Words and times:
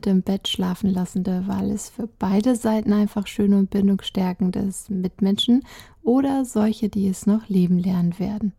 mit 0.00 0.06
im 0.06 0.22
Bett 0.22 0.48
schlafen 0.48 0.88
lassende, 0.88 1.44
weil 1.46 1.70
es 1.70 1.90
für 1.90 2.08
beide 2.18 2.56
Seiten 2.56 2.94
einfach 2.94 3.26
schön 3.26 3.52
und 3.52 3.68
bindungsstärkend 3.68 4.56
ist, 4.56 4.88
Mitmenschen 4.88 5.62
oder 6.02 6.46
solche, 6.46 6.88
die 6.88 7.06
es 7.06 7.26
noch 7.26 7.48
leben 7.48 7.78
lernen 7.78 8.18
werden. 8.18 8.52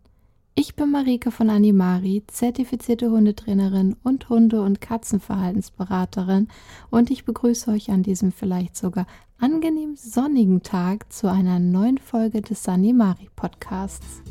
Ich 0.53 0.75
bin 0.75 0.91
Marike 0.91 1.31
von 1.31 1.49
Animari, 1.49 2.23
zertifizierte 2.27 3.09
Hundetrainerin 3.09 3.95
und 4.03 4.29
Hunde- 4.29 4.61
und 4.61 4.81
Katzenverhaltensberaterin 4.81 6.47
und 6.91 7.09
ich 7.09 7.25
begrüße 7.25 7.71
euch 7.71 7.89
an 7.89 8.03
diesem 8.03 8.31
vielleicht 8.31 8.77
sogar 8.77 9.07
angenehm 9.39 9.95
sonnigen 9.95 10.61
Tag 10.61 11.11
zu 11.11 11.27
einer 11.27 11.57
neuen 11.57 11.97
Folge 11.97 12.41
des 12.41 12.67
Animari 12.67 13.29
Podcasts. 13.35 14.21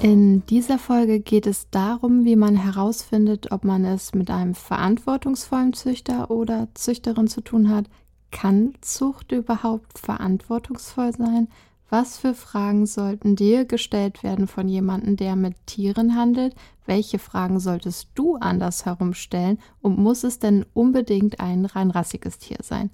In 0.00 0.46
dieser 0.46 0.78
Folge 0.78 1.18
geht 1.18 1.44
es 1.44 1.70
darum, 1.70 2.24
wie 2.24 2.36
man 2.36 2.54
herausfindet, 2.54 3.50
ob 3.50 3.64
man 3.64 3.84
es 3.84 4.14
mit 4.14 4.30
einem 4.30 4.54
verantwortungsvollen 4.54 5.72
Züchter 5.72 6.30
oder 6.30 6.68
Züchterin 6.74 7.26
zu 7.26 7.40
tun 7.40 7.68
hat. 7.68 7.86
Kann 8.30 8.74
Zucht 8.80 9.32
überhaupt 9.32 9.98
verantwortungsvoll 9.98 11.16
sein? 11.16 11.48
Was 11.90 12.16
für 12.16 12.34
Fragen 12.34 12.86
sollten 12.86 13.34
dir 13.34 13.64
gestellt 13.64 14.22
werden 14.22 14.46
von 14.46 14.68
jemandem, 14.68 15.16
der 15.16 15.34
mit 15.34 15.54
Tieren 15.66 16.14
handelt? 16.14 16.54
Welche 16.86 17.18
Fragen 17.18 17.58
solltest 17.58 18.10
du 18.14 18.36
anders 18.36 18.84
herumstellen? 18.84 19.58
Und 19.80 19.98
muss 19.98 20.22
es 20.22 20.38
denn 20.38 20.64
unbedingt 20.74 21.40
ein 21.40 21.64
reinrassiges 21.64 22.38
Tier 22.38 22.58
sein? 22.62 22.90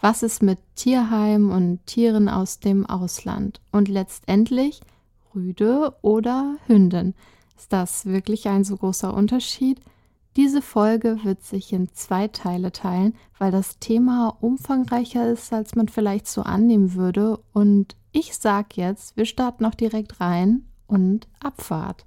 Was 0.00 0.24
ist 0.24 0.42
mit 0.42 0.58
Tierheim 0.74 1.50
und 1.50 1.86
Tieren 1.86 2.28
aus 2.28 2.58
dem 2.58 2.84
Ausland? 2.84 3.60
Und 3.70 3.86
letztendlich, 3.86 4.80
Rüde 5.34 5.94
oder 6.02 6.56
Hündin. 6.66 7.14
Ist 7.56 7.72
das 7.72 8.06
wirklich 8.06 8.48
ein 8.48 8.64
so 8.64 8.76
großer 8.76 9.12
Unterschied? 9.12 9.80
Diese 10.36 10.62
Folge 10.62 11.18
wird 11.24 11.42
sich 11.42 11.72
in 11.72 11.92
zwei 11.92 12.28
Teile 12.28 12.70
teilen, 12.70 13.16
weil 13.38 13.50
das 13.50 13.78
Thema 13.80 14.36
umfangreicher 14.40 15.28
ist, 15.30 15.52
als 15.52 15.74
man 15.74 15.88
vielleicht 15.88 16.28
so 16.28 16.42
annehmen 16.42 16.94
würde. 16.94 17.40
Und 17.52 17.96
ich 18.12 18.36
sag 18.36 18.76
jetzt, 18.76 19.16
wir 19.16 19.24
starten 19.24 19.64
auch 19.64 19.74
direkt 19.74 20.20
rein 20.20 20.64
und 20.86 21.26
Abfahrt. 21.40 22.06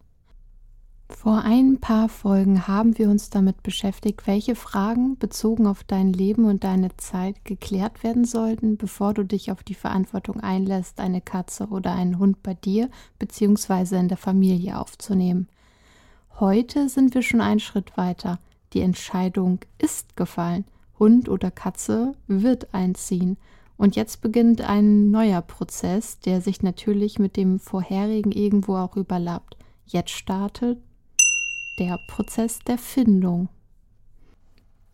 Vor 1.18 1.44
ein 1.44 1.78
paar 1.78 2.10
Folgen 2.10 2.68
haben 2.68 2.98
wir 2.98 3.10
uns 3.10 3.30
damit 3.30 3.62
beschäftigt, 3.62 4.26
welche 4.26 4.56
Fragen 4.56 5.18
bezogen 5.18 5.68
auf 5.68 5.84
dein 5.84 6.14
Leben 6.14 6.46
und 6.46 6.64
deine 6.64 6.96
Zeit 6.98 7.46
geklärt 7.46 8.04
werden 8.04 8.26
sollten, 8.26 8.78
bevor 8.78 9.14
du 9.14 9.24
dich 9.24 9.52
auf 9.52 9.62
die 9.62 9.76
Verantwortung 9.76 10.40
einlässt, 10.40 11.00
eine 11.00 11.22
Katze 11.22 11.68
oder 11.68 11.92
einen 11.92 12.18
Hund 12.18 12.42
bei 12.42 12.56
dir 12.56 12.90
bzw. 13.20 13.98
in 13.98 14.08
der 14.08 14.18
Familie 14.18 14.80
aufzunehmen. 14.80 15.48
Heute 16.40 16.90
sind 16.90 17.14
wir 17.14 17.22
schon 17.22 17.42
einen 17.42 17.60
Schritt 17.60 17.96
weiter. 17.98 18.40
Die 18.74 18.82
Entscheidung 18.82 19.60
ist 19.78 20.16
gefallen. 20.16 20.66
Hund 20.98 21.30
oder 21.30 21.52
Katze 21.52 22.14
wird 22.28 22.74
einziehen. 22.74 23.38
Und 23.78 23.96
jetzt 23.96 24.22
beginnt 24.22 24.62
ein 24.62 25.12
neuer 25.12 25.42
Prozess, 25.42 26.20
der 26.20 26.42
sich 26.42 26.64
natürlich 26.64 27.20
mit 27.20 27.38
dem 27.38 27.60
vorherigen 27.60 28.32
irgendwo 28.32 28.76
auch 28.78 28.96
überlappt. 28.96 29.58
Jetzt 29.86 30.12
startet 30.12 30.80
der 31.80 32.00
Prozess 32.08 32.60
der 32.60 32.78
Findung. 32.78 33.50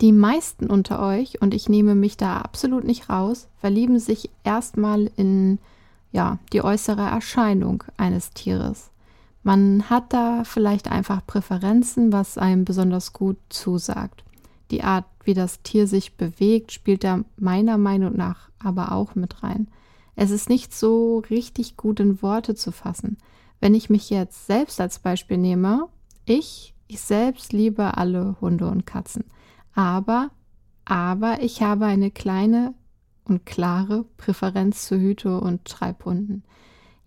Die 0.02 0.12
meisten 0.12 0.70
unter 0.70 1.00
euch, 1.00 1.42
und 1.42 1.54
ich 1.54 1.70
nehme 1.70 1.96
mich 1.96 2.18
da 2.18 2.38
absolut 2.38 2.84
nicht 2.84 3.10
raus, 3.10 3.48
verlieben 3.58 4.00
sich 4.00 4.30
erstmal 4.44 5.10
in 5.16 5.60
ja, 6.12 6.38
die 6.54 6.64
äußere 6.64 7.02
Erscheinung 7.02 7.84
eines 7.98 8.32
Tieres. 8.32 8.92
Man 9.44 9.90
hat 9.90 10.14
da 10.14 10.44
vielleicht 10.44 10.90
einfach 10.92 11.26
Präferenzen, 11.26 12.12
was 12.12 12.38
einem 12.38 12.66
besonders 12.66 13.14
gut 13.14 13.38
zusagt. 13.50 14.24
Die 14.72 14.84
Art, 14.84 15.06
wie 15.24 15.34
das 15.34 15.62
Tier 15.62 15.88
sich 15.88 16.16
bewegt, 16.16 16.72
spielt 16.72 17.04
da 17.04 17.22
meiner 17.38 17.78
Meinung 17.78 18.16
nach 18.16 18.50
aber 18.60 18.92
auch 18.92 19.16
mit 19.16 19.44
rein. 19.44 19.68
Es 20.16 20.32
ist 20.32 20.50
nicht 20.50 20.74
so 20.74 21.20
richtig 21.30 21.78
gut 21.78 22.00
in 22.00 22.22
Worte 22.22 22.56
zu 22.56 22.72
fassen. 22.72 23.18
Wenn 23.60 23.76
ich 23.76 23.90
mich 23.90 24.10
jetzt 24.10 24.48
selbst 24.48 24.82
als 24.82 25.00
Beispiel 25.00 25.38
nehme, 25.38 25.88
ich 26.28 26.76
ich 26.88 27.02
selbst 27.02 27.54
liebe 27.54 27.98
alle 27.98 28.38
Hunde 28.40 28.68
und 28.68 28.86
Katzen. 28.86 29.26
Aber, 29.74 30.32
aber 30.86 31.42
ich 31.42 31.62
habe 31.62 31.86
eine 31.86 32.12
kleine 32.12 32.74
und 33.26 33.46
klare 33.46 34.06
Präferenz 34.16 34.88
zu 34.88 34.98
Hüte- 34.98 35.42
und 35.42 35.66
Treibhunden. 35.66 36.44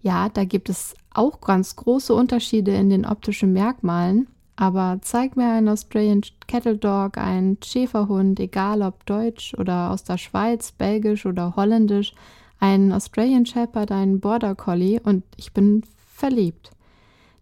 Ja, 0.03 0.29
da 0.29 0.45
gibt 0.45 0.69
es 0.69 0.95
auch 1.13 1.41
ganz 1.41 1.77
große 1.77 2.15
Unterschiede 2.15 2.73
in 2.73 2.91
den 2.91 3.07
optischen 3.07 3.53
Merkmalen, 3.53 4.29
aber 4.57 4.99
zeig 5.01 5.37
mir 5.37 5.51
einen 5.51 5.69
Australian 5.69 6.21
Cattle 6.47 6.77
Dog, 6.77 7.17
einen 7.17 7.59
Schäferhund, 7.65 8.39
egal 8.39 8.83
ob 8.83 9.07
deutsch 9.07 9.55
oder 9.55 9.91
aus 9.91 10.05
der 10.05 10.19
Schweiz, 10.19 10.73
belgisch 10.73 11.25
oder 11.25 11.57
holländisch, 11.57 12.15
einen 12.59 12.93
Australian 12.93 13.47
Shepherd, 13.47 13.91
einen 13.91 14.21
Border 14.21 14.55
Collie 14.55 15.01
und 15.03 15.25
ich 15.37 15.53
bin 15.53 15.83
verliebt. 16.15 16.71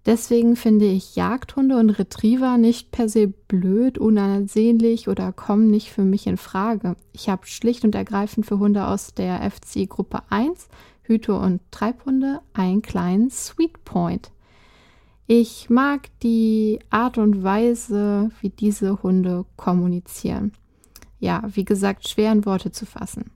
Deswegen 0.06 0.56
finde 0.56 0.86
ich 0.86 1.16
Jagdhunde 1.16 1.76
und 1.76 1.90
Retriever 1.90 2.56
nicht 2.56 2.90
per 2.92 3.08
se 3.08 3.28
blöd, 3.28 3.98
unansehnlich 3.98 5.08
oder 5.08 5.32
kommen 5.32 5.70
nicht 5.70 5.90
für 5.90 6.02
mich 6.02 6.26
in 6.26 6.36
Frage. 6.36 6.96
Ich 7.12 7.28
habe 7.28 7.46
schlicht 7.46 7.84
und 7.84 7.94
ergreifend 7.94 8.46
für 8.46 8.58
Hunde 8.58 8.86
aus 8.86 9.12
der 9.12 9.50
FCI 9.50 9.86
Gruppe 9.86 10.22
1, 10.30 10.68
Hüte 11.02 11.34
und 11.34 11.60
Treibhunde, 11.70 12.40
einen 12.54 12.80
kleinen 12.80 13.30
Sweet 13.30 13.84
Point. 13.84 14.30
Ich 15.26 15.68
mag 15.68 16.08
die 16.22 16.78
Art 16.88 17.18
und 17.18 17.42
Weise, 17.42 18.30
wie 18.40 18.48
diese 18.48 19.02
Hunde 19.02 19.44
kommunizieren. 19.56 20.52
Ja, 21.20 21.42
wie 21.52 21.66
gesagt, 21.66 22.08
schwer 22.08 22.32
in 22.32 22.46
Worte 22.46 22.72
zu 22.72 22.86
fassen. 22.86 23.30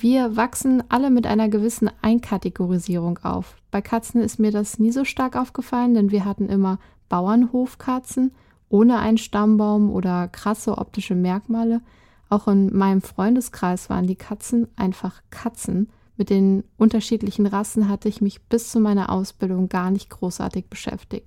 Wir 0.00 0.36
wachsen 0.36 0.84
alle 0.90 1.10
mit 1.10 1.26
einer 1.26 1.48
gewissen 1.48 1.90
Einkategorisierung 2.02 3.18
auf. 3.24 3.56
Bei 3.72 3.82
Katzen 3.82 4.20
ist 4.20 4.38
mir 4.38 4.52
das 4.52 4.78
nie 4.78 4.92
so 4.92 5.04
stark 5.04 5.34
aufgefallen, 5.34 5.94
denn 5.94 6.12
wir 6.12 6.24
hatten 6.24 6.48
immer 6.48 6.78
Bauernhofkatzen 7.08 8.32
ohne 8.68 8.98
einen 8.98 9.18
Stammbaum 9.18 9.90
oder 9.90 10.28
krasse 10.28 10.78
optische 10.78 11.16
Merkmale. 11.16 11.80
Auch 12.28 12.46
in 12.46 12.76
meinem 12.76 13.02
Freundeskreis 13.02 13.90
waren 13.90 14.06
die 14.06 14.14
Katzen 14.14 14.68
einfach 14.76 15.20
Katzen. 15.30 15.88
Mit 16.16 16.30
den 16.30 16.62
unterschiedlichen 16.76 17.46
Rassen 17.46 17.88
hatte 17.88 18.08
ich 18.08 18.20
mich 18.20 18.42
bis 18.42 18.70
zu 18.70 18.78
meiner 18.78 19.10
Ausbildung 19.10 19.68
gar 19.68 19.90
nicht 19.90 20.10
großartig 20.10 20.66
beschäftigt. 20.68 21.26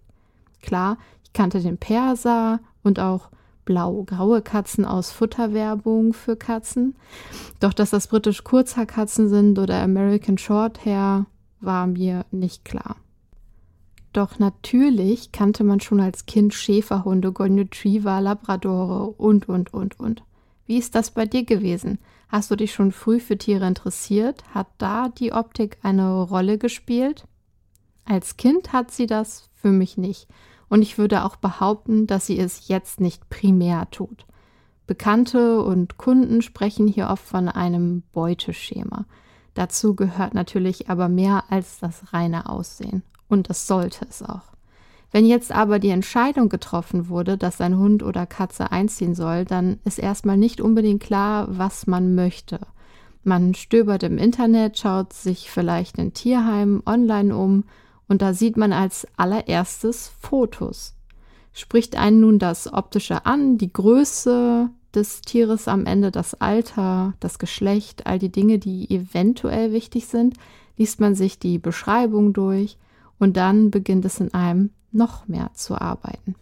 Klar, 0.62 0.98
ich 1.24 1.34
kannte 1.34 1.60
den 1.60 1.78
Perser 1.78 2.60
und 2.84 3.00
auch 3.00 3.32
blau-graue 3.66 4.42
Katzen 4.42 4.86
aus 4.86 5.12
Futterwerbung 5.12 6.14
für 6.14 6.36
Katzen. 6.36 6.96
Doch 7.60 7.74
dass 7.74 7.92
das 7.92 8.08
britisch 8.08 8.44
Kurzhaarkatzen 8.44 9.30
sind 9.30 9.60
oder 9.60 9.82
American 9.82 10.38
Shorthair, 10.38 11.26
war 11.60 11.88
mir 11.88 12.26
nicht 12.32 12.66
klar. 12.66 12.96
Doch 14.14 14.40
natürlich 14.40 15.32
kannte 15.32 15.64
man 15.64 15.80
schon 15.80 16.02
als 16.02 16.26
Kind 16.26 16.54
Schäferhunde, 16.54 17.32
Golden 17.32 17.60
Retriever, 17.60 18.20
Labradore 18.20 19.12
und, 19.12 19.48
und, 19.48 19.74
und, 19.74 20.00
und. 20.00 20.24
Wie 20.66 20.78
ist 20.78 20.96
das 20.96 21.12
bei 21.12 21.26
dir 21.26 21.46
gewesen? 21.46 22.00
Hast 22.28 22.52
du 22.52 22.56
dich 22.56 22.74
schon 22.74 22.92
früh 22.92 23.20
für 23.20 23.38
Tiere 23.38 23.68
interessiert? 23.68 24.44
Hat 24.54 24.68
da 24.78 25.10
die 25.10 25.34
Optik 25.34 25.78
eine 25.84 26.22
Rolle 26.24 26.58
gespielt? 26.58 27.26
Als 28.06 28.38
Kind 28.38 28.74
hat 28.74 28.92
sie 28.92 29.06
das 29.06 29.50
für 29.54 29.72
mich 29.72 29.98
nicht 29.98 30.28
und 30.72 30.82
ich 30.82 30.98
würde 30.98 31.26
auch 31.26 31.36
behaupten, 31.36 32.08
dass 32.08 32.28
sie 32.28 32.40
es 32.40 32.70
jetzt 32.70 33.02
nicht 33.02 33.30
primär 33.30 33.92
tut. 33.92 34.26
Bekannte 34.88 35.62
und 35.62 35.98
Kunden 35.98 36.42
sprechen 36.42 36.88
hier 36.88 37.10
oft 37.10 37.26
von 37.26 37.50
einem 37.50 38.04
Beuteschema. 38.14 39.04
Dazu 39.54 39.98
gehört 39.98 40.34
natürlich 40.34 40.90
aber 40.90 41.10
mehr 41.10 41.44
als 41.50 41.80
das 41.80 42.14
reine 42.14 42.50
Aussehen. 42.50 43.04
Und 43.28 43.50
das 43.50 43.68
sollte 43.68 44.06
es 44.10 44.24
auch. 44.24 44.54
Wenn 45.12 45.26
jetzt 45.26 45.52
aber 45.52 45.78
die 45.78 45.90
Entscheidung 45.90 46.48
getroffen 46.48 47.10
wurde, 47.10 47.38
dass 47.38 47.60
ein 47.60 47.78
Hund 47.78 48.02
oder 48.02 48.26
Katze 48.26 48.72
einziehen 48.72 49.14
soll, 49.14 49.44
dann 49.44 49.80
ist 49.84 50.00
erstmal 50.00 50.38
nicht 50.38 50.62
unbedingt 50.62 51.04
klar, 51.04 51.48
was 51.50 51.86
man 51.86 52.16
möchte. 52.16 52.62
Man 53.26 53.56
stöbert 53.56 54.04
im 54.04 54.18
Internet, 54.18 54.80
schaut 54.80 55.12
sich 55.12 55.52
vielleicht 55.52 55.98
in 55.98 56.14
Tierheimen 56.14 56.82
online 56.86 57.36
um 57.36 57.66
und 58.12 58.22
da 58.22 58.34
sieht 58.34 58.58
man 58.58 58.74
als 58.74 59.08
allererstes 59.16 60.12
Fotos. 60.20 60.96
Spricht 61.54 61.96
einen 61.96 62.20
nun 62.20 62.40
das 62.40 62.72
Optische 62.74 63.26
an, 63.26 63.58
die 63.58 63.72
Größe 63.72 64.70
des 64.94 65.22
Tieres 65.22 65.70
am 65.70 65.86
Ende, 65.86 66.12
das 66.12 66.34
Alter, 66.34 67.14
das 67.22 67.40
Geschlecht, 67.40 68.08
all 68.08 68.20
die 68.20 68.30
Dinge, 68.30 68.60
die 68.60 68.94
eventuell 68.94 69.72
wichtig 69.72 70.08
sind, 70.08 70.36
liest 70.76 71.00
man 71.00 71.16
sich 71.16 71.40
die 71.40 71.58
Beschreibung 71.58 72.34
durch 72.34 72.78
und 73.18 73.38
dann 73.38 73.72
beginnt 73.72 74.04
es 74.04 74.20
in 74.20 74.34
einem 74.34 74.72
noch 74.92 75.30
mehr 75.30 75.52
zu 75.54 75.80
arbeiten. 75.80 76.36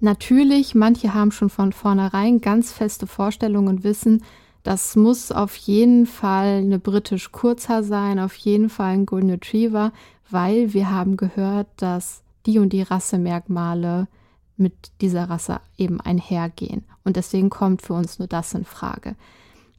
Natürlich, 0.00 0.74
manche 0.74 1.14
haben 1.14 1.32
schon 1.32 1.50
von 1.50 1.72
vornherein 1.72 2.40
ganz 2.40 2.72
feste 2.72 3.06
Vorstellungen 3.06 3.68
und 3.68 3.84
wissen, 3.84 4.22
das 4.62 4.96
muss 4.96 5.32
auf 5.32 5.56
jeden 5.56 6.06
Fall 6.06 6.58
eine 6.58 6.78
britisch 6.78 7.32
Kurzhaar 7.32 7.82
sein, 7.82 8.18
auf 8.18 8.34
jeden 8.36 8.68
Fall 8.68 8.92
ein 8.92 9.06
Golden 9.06 9.30
Retriever, 9.30 9.92
weil 10.30 10.72
wir 10.74 10.90
haben 10.90 11.16
gehört, 11.16 11.68
dass 11.76 12.22
die 12.46 12.58
und 12.58 12.72
die 12.72 12.82
Rassemerkmale 12.82 14.08
mit 14.56 14.74
dieser 15.00 15.30
Rasse 15.30 15.60
eben 15.78 16.00
einhergehen. 16.00 16.84
Und 17.04 17.16
deswegen 17.16 17.50
kommt 17.50 17.82
für 17.82 17.94
uns 17.94 18.18
nur 18.18 18.28
das 18.28 18.54
in 18.54 18.64
Frage. 18.64 19.16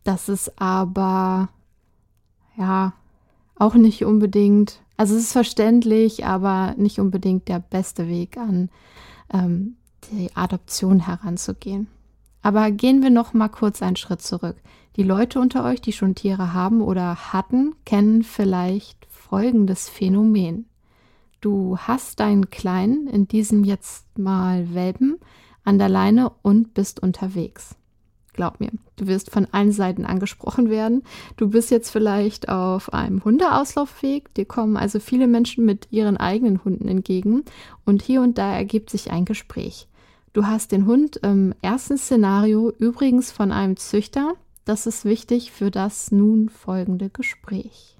Das 0.03 0.29
ist 0.29 0.59
aber, 0.59 1.49
ja, 2.57 2.93
auch 3.55 3.75
nicht 3.75 4.05
unbedingt, 4.05 4.79
also 4.97 5.15
es 5.15 5.23
ist 5.23 5.33
verständlich, 5.33 6.25
aber 6.25 6.73
nicht 6.77 6.99
unbedingt 6.99 7.47
der 7.47 7.59
beste 7.59 8.07
Weg 8.07 8.37
an 8.37 8.69
ähm, 9.31 9.75
die 10.11 10.35
Adoption 10.35 11.05
heranzugehen. 11.05 11.87
Aber 12.41 12.71
gehen 12.71 13.03
wir 13.03 13.09
noch 13.09 13.33
mal 13.33 13.49
kurz 13.49 13.81
einen 13.81 13.95
Schritt 13.95 14.21
zurück. 14.21 14.55
Die 14.95 15.03
Leute 15.03 15.39
unter 15.39 15.63
euch, 15.65 15.81
die 15.81 15.93
schon 15.93 16.15
Tiere 16.15 16.53
haben 16.53 16.81
oder 16.81 17.33
hatten, 17.33 17.75
kennen 17.85 18.23
vielleicht 18.23 19.07
folgendes 19.09 19.89
Phänomen. 19.89 20.65
Du 21.41 21.77
hast 21.77 22.19
deinen 22.19 22.49
Kleinen, 22.49 23.07
in 23.07 23.27
diesem 23.27 23.63
jetzt 23.63 24.17
mal 24.17 24.73
Welpen, 24.73 25.19
an 25.63 25.77
der 25.77 25.89
Leine 25.89 26.31
und 26.41 26.73
bist 26.73 26.99
unterwegs. 26.99 27.75
Glaub 28.39 28.61
mir, 28.61 28.71
du 28.95 29.07
wirst 29.07 29.31
von 29.31 29.47
allen 29.51 29.73
Seiten 29.73 30.05
angesprochen 30.05 30.69
werden. 30.69 31.03
Du 31.35 31.49
bist 31.49 31.71
jetzt 31.71 31.89
vielleicht 31.89 32.47
auf 32.47 32.93
einem 32.93 33.21
Hundeauslaufweg. 33.25 34.33
Dir 34.33 34.45
kommen 34.45 34.77
also 34.77 35.01
viele 35.01 35.27
Menschen 35.27 35.65
mit 35.65 35.89
ihren 35.91 36.15
eigenen 36.15 36.63
Hunden 36.63 36.87
entgegen 36.87 37.43
und 37.85 38.01
hier 38.01 38.21
und 38.21 38.37
da 38.37 38.53
ergibt 38.53 38.91
sich 38.91 39.11
ein 39.11 39.25
Gespräch. 39.25 39.89
Du 40.31 40.45
hast 40.45 40.71
den 40.71 40.85
Hund 40.85 41.17
im 41.17 41.53
ersten 41.61 41.97
Szenario 41.97 42.71
übrigens 42.79 43.29
von 43.29 43.51
einem 43.51 43.75
Züchter. 43.75 44.35
Das 44.63 44.87
ist 44.87 45.03
wichtig 45.03 45.51
für 45.51 45.69
das 45.69 46.13
nun 46.13 46.47
folgende 46.47 47.09
Gespräch. 47.09 47.98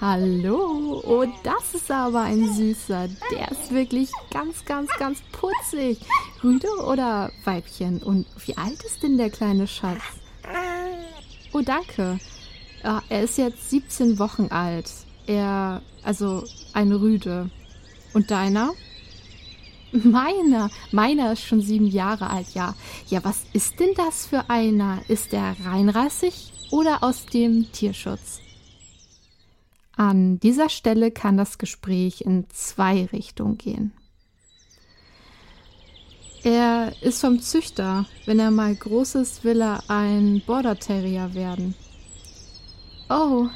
Hallo, 0.00 1.02
oh, 1.04 1.26
das 1.42 1.74
ist 1.74 1.90
aber 1.90 2.22
ein 2.22 2.50
süßer. 2.54 3.08
Der 3.30 3.50
ist 3.50 3.70
wirklich 3.70 4.08
ganz, 4.30 4.64
ganz, 4.64 4.88
ganz 4.98 5.20
putzig. 5.30 6.00
Rüde 6.42 6.68
oder 6.86 7.30
Weibchen? 7.44 8.02
Und 8.02 8.24
wie 8.46 8.56
alt 8.56 8.82
ist 8.82 9.02
denn 9.02 9.18
der 9.18 9.28
kleine 9.28 9.66
Schatz? 9.66 10.00
Oh, 11.52 11.60
danke. 11.60 12.18
Ja, 12.82 13.02
er 13.10 13.24
ist 13.24 13.36
jetzt 13.36 13.68
17 13.68 14.18
Wochen 14.18 14.46
alt. 14.48 14.90
Er, 15.26 15.82
also 16.02 16.44
ein 16.72 16.92
Rüde. 16.92 17.50
Und 18.14 18.30
deiner? 18.30 18.72
Meiner, 19.92 20.70
meiner 20.92 21.32
ist 21.32 21.42
schon 21.42 21.60
sieben 21.60 21.88
Jahre 21.88 22.30
alt, 22.30 22.54
ja. 22.54 22.74
Ja, 23.08 23.22
was 23.22 23.42
ist 23.52 23.78
denn 23.78 23.92
das 23.96 24.24
für 24.24 24.48
einer? 24.48 25.02
Ist 25.08 25.32
der 25.32 25.56
reinrassig 25.62 26.52
oder 26.70 27.02
aus 27.02 27.26
dem 27.26 27.70
Tierschutz? 27.72 28.40
An 30.00 30.40
dieser 30.40 30.70
Stelle 30.70 31.10
kann 31.10 31.36
das 31.36 31.58
Gespräch 31.58 32.22
in 32.22 32.46
zwei 32.48 33.04
Richtungen 33.12 33.58
gehen. 33.58 33.92
Er 36.42 36.94
ist 37.02 37.20
vom 37.20 37.42
Züchter. 37.42 38.06
Wenn 38.24 38.38
er 38.38 38.50
mal 38.50 38.74
groß 38.74 39.16
ist, 39.16 39.44
will 39.44 39.60
er 39.60 39.82
ein 39.88 40.40
Border 40.46 40.78
Terrier 40.78 41.34
werden. 41.34 41.74
Oh, 43.10 43.48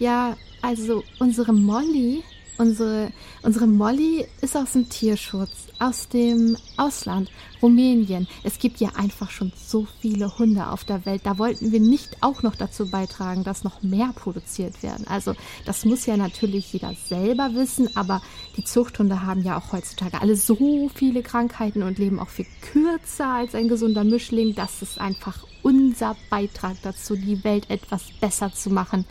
ja, 0.00 0.36
also 0.60 1.04
unsere 1.20 1.52
Molly 1.52 2.24
Unsere, 2.58 3.12
unsere 3.42 3.68
Molly 3.68 4.26
ist 4.40 4.56
aus 4.56 4.72
dem 4.72 4.88
Tierschutz, 4.88 5.68
aus 5.78 6.08
dem 6.08 6.56
Ausland, 6.76 7.30
Rumänien. 7.62 8.26
Es 8.42 8.58
gibt 8.58 8.80
ja 8.80 8.88
einfach 8.96 9.30
schon 9.30 9.52
so 9.56 9.86
viele 10.00 10.38
Hunde 10.38 10.66
auf 10.66 10.82
der 10.82 11.06
Welt. 11.06 11.22
Da 11.24 11.38
wollten 11.38 11.70
wir 11.70 11.78
nicht 11.78 12.20
auch 12.20 12.42
noch 12.42 12.56
dazu 12.56 12.90
beitragen, 12.90 13.44
dass 13.44 13.62
noch 13.62 13.82
mehr 13.82 14.12
produziert 14.12 14.82
werden. 14.82 15.06
Also 15.06 15.34
das 15.66 15.84
muss 15.84 16.06
ja 16.06 16.16
natürlich 16.16 16.72
jeder 16.72 16.94
selber 17.06 17.54
wissen, 17.54 17.96
aber 17.96 18.22
die 18.56 18.64
Zuchthunde 18.64 19.22
haben 19.24 19.44
ja 19.44 19.56
auch 19.56 19.72
heutzutage 19.72 20.20
alle 20.20 20.34
so 20.34 20.90
viele 20.92 21.22
Krankheiten 21.22 21.84
und 21.84 21.98
leben 21.98 22.18
auch 22.18 22.28
viel 22.28 22.46
kürzer 22.72 23.28
als 23.28 23.54
ein 23.54 23.68
gesunder 23.68 24.02
Mischling. 24.02 24.56
Das 24.56 24.82
ist 24.82 25.00
einfach 25.00 25.46
unser 25.62 26.16
Beitrag 26.28 26.76
dazu, 26.82 27.14
die 27.14 27.44
Welt 27.44 27.70
etwas 27.70 28.02
besser 28.20 28.52
zu 28.52 28.70
machen 28.70 29.04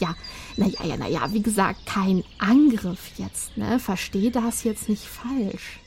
ja, 0.00 0.14
naja, 0.56 0.84
ja, 0.84 0.96
naja, 0.96 1.32
wie 1.32 1.42
gesagt, 1.42 1.86
kein 1.86 2.24
Angriff 2.38 3.12
jetzt, 3.18 3.56
ne? 3.56 3.78
Versteh 3.78 4.30
das 4.30 4.64
jetzt 4.64 4.88
nicht 4.88 5.04
falsch. 5.04 5.80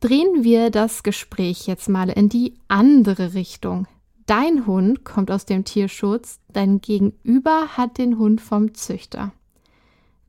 Drehen 0.00 0.44
wir 0.44 0.70
das 0.70 1.02
Gespräch 1.02 1.66
jetzt 1.66 1.88
mal 1.88 2.10
in 2.10 2.28
die 2.28 2.54
andere 2.68 3.34
Richtung. 3.34 3.86
Dein 4.26 4.66
Hund 4.66 5.04
kommt 5.04 5.30
aus 5.30 5.44
dem 5.44 5.64
Tierschutz, 5.64 6.40
dein 6.48 6.80
Gegenüber 6.80 7.68
hat 7.76 7.98
den 7.98 8.18
Hund 8.18 8.40
vom 8.40 8.74
Züchter. 8.74 9.32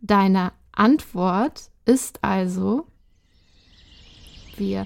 Deine 0.01 0.51
Antwort 0.71 1.71
ist 1.86 2.24
also, 2.24 2.88
wir 4.57 4.86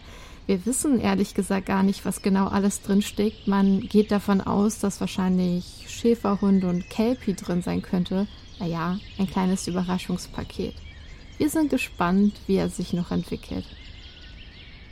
wir 0.50 0.66
wissen 0.66 1.00
ehrlich 1.00 1.36
gesagt 1.36 1.68
gar 1.68 1.84
nicht, 1.84 2.06
was 2.06 2.24
genau 2.24 2.48
alles 2.48 2.82
drinsteckt. 2.82 3.48
Man 3.48 3.82
geht 3.82 4.10
davon 4.10 4.42
aus, 4.42 4.80
dass 4.80 5.00
wahrscheinlich 5.00 5.86
Schäferhund 5.88 6.64
und 6.64 6.90
Kelpie 6.90 7.36
drin 7.36 7.62
sein 7.62 7.84
könnte. 7.84 8.26
Naja, 8.58 8.98
ein 9.20 9.30
kleines 9.30 9.68
Überraschungspaket. 9.68 10.74
Wir 11.38 11.52
sind 11.52 11.70
gespannt, 11.70 12.34
wie 12.48 12.56
er 12.56 12.70
sich 12.70 12.94
noch 12.94 13.12
entwickelt. 13.12 13.64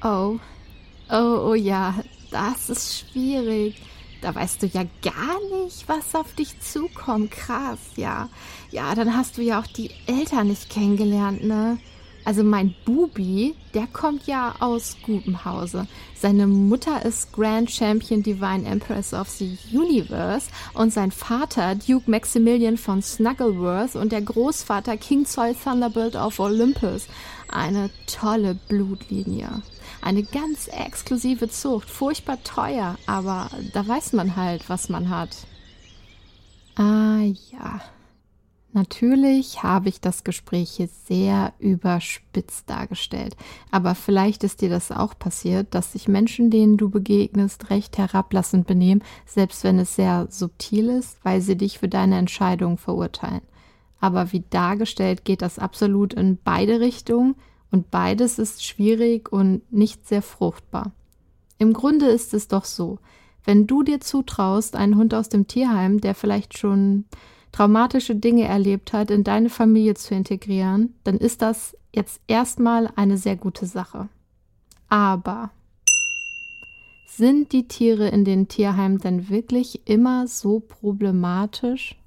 Oh, 0.03 0.37
oh, 1.09 1.49
oh 1.49 1.55
ja, 1.55 2.03
das 2.29 2.69
ist 2.69 2.99
schwierig. 2.99 3.81
Da 4.21 4.35
weißt 4.35 4.61
du 4.61 4.67
ja 4.67 4.83
gar 5.01 5.63
nicht, 5.63 5.89
was 5.89 6.13
auf 6.13 6.35
dich 6.35 6.59
zukommt. 6.59 7.31
Krass, 7.31 7.79
ja. 7.95 8.29
Ja, 8.69 8.93
dann 8.93 9.17
hast 9.17 9.39
du 9.39 9.41
ja 9.41 9.59
auch 9.59 9.67
die 9.67 9.89
Eltern 10.05 10.49
nicht 10.49 10.69
kennengelernt, 10.69 11.43
ne? 11.43 11.79
Also 12.27 12.43
mein 12.43 12.75
Bubi, 12.83 13.55
der 13.73 13.87
kommt 13.87 14.27
ja 14.27 14.55
aus 14.59 14.97
gutem 15.01 15.45
Hause. 15.45 15.87
Seine 16.13 16.45
Mutter 16.45 17.05
ist 17.05 17.31
Grand 17.31 17.71
Champion 17.71 18.21
Divine 18.21 18.65
Empress 18.65 19.13
of 19.13 19.29
the 19.29 19.57
Universe 19.71 20.49
und 20.73 20.91
sein 20.91 21.11
Vater 21.11 21.75
Duke 21.75 22.11
Maximilian 22.11 22.75
von 22.75 23.01
Snuggleworth 23.01 23.95
und 23.95 24.11
der 24.11 24.23
Großvater 24.23 24.97
King 24.97 25.25
Zoll 25.25 25.55
Thunderbolt 25.55 26.17
of 26.17 26.37
Olympus. 26.41 27.07
Eine 27.47 27.91
tolle 28.07 28.55
Blutlinie. 28.55 29.61
Eine 30.01 30.23
ganz 30.23 30.67
exklusive 30.67 31.47
Zucht, 31.47 31.89
furchtbar 31.89 32.43
teuer, 32.43 32.97
aber 33.05 33.49
da 33.71 33.87
weiß 33.87 34.11
man 34.11 34.35
halt, 34.35 34.67
was 34.67 34.89
man 34.89 35.09
hat. 35.09 35.29
Ah 36.75 37.21
ja. 37.53 37.79
Natürlich 38.73 39.63
habe 39.63 39.89
ich 39.89 40.01
das 40.01 40.23
Gespräch 40.23 40.71
hier 40.71 40.89
sehr 41.05 41.53
überspitzt 41.57 42.69
dargestellt, 42.69 43.35
aber 43.71 43.95
vielleicht 43.95 44.43
ist 44.43 44.61
dir 44.61 44.69
das 44.69 44.91
auch 44.91 45.17
passiert, 45.17 45.73
dass 45.73 45.93
sich 45.93 46.07
Menschen, 46.07 46.51
denen 46.51 46.77
du 46.77 46.89
begegnest, 46.89 47.69
recht 47.69 47.97
herablassend 47.97 48.67
benehmen, 48.67 49.03
selbst 49.25 49.63
wenn 49.63 49.79
es 49.79 49.95
sehr 49.95 50.27
subtil 50.29 50.89
ist, 50.89 51.17
weil 51.23 51.41
sie 51.41 51.55
dich 51.55 51.79
für 51.79 51.87
deine 51.87 52.17
Entscheidung 52.17 52.77
verurteilen. 52.77 53.41
Aber 53.99 54.31
wie 54.31 54.43
dargestellt 54.49 55.25
geht 55.25 55.41
das 55.41 55.59
absolut 55.59 56.13
in 56.13 56.37
beide 56.43 56.79
Richtungen 56.79 57.35
und 57.71 57.89
beides 57.89 58.37
ist 58.37 58.63
schwierig 58.63 59.31
und 59.31 59.61
nicht 59.71 60.07
sehr 60.07 60.21
fruchtbar. 60.21 60.91
Im 61.57 61.73
Grunde 61.73 62.05
ist 62.05 62.33
es 62.33 62.47
doch 62.47 62.65
so, 62.65 62.99
wenn 63.43 63.65
du 63.65 63.81
dir 63.81 64.01
zutraust, 64.01 64.75
einen 64.75 64.97
Hund 64.97 65.13
aus 65.13 65.29
dem 65.29 65.47
Tierheim, 65.47 66.01
der 66.01 66.13
vielleicht 66.13 66.57
schon 66.57 67.05
traumatische 67.51 68.15
Dinge 68.15 68.45
erlebt 68.45 68.93
hat, 68.93 69.11
in 69.11 69.23
deine 69.23 69.49
Familie 69.49 69.95
zu 69.95 70.13
integrieren, 70.13 70.93
dann 71.03 71.17
ist 71.17 71.41
das 71.41 71.75
jetzt 71.93 72.21
erstmal 72.27 72.89
eine 72.95 73.17
sehr 73.17 73.35
gute 73.35 73.65
Sache. 73.65 74.09
Aber 74.89 75.51
sind 77.07 77.51
die 77.51 77.67
Tiere 77.67 78.09
in 78.09 78.25
den 78.25 78.47
Tierheimen 78.47 78.99
denn 78.99 79.29
wirklich 79.29 79.87
immer 79.87 80.27
so 80.27 80.59
problematisch? 80.59 81.97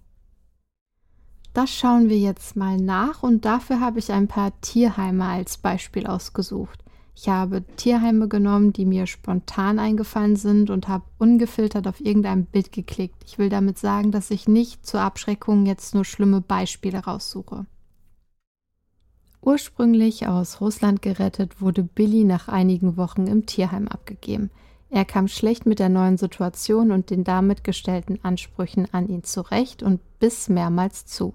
Das 1.52 1.70
schauen 1.70 2.08
wir 2.08 2.18
jetzt 2.18 2.54
mal 2.54 2.76
nach 2.76 3.24
und 3.24 3.44
dafür 3.44 3.80
habe 3.80 3.98
ich 3.98 4.12
ein 4.12 4.28
paar 4.28 4.52
Tierheime 4.60 5.24
als 5.24 5.58
Beispiel 5.58 6.06
ausgesucht. 6.06 6.84
Ich 7.22 7.28
habe 7.28 7.62
Tierheime 7.76 8.28
genommen, 8.28 8.72
die 8.72 8.86
mir 8.86 9.06
spontan 9.06 9.78
eingefallen 9.78 10.36
sind 10.36 10.70
und 10.70 10.88
habe 10.88 11.04
ungefiltert 11.18 11.86
auf 11.86 12.00
irgendein 12.00 12.46
Bild 12.46 12.72
geklickt. 12.72 13.22
Ich 13.26 13.36
will 13.36 13.50
damit 13.50 13.78
sagen, 13.78 14.10
dass 14.10 14.30
ich 14.30 14.48
nicht 14.48 14.86
zur 14.86 15.02
Abschreckung 15.02 15.66
jetzt 15.66 15.94
nur 15.94 16.06
schlimme 16.06 16.40
Beispiele 16.40 17.00
raussuche. 17.00 17.66
Ursprünglich 19.42 20.28
aus 20.28 20.62
Russland 20.62 21.02
gerettet, 21.02 21.60
wurde 21.60 21.82
Billy 21.82 22.24
nach 22.24 22.48
einigen 22.48 22.96
Wochen 22.96 23.26
im 23.26 23.44
Tierheim 23.44 23.86
abgegeben. 23.86 24.48
Er 24.88 25.04
kam 25.04 25.28
schlecht 25.28 25.66
mit 25.66 25.78
der 25.78 25.90
neuen 25.90 26.16
Situation 26.16 26.90
und 26.90 27.10
den 27.10 27.24
damit 27.24 27.64
gestellten 27.64 28.18
Ansprüchen 28.22 28.88
an 28.94 29.10
ihn 29.10 29.24
zurecht 29.24 29.82
und 29.82 30.00
biss 30.20 30.48
mehrmals 30.48 31.04
zu. 31.04 31.34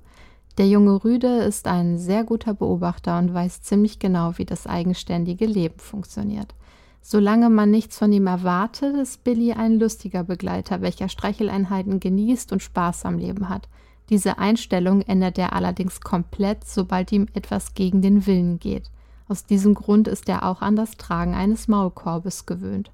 Der 0.58 0.68
junge 0.68 1.04
Rüde 1.04 1.40
ist 1.44 1.68
ein 1.68 1.98
sehr 1.98 2.24
guter 2.24 2.54
Beobachter 2.54 3.18
und 3.20 3.34
weiß 3.34 3.62
ziemlich 3.62 4.00
genau, 4.00 4.38
wie 4.38 4.46
das 4.46 4.68
eigenständige 4.68 5.46
Leben 5.46 5.80
funktioniert. 5.80 6.56
Solange 7.02 7.50
man 7.50 7.70
nichts 7.70 7.98
von 8.00 8.12
ihm 8.14 8.26
erwartet, 8.28 8.96
ist 8.96 9.24
Billy 9.24 9.52
ein 9.52 9.78
lustiger 9.80 10.24
Begleiter, 10.24 10.82
welcher 10.82 11.10
Streicheleinheiten 11.10 12.00
genießt 12.00 12.52
und 12.52 12.64
Spaß 12.64 13.06
am 13.06 13.18
Leben 13.18 13.50
hat. 13.50 13.68
Diese 14.10 14.38
Einstellung 14.38 15.02
ändert 15.02 15.38
er 15.38 15.54
allerdings 15.54 16.00
komplett, 16.02 16.66
sobald 16.66 17.12
ihm 17.12 17.28
etwas 17.34 17.74
gegen 17.74 18.02
den 18.02 18.26
Willen 18.26 18.60
geht. 18.60 18.90
Aus 19.28 19.46
diesem 19.46 19.74
Grund 19.74 20.08
ist 20.08 20.30
er 20.30 20.46
auch 20.46 20.62
an 20.62 20.76
das 20.76 20.98
Tragen 20.98 21.34
eines 21.34 21.68
Maulkorbes 21.68 22.46
gewöhnt. 22.46 22.92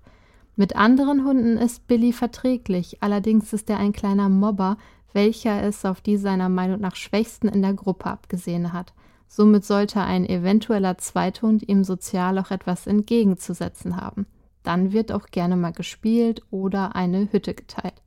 Mit 0.55 0.75
anderen 0.75 1.25
Hunden 1.25 1.57
ist 1.57 1.87
Billy 1.87 2.11
verträglich, 2.11 2.97
allerdings 3.01 3.53
ist 3.53 3.69
er 3.69 3.77
ein 3.77 3.93
kleiner 3.93 4.29
Mobber, 4.29 4.77
welcher 5.13 5.63
es 5.63 5.85
auf 5.85 6.01
die 6.01 6.17
seiner 6.17 6.49
Meinung 6.49 6.79
nach 6.79 6.95
Schwächsten 6.95 7.47
in 7.47 7.61
der 7.61 7.73
Gruppe 7.73 8.05
abgesehen 8.05 8.73
hat. 8.73 8.93
Somit 9.27 9.63
sollte 9.65 10.01
ein 10.01 10.25
eventueller 10.25 10.97
Zweithund 10.97 11.67
ihm 11.67 11.83
sozial 11.83 12.37
auch 12.37 12.51
etwas 12.51 12.87
entgegenzusetzen 12.87 13.97
haben. 13.97 14.25
Dann 14.63 14.91
wird 14.91 15.11
auch 15.11 15.27
gerne 15.27 15.55
mal 15.55 15.71
gespielt 15.71 16.41
oder 16.51 16.95
eine 16.95 17.31
Hütte 17.31 17.53
geteilt. 17.53 18.01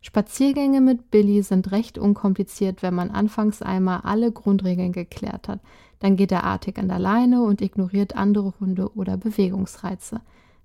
Spaziergänge 0.00 0.80
mit 0.80 1.10
Billy 1.10 1.42
sind 1.42 1.70
recht 1.70 1.96
unkompliziert, 1.96 2.82
wenn 2.82 2.94
man 2.94 3.10
anfangs 3.10 3.62
einmal 3.62 4.00
alle 4.02 4.32
Grundregeln 4.32 4.92
geklärt 4.92 5.46
hat. 5.46 5.60
Dann 6.00 6.16
geht 6.16 6.32
er 6.32 6.42
artig 6.42 6.78
an 6.78 6.88
der 6.88 6.98
Leine 6.98 7.42
und 7.42 7.60
ignoriert 7.60 8.16
andere 8.16 8.52
Hunde 8.58 8.92
oder 8.96 9.16
Bewegungsreize. 9.16 10.20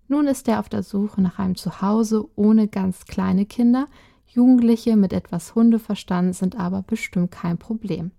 Nun 0.08 0.26
ist 0.26 0.48
er 0.48 0.60
auf 0.60 0.70
der 0.70 0.82
Suche 0.82 1.22
nach 1.22 1.38
einem 1.38 1.56
Zuhause 1.56 2.26
ohne 2.36 2.68
ganz 2.68 3.06
kleine 3.06 3.46
Kinder. 3.46 3.88
Jugendliche 4.28 4.96
mit 4.96 5.14
etwas 5.14 5.56
Hundeverstand 5.56 6.36
sind 6.36 6.60
aber 6.60 6.84
bestimmt 6.84 7.32
kein 7.32 7.58
Problem. 7.58 8.12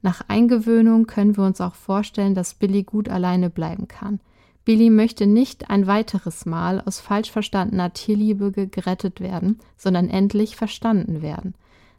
Nach 0.00 0.22
Eingewöhnung 0.26 1.06
können 1.06 1.36
wir 1.36 1.44
uns 1.44 1.60
auch 1.60 1.74
vorstellen, 1.74 2.34
dass 2.34 2.54
Billy 2.54 2.82
gut 2.82 3.08
alleine 3.08 3.50
bleiben 3.50 3.86
kann. 3.86 4.18
Billy 4.64 4.90
möchte 4.90 5.26
nicht 5.26 5.70
ein 5.70 5.86
weiteres 5.86 6.46
Mal 6.46 6.80
aus 6.80 7.00
falsch 7.00 7.30
verstandener 7.30 7.92
Tierliebe 7.92 8.52
gerettet 8.52 9.20
werden, 9.20 9.58
sondern 9.76 10.08
endlich 10.08 10.56
verstanden 10.56 11.22
werden. 11.22 11.54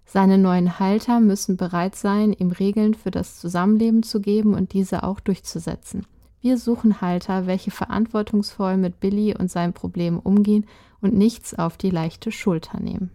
Seine 0.05 0.37
neuen 0.37 0.79
Halter 0.79 1.19
müssen 1.19 1.55
bereit 1.55 1.95
sein, 1.95 2.33
ihm 2.33 2.51
Regeln 2.51 2.93
für 2.93 3.11
das 3.11 3.39
Zusammenleben 3.39 4.03
zu 4.03 4.21
geben 4.21 4.53
und 4.53 4.73
diese 4.73 5.03
auch 5.03 5.19
durchzusetzen. 5.19 6.05
Wir 6.41 6.57
suchen 6.57 6.99
Halter, 6.99 7.47
welche 7.47 7.71
verantwortungsvoll 7.71 8.75
mit 8.75 8.99
Billy 8.99 9.35
und 9.37 9.49
seinen 9.49 9.73
Problemen 9.73 10.19
umgehen 10.19 10.65
und 10.99 11.13
nichts 11.13 11.53
auf 11.53 11.77
die 11.77 11.89
leichte 11.89 12.31
Schulter 12.31 12.81
nehmen. 12.81 13.11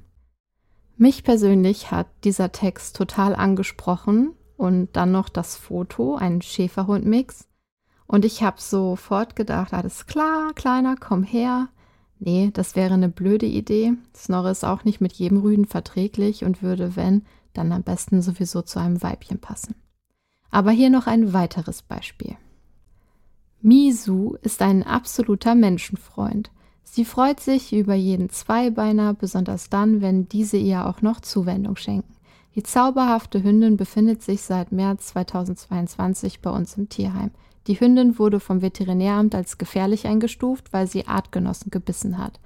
Mich 1.01 1.23
persönlich 1.23 1.93
hat 1.93 2.09
dieser 2.25 2.51
Text 2.51 2.97
total 2.97 3.37
angesprochen 3.37 4.35
und 4.57 4.89
dann 4.97 5.13
noch 5.13 5.29
das 5.29 5.55
Foto, 5.55 6.17
ein 6.17 6.43
Schäferhund-Mix. 6.43 7.47
Und 8.09 8.25
ich 8.25 8.43
habe 8.43 8.61
sofort 8.61 9.37
gedacht, 9.37 9.73
alles 9.73 10.07
klar, 10.07 10.53
Kleiner, 10.55 10.97
komm 10.99 11.23
her. 11.23 11.69
Nee, 12.19 12.51
das 12.53 12.75
wäre 12.75 12.95
eine 12.95 13.09
blöde 13.09 13.47
Idee. 13.47 13.93
Snorre 14.13 14.51
ist 14.51 14.65
auch 14.65 14.83
nicht 14.83 15.01
mit 15.01 15.13
jedem 15.13 15.39
Rüden 15.39 15.67
verträglich 15.67 16.45
und 16.45 16.65
würde, 16.65 16.97
wenn, 16.97 17.25
dann 17.53 17.71
am 17.71 17.85
besten 17.85 18.21
sowieso 18.21 18.63
zu 18.63 18.81
einem 18.81 19.01
Weibchen 19.01 19.39
passen. 19.39 19.77
Aber 20.51 20.73
hier 20.73 20.91
noch 20.91 21.07
ein 21.07 21.33
weiteres 21.33 21.83
Beispiel. 21.83 22.37
Misu 23.61 24.35
ist 24.43 24.63
ein 24.63 24.83
absoluter 24.83 25.55
Menschenfreund. 25.55 26.51
Sie 26.91 27.05
freut 27.05 27.39
sich 27.39 27.73
über 27.73 27.95
jeden 27.95 28.31
Zweibeiner, 28.31 29.15
besonders 29.15 29.69
dann, 29.69 30.01
wenn 30.01 30.29
diese 30.29 30.57
ihr 30.57 30.87
auch 30.87 31.03
noch 31.03 31.21
Zuwendung 31.21 31.77
schenken. 31.77 32.15
Die 32.55 32.63
zauberhafte 32.63 33.43
Hündin 33.43 33.77
befindet 33.77 34.23
sich 34.23 34.43
seit 34.43 34.73
März 34.73 35.09
2022 35.09 36.41
bei 36.41 36.51
uns 36.51 36.77
im 36.77 36.89
Tierheim. 36.89 37.31
Die 37.67 37.79
Hündin 37.79 38.19
wurde 38.19 38.41
vom 38.41 38.63
Veterinäramt 38.63 39.35
als 39.35 39.59
gefährlich 39.59 40.07
eingestuft, 40.07 40.73
weil 40.73 40.87
sie 40.87 41.07
Artgenossen 41.07 41.71
gebissen 41.71 42.19
hat. 42.19 42.41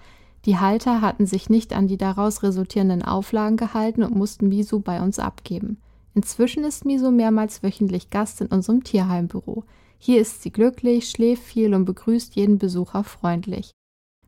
Die 0.45 0.59
Halter 0.59 1.01
hatten 1.01 1.25
sich 1.25 1.49
nicht 1.49 1.73
an 1.73 1.87
die 1.87 1.97
daraus 1.97 2.43
resultierenden 2.43 3.03
Auflagen 3.03 3.57
gehalten 3.57 4.03
und 4.03 4.17
mussten 4.17 4.49
Misu 4.49 4.81
bei 4.81 5.01
uns 5.01 5.21
abgeben. 5.21 5.79
Inzwischen 6.15 6.65
ist 6.65 6.85
Misu 6.85 7.11
mehrmals 7.13 7.63
wöchentlich 7.63 8.11
Gast 8.11 8.41
in 8.41 8.49
unserem 8.49 8.83
Tierheimbüro. 8.83 9.65
Hier 9.99 10.21
ist 10.21 10.43
sie 10.43 10.51
glücklich, 10.51 11.09
schläft 11.09 11.45
viel 11.45 11.75
und 11.75 11.85
begrüßt 11.85 12.35
jeden 12.35 12.59
Besucher 12.59 13.05
freundlich. 13.05 13.71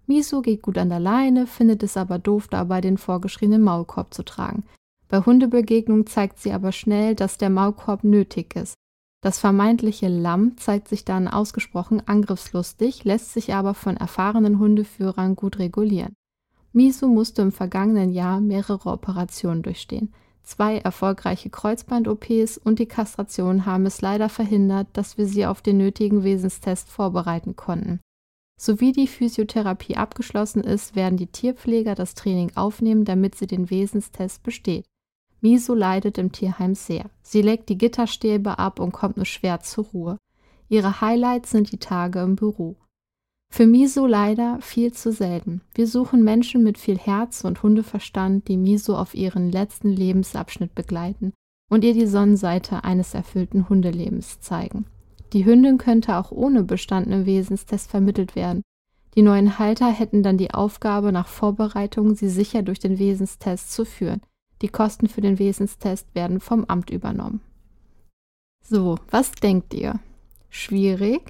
Misu 0.07 0.43
geht 0.43 0.63
gut 0.63 0.77
an 0.77 0.91
der 0.91 1.01
Leine, 1.01 1.47
findet 1.47 1.83
es 1.83 1.97
aber 1.97 2.19
doof, 2.19 2.49
dabei 2.49 2.81
den 2.81 2.99
vorgeschriebenen 2.99 3.63
Maulkorb 3.63 4.13
zu 4.13 4.23
tragen. 4.23 4.65
Bei 5.09 5.21
Hundebegegnungen 5.21 6.07
zeigt 6.07 6.39
sie 6.39 6.53
aber 6.53 6.73
schnell, 6.73 7.15
dass 7.15 7.39
der 7.39 7.51
Maulkorb 7.51 8.05
nötig 8.05 8.57
ist. 8.57 8.75
Das 9.23 9.39
vermeintliche 9.39 10.09
Lamm 10.09 10.59
zeigt 10.59 10.89
sich 10.89 11.07
dann 11.07 11.29
ausgesprochen 11.29 12.03
angriffslustig, 12.07 13.05
lässt 13.05 13.33
sich 13.33 13.55
aber 13.55 13.73
von 13.73 13.97
erfahrenen 13.97 14.59
Hundeführern 14.59 15.35
gut 15.35 15.59
regulieren. 15.59 16.15
Misu 16.75 17.09
musste 17.09 17.41
im 17.41 17.53
vergangenen 17.53 18.11
Jahr 18.11 18.41
mehrere 18.41 18.91
Operationen 18.91 19.63
durchstehen. 19.63 20.13
Zwei 20.43 20.77
erfolgreiche 20.77 21.49
Kreuzband-OPs 21.49 22.59
und 22.59 22.79
die 22.79 22.87
Kastration 22.87 23.65
haben 23.65 23.87
es 23.87 24.03
leider 24.03 24.29
verhindert, 24.29 24.89
dass 24.93 25.17
wir 25.17 25.27
sie 25.27 25.47
auf 25.47 25.63
den 25.63 25.79
nötigen 25.79 26.23
Wesenstest 26.23 26.91
vorbereiten 26.91 27.57
konnten. 27.57 28.01
Sowie 28.57 28.93
die 28.93 29.07
Physiotherapie 29.07 29.97
abgeschlossen 29.97 30.63
ist, 30.63 30.95
werden 30.95 31.17
die 31.17 31.27
Tierpfleger 31.27 31.95
das 31.95 32.15
Training 32.15 32.53
aufnehmen, 32.55 33.05
damit 33.05 33.35
sie 33.35 33.47
den 33.47 33.71
Wesenstest 33.71 34.43
besteht. 34.43 34.87
Miso 35.41 35.75
leidet 35.75 36.17
im 36.19 36.33
Tierheim 36.33 36.75
sehr. 36.75 37.11
Sie 37.23 37.43
legt 37.43 37.69
die 37.69 37.77
Gitterstäbe 37.77 38.59
ab 38.59 38.81
und 38.81 38.93
kommt 38.93 39.17
nur 39.17 39.27
schwer 39.27 39.61
zur 39.61 39.85
Ruhe. 39.85 40.19
Ihre 40.69 41.01
Highlights 41.01 41.51
sind 41.51 41.71
die 41.73 41.79
Tage 41.79 42.21
im 42.21 42.37
Büro. 42.37 42.77
Für 43.53 43.67
Miso 43.67 44.07
leider 44.07 44.59
viel 44.61 44.93
zu 44.93 45.13
selten. 45.13 45.61
Wir 45.75 45.87
suchen 45.87 46.25
Menschen 46.25 46.63
mit 46.65 46.79
viel 46.79 46.99
Herz 46.99 47.45
und 47.45 47.63
Hundeverstand, 47.63 48.49
die 48.49 48.57
Miso 48.57 48.97
auf 48.97 49.15
ihren 49.15 49.53
letzten 49.53 49.91
Lebensabschnitt 49.91 50.75
begleiten 50.75 51.33
und 51.71 51.85
ihr 51.85 51.95
die 51.95 52.07
Sonnenseite 52.07 52.83
eines 52.83 53.15
erfüllten 53.15 53.69
Hundelebens 53.69 54.41
zeigen. 54.41 54.87
Die 55.35 55.45
Hündin 55.45 55.79
könnte 55.79 56.17
auch 56.17 56.31
ohne 56.31 56.63
bestandene 56.63 57.27
Wesenstest 57.27 57.91
vermittelt 57.91 58.37
werden. 58.37 58.63
Die 59.17 59.23
neuen 59.23 59.59
Halter 59.59 59.91
hätten 59.91 60.23
dann 60.23 60.39
die 60.39 60.55
Aufgabe, 60.55 61.11
nach 61.11 61.27
Vorbereitung 61.27 62.15
sie 62.15 62.29
sicher 62.29 62.63
durch 62.63 62.79
den 62.79 63.01
Wesenstest 63.01 63.73
zu 63.73 63.85
führen. 63.85 64.23
Die 64.63 64.69
Kosten 64.69 65.09
für 65.09 65.21
den 65.21 65.41
Wesenstest 65.41 66.15
werden 66.15 66.39
vom 66.39 66.65
Amt 66.67 66.91
übernommen. 66.91 67.41
So, 68.65 68.97
was 69.11 69.33
denkt 69.33 69.75
ihr? 69.75 69.99
Schwierig? 70.51 71.29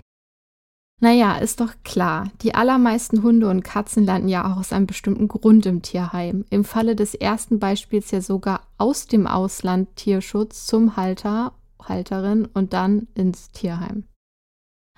Naja, 1.00 1.38
ist 1.38 1.60
doch 1.60 1.72
klar, 1.82 2.30
die 2.42 2.54
allermeisten 2.54 3.22
Hunde 3.22 3.48
und 3.48 3.64
Katzen 3.64 4.04
landen 4.04 4.28
ja 4.28 4.50
auch 4.50 4.58
aus 4.58 4.72
einem 4.72 4.86
bestimmten 4.86 5.28
Grund 5.28 5.64
im 5.64 5.80
Tierheim. 5.80 6.44
Im 6.50 6.64
Falle 6.64 6.94
des 6.94 7.14
ersten 7.14 7.58
Beispiels 7.58 8.10
ja 8.10 8.20
sogar 8.20 8.66
aus 8.76 9.06
dem 9.06 9.26
Ausland 9.26 9.96
Tierschutz 9.96 10.66
zum 10.66 10.96
Halter, 10.96 11.52
Halterin 11.88 12.46
und 12.46 12.72
dann 12.72 13.08
ins 13.14 13.50
Tierheim. 13.50 14.04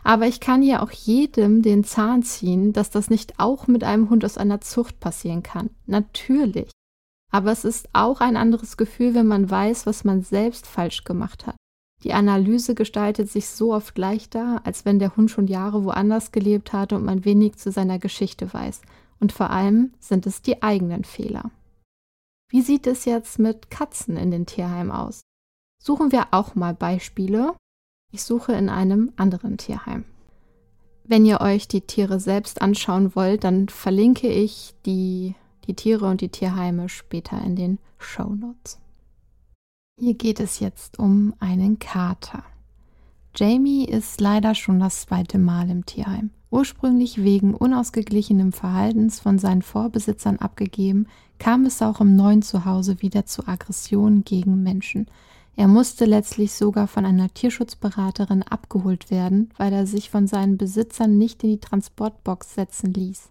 Aber 0.02 0.28
ich 0.28 0.38
kann 0.38 0.62
ja 0.62 0.82
auch 0.82 0.92
jedem 0.92 1.62
den 1.62 1.82
Zahn 1.82 2.22
ziehen, 2.22 2.72
dass 2.72 2.90
das 2.90 3.10
nicht 3.10 3.40
auch 3.40 3.66
mit 3.66 3.82
einem 3.82 4.08
Hund 4.08 4.24
aus 4.24 4.38
einer 4.38 4.60
Zucht 4.60 5.00
passieren 5.00 5.42
kann. 5.42 5.70
Natürlich. 5.86 6.70
Aber 7.32 7.50
es 7.50 7.64
ist 7.64 7.88
auch 7.92 8.20
ein 8.20 8.36
anderes 8.36 8.76
Gefühl, 8.76 9.14
wenn 9.14 9.26
man 9.26 9.50
weiß, 9.50 9.84
was 9.84 10.04
man 10.04 10.22
selbst 10.22 10.66
falsch 10.66 11.02
gemacht 11.02 11.46
hat. 11.46 11.56
Die 12.04 12.12
Analyse 12.12 12.76
gestaltet 12.76 13.30
sich 13.30 13.48
so 13.48 13.74
oft 13.74 13.98
leichter, 13.98 14.60
als 14.64 14.84
wenn 14.84 15.00
der 15.00 15.16
Hund 15.16 15.30
schon 15.30 15.48
Jahre 15.48 15.84
woanders 15.84 16.30
gelebt 16.30 16.72
hat 16.72 16.92
und 16.92 17.04
man 17.04 17.24
wenig 17.24 17.56
zu 17.56 17.72
seiner 17.72 17.98
Geschichte 17.98 18.52
weiß. 18.52 18.82
Und 19.18 19.32
vor 19.32 19.50
allem 19.50 19.92
sind 19.98 20.26
es 20.26 20.40
die 20.40 20.62
eigenen 20.62 21.02
Fehler. 21.02 21.50
Wie 22.48 22.62
sieht 22.62 22.86
es 22.86 23.06
jetzt 23.06 23.40
mit 23.40 23.70
Katzen 23.70 24.16
in 24.16 24.30
den 24.30 24.46
Tierheimen 24.46 24.92
aus? 24.92 25.22
Suchen 25.86 26.10
wir 26.10 26.26
auch 26.32 26.56
mal 26.56 26.74
Beispiele. 26.74 27.54
Ich 28.12 28.24
suche 28.24 28.52
in 28.54 28.68
einem 28.68 29.12
anderen 29.14 29.56
Tierheim. 29.56 30.04
Wenn 31.04 31.24
ihr 31.24 31.40
euch 31.40 31.68
die 31.68 31.82
Tiere 31.82 32.18
selbst 32.18 32.60
anschauen 32.60 33.14
wollt, 33.14 33.44
dann 33.44 33.68
verlinke 33.68 34.26
ich 34.26 34.74
die 34.84 35.36
die 35.68 35.74
Tiere 35.74 36.06
und 36.06 36.22
die 36.22 36.28
Tierheime 36.28 36.88
später 36.88 37.40
in 37.40 37.54
den 37.54 37.78
Show 37.98 38.34
Notes. 38.34 38.80
Hier 40.00 40.14
geht 40.14 40.40
es 40.40 40.58
jetzt 40.58 40.98
um 40.98 41.34
einen 41.38 41.78
Kater. 41.78 42.42
Jamie 43.36 43.84
ist 43.84 44.20
leider 44.20 44.56
schon 44.56 44.80
das 44.80 45.02
zweite 45.02 45.38
Mal 45.38 45.70
im 45.70 45.86
Tierheim. 45.86 46.30
Ursprünglich 46.50 47.22
wegen 47.22 47.54
unausgeglichenem 47.54 48.52
Verhaltens 48.52 49.20
von 49.20 49.38
seinen 49.38 49.62
Vorbesitzern 49.62 50.38
abgegeben, 50.38 51.06
kam 51.38 51.64
es 51.64 51.80
auch 51.80 52.00
im 52.00 52.16
neuen 52.16 52.42
Zuhause 52.42 53.02
wieder 53.02 53.24
zu 53.24 53.46
Aggressionen 53.46 54.24
gegen 54.24 54.64
Menschen. 54.64 55.06
Er 55.58 55.68
musste 55.68 56.04
letztlich 56.04 56.52
sogar 56.52 56.86
von 56.86 57.06
einer 57.06 57.32
Tierschutzberaterin 57.32 58.42
abgeholt 58.42 59.10
werden, 59.10 59.50
weil 59.56 59.72
er 59.72 59.86
sich 59.86 60.10
von 60.10 60.26
seinen 60.26 60.58
Besitzern 60.58 61.16
nicht 61.16 61.42
in 61.42 61.50
die 61.50 61.60
Transportbox 61.60 62.54
setzen 62.54 62.92
ließ. 62.92 63.30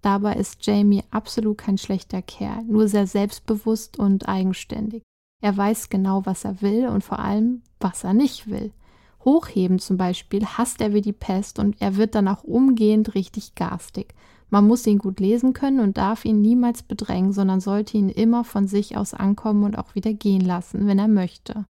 Dabei 0.00 0.34
ist 0.34 0.66
Jamie 0.66 1.04
absolut 1.12 1.58
kein 1.58 1.78
schlechter 1.78 2.20
Kerl, 2.20 2.64
nur 2.64 2.88
sehr 2.88 3.06
selbstbewusst 3.06 3.96
und 3.96 4.28
eigenständig. 4.28 5.02
Er 5.40 5.56
weiß 5.56 5.88
genau, 5.88 6.26
was 6.26 6.44
er 6.44 6.60
will 6.62 6.88
und 6.88 7.04
vor 7.04 7.20
allem, 7.20 7.62
was 7.78 8.02
er 8.02 8.12
nicht 8.12 8.50
will. 8.50 8.72
Hochheben 9.24 9.78
zum 9.78 9.96
Beispiel 9.96 10.44
hasst 10.44 10.80
er 10.80 10.92
wie 10.92 11.00
die 11.00 11.12
Pest 11.12 11.60
und 11.60 11.80
er 11.80 11.96
wird 11.96 12.16
dann 12.16 12.26
auch 12.26 12.42
umgehend 12.42 13.14
richtig 13.14 13.54
garstig. 13.54 14.14
Man 14.52 14.66
muss 14.66 14.86
ihn 14.86 14.98
gut 14.98 15.18
lesen 15.18 15.54
können 15.54 15.80
und 15.80 15.96
darf 15.96 16.26
ihn 16.26 16.42
niemals 16.42 16.82
bedrängen, 16.82 17.32
sondern 17.32 17.60
sollte 17.60 17.96
ihn 17.96 18.10
immer 18.10 18.44
von 18.44 18.66
sich 18.68 18.98
aus 18.98 19.14
ankommen 19.14 19.64
und 19.64 19.78
auch 19.78 19.94
wieder 19.94 20.12
gehen 20.12 20.42
lassen, 20.42 20.86
wenn 20.86 20.98
er 20.98 21.08
möchte. 21.08 21.64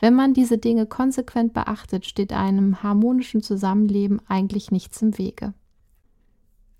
Wenn 0.00 0.14
man 0.14 0.34
diese 0.34 0.58
Dinge 0.58 0.84
konsequent 0.84 1.54
beachtet, 1.54 2.04
steht 2.04 2.34
einem 2.34 2.82
harmonischen 2.82 3.40
Zusammenleben 3.42 4.20
eigentlich 4.28 4.70
nichts 4.70 5.00
im 5.00 5.16
Wege. 5.16 5.54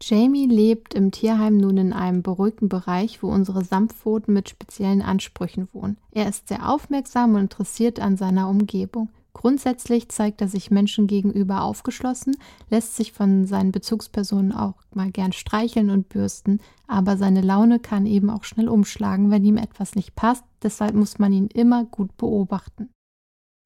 Jamie 0.02 0.44
lebt 0.46 0.92
im 0.92 1.10
Tierheim 1.10 1.56
nun 1.56 1.78
in 1.78 1.94
einem 1.94 2.22
beruhigten 2.22 2.68
Bereich, 2.68 3.22
wo 3.22 3.28
unsere 3.28 3.64
Samtpfoten 3.64 4.34
mit 4.34 4.50
speziellen 4.50 5.00
Ansprüchen 5.00 5.68
wohnen. 5.72 5.96
Er 6.10 6.28
ist 6.28 6.48
sehr 6.48 6.68
aufmerksam 6.68 7.34
und 7.34 7.40
interessiert 7.40 7.98
an 7.98 8.18
seiner 8.18 8.46
Umgebung. 8.46 9.08
Grundsätzlich 9.32 10.08
zeigt 10.08 10.40
er 10.40 10.48
sich 10.48 10.70
Menschen 10.70 11.06
gegenüber 11.06 11.62
aufgeschlossen, 11.62 12.36
lässt 12.68 12.96
sich 12.96 13.12
von 13.12 13.46
seinen 13.46 13.72
Bezugspersonen 13.72 14.52
auch 14.52 14.74
mal 14.92 15.10
gern 15.10 15.32
streicheln 15.32 15.90
und 15.90 16.08
bürsten, 16.08 16.60
aber 16.88 17.16
seine 17.16 17.40
Laune 17.40 17.78
kann 17.78 18.06
eben 18.06 18.28
auch 18.28 18.44
schnell 18.44 18.68
umschlagen, 18.68 19.30
wenn 19.30 19.44
ihm 19.44 19.56
etwas 19.56 19.94
nicht 19.94 20.16
passt, 20.16 20.44
deshalb 20.62 20.94
muss 20.94 21.18
man 21.18 21.32
ihn 21.32 21.46
immer 21.46 21.84
gut 21.84 22.16
beobachten. 22.16 22.90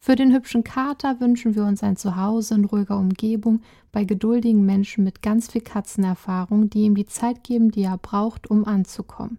Für 0.04 0.16
den 0.16 0.34
hübschen 0.34 0.64
Kater 0.64 1.18
wünschen 1.20 1.54
wir 1.54 1.64
uns 1.64 1.82
ein 1.82 1.96
Zuhause 1.96 2.56
in 2.56 2.66
ruhiger 2.66 2.98
Umgebung 2.98 3.62
bei 3.90 4.04
geduldigen 4.04 4.66
Menschen 4.66 5.02
mit 5.02 5.22
ganz 5.22 5.50
viel 5.50 5.62
Katzenerfahrung, 5.62 6.68
die 6.68 6.82
ihm 6.82 6.94
die 6.94 7.06
Zeit 7.06 7.42
geben, 7.42 7.70
die 7.70 7.84
er 7.84 7.96
braucht, 7.96 8.50
um 8.50 8.66
anzukommen. 8.66 9.38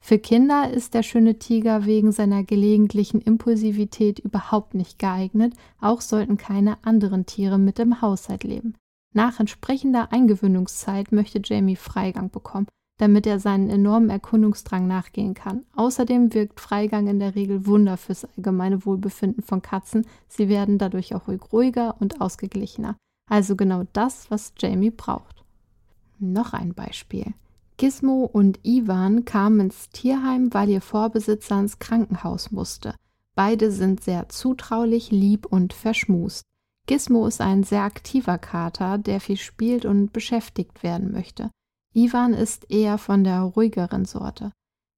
Für 0.00 0.18
Kinder 0.18 0.70
ist 0.70 0.94
der 0.94 1.02
schöne 1.02 1.38
Tiger 1.38 1.84
wegen 1.84 2.12
seiner 2.12 2.44
gelegentlichen 2.44 3.20
Impulsivität 3.20 4.18
überhaupt 4.18 4.74
nicht 4.74 4.98
geeignet, 4.98 5.54
auch 5.80 6.00
sollten 6.00 6.36
keine 6.36 6.82
anderen 6.84 7.26
Tiere 7.26 7.58
mit 7.58 7.78
im 7.78 8.00
Haushalt 8.00 8.44
leben. 8.44 8.74
Nach 9.14 9.40
entsprechender 9.40 10.12
Eingewöhnungszeit 10.12 11.12
möchte 11.12 11.40
Jamie 11.42 11.76
Freigang 11.76 12.30
bekommen, 12.30 12.66
damit 12.98 13.26
er 13.26 13.40
seinen 13.40 13.70
enormen 13.70 14.10
Erkundungsdrang 14.10 14.86
nachgehen 14.86 15.34
kann. 15.34 15.64
Außerdem 15.74 16.34
wirkt 16.34 16.60
Freigang 16.60 17.06
in 17.06 17.18
der 17.18 17.34
Regel 17.34 17.66
Wunder 17.66 17.96
fürs 17.96 18.24
allgemeine 18.24 18.84
Wohlbefinden 18.84 19.42
von 19.42 19.62
Katzen. 19.62 20.06
Sie 20.28 20.48
werden 20.48 20.78
dadurch 20.78 21.14
auch 21.14 21.28
ruhig 21.28 21.40
ruhiger 21.52 21.96
und 22.00 22.20
ausgeglichener. 22.20 22.96
Also 23.30 23.56
genau 23.56 23.84
das, 23.92 24.30
was 24.30 24.52
Jamie 24.58 24.90
braucht. 24.90 25.44
Noch 26.18 26.52
ein 26.52 26.74
Beispiel. 26.74 27.34
Gizmo 27.78 28.24
und 28.24 28.58
Ivan 28.64 29.24
kamen 29.24 29.60
ins 29.60 29.88
Tierheim, 29.90 30.52
weil 30.52 30.68
ihr 30.68 30.80
Vorbesitzer 30.80 31.60
ins 31.60 31.78
Krankenhaus 31.78 32.50
musste. 32.50 32.96
Beide 33.36 33.70
sind 33.70 34.02
sehr 34.02 34.28
zutraulich, 34.28 35.12
lieb 35.12 35.46
und 35.46 35.72
verschmust. 35.72 36.42
Gizmo 36.86 37.24
ist 37.28 37.40
ein 37.40 37.62
sehr 37.62 37.82
aktiver 37.82 38.36
Kater, 38.36 38.98
der 38.98 39.20
viel 39.20 39.36
spielt 39.36 39.84
und 39.84 40.12
beschäftigt 40.12 40.82
werden 40.82 41.12
möchte. 41.12 41.52
Ivan 41.94 42.34
ist 42.34 42.68
eher 42.68 42.98
von 42.98 43.22
der 43.22 43.42
ruhigeren 43.42 44.06
Sorte. 44.06 44.50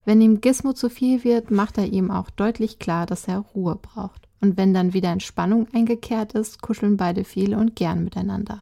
Wenn 0.07 0.23
ihm 0.23 0.41
Gizmo 0.41 0.73
zu 0.73 0.89
viel 0.89 1.23
wird, 1.23 1.51
macht 1.51 1.77
er 1.77 1.87
ihm 1.87 2.11
auch 2.11 2.31
deutlich 2.31 2.79
klar, 2.79 3.05
dass 3.05 3.29
er 3.29 3.41
Ruhe 3.41 3.77
braucht. 3.77 4.27
Und 4.41 4.57
wenn 4.57 4.73
dann 4.73 4.95
wieder 4.95 5.11
Entspannung 5.11 5.69
eingekehrt 5.75 6.33
ist, 6.33 6.63
kuscheln 6.63 6.97
beide 6.97 7.25
viel 7.25 7.55
und 7.55 7.77
gern 7.77 8.05
miteinander. 8.05 8.59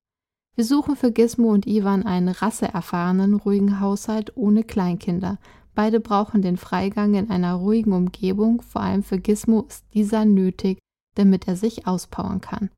Wir 0.59 0.65
suchen 0.65 0.97
für 0.97 1.13
Gizmo 1.13 1.53
und 1.53 1.69
Ivan 1.69 2.05
einen 2.05 2.31
rasseerfahrenen, 2.31 3.35
ruhigen 3.35 3.79
Haushalt 3.79 4.37
ohne 4.37 4.65
Kleinkinder. 4.65 5.39
Beide 5.77 6.01
brauchen 6.01 6.43
den 6.43 6.57
Freigang 6.57 7.15
in 7.15 7.31
einer 7.31 7.55
ruhigen 7.55 7.93
Umgebung, 7.93 8.61
vor 8.63 8.81
allem 8.81 9.05
für 9.05 9.21
Gizmo 9.21 9.67
ist 9.69 9.85
dieser 9.95 10.25
nötig, 10.25 10.81
damit 11.15 11.47
er 11.47 11.55
sich 11.55 11.87
auspowern 11.87 12.41
kann. 12.41 12.71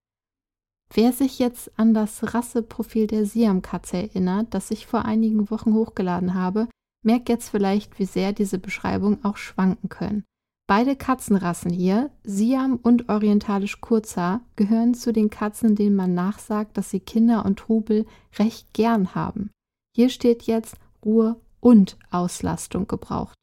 Wer 0.92 1.14
sich 1.14 1.38
jetzt 1.38 1.70
an 1.78 1.94
das 1.94 2.34
Rasseprofil 2.34 3.06
der 3.06 3.24
Siamkatze 3.24 3.96
erinnert, 3.96 4.52
das 4.52 4.70
ich 4.70 4.86
vor 4.86 5.06
einigen 5.06 5.50
Wochen 5.50 5.72
hochgeladen 5.72 6.34
habe, 6.34 6.68
merkt 7.02 7.30
jetzt 7.30 7.48
vielleicht, 7.48 7.98
wie 7.98 8.04
sehr 8.04 8.34
diese 8.34 8.58
Beschreibungen 8.58 9.24
auch 9.24 9.38
schwanken 9.38 9.88
können. 9.88 10.24
Beide 10.70 10.94
Katzenrassen 10.94 11.72
hier, 11.72 12.10
Siam 12.22 12.78
und 12.80 13.08
orientalisch 13.08 13.80
Kurzhaar, 13.80 14.42
gehören 14.54 14.94
zu 14.94 15.12
den 15.12 15.28
Katzen, 15.28 15.74
denen 15.74 15.96
man 15.96 16.14
nachsagt, 16.14 16.76
dass 16.76 16.90
sie 16.90 17.00
Kinder 17.00 17.44
und 17.44 17.58
Trubel 17.58 18.06
recht 18.38 18.72
gern 18.72 19.16
haben. 19.16 19.50
Hier 19.96 20.10
steht 20.10 20.44
jetzt 20.44 20.76
Ruhe 21.04 21.40
und 21.58 21.98
Auslastung 22.12 22.86
gebraucht. 22.86 23.34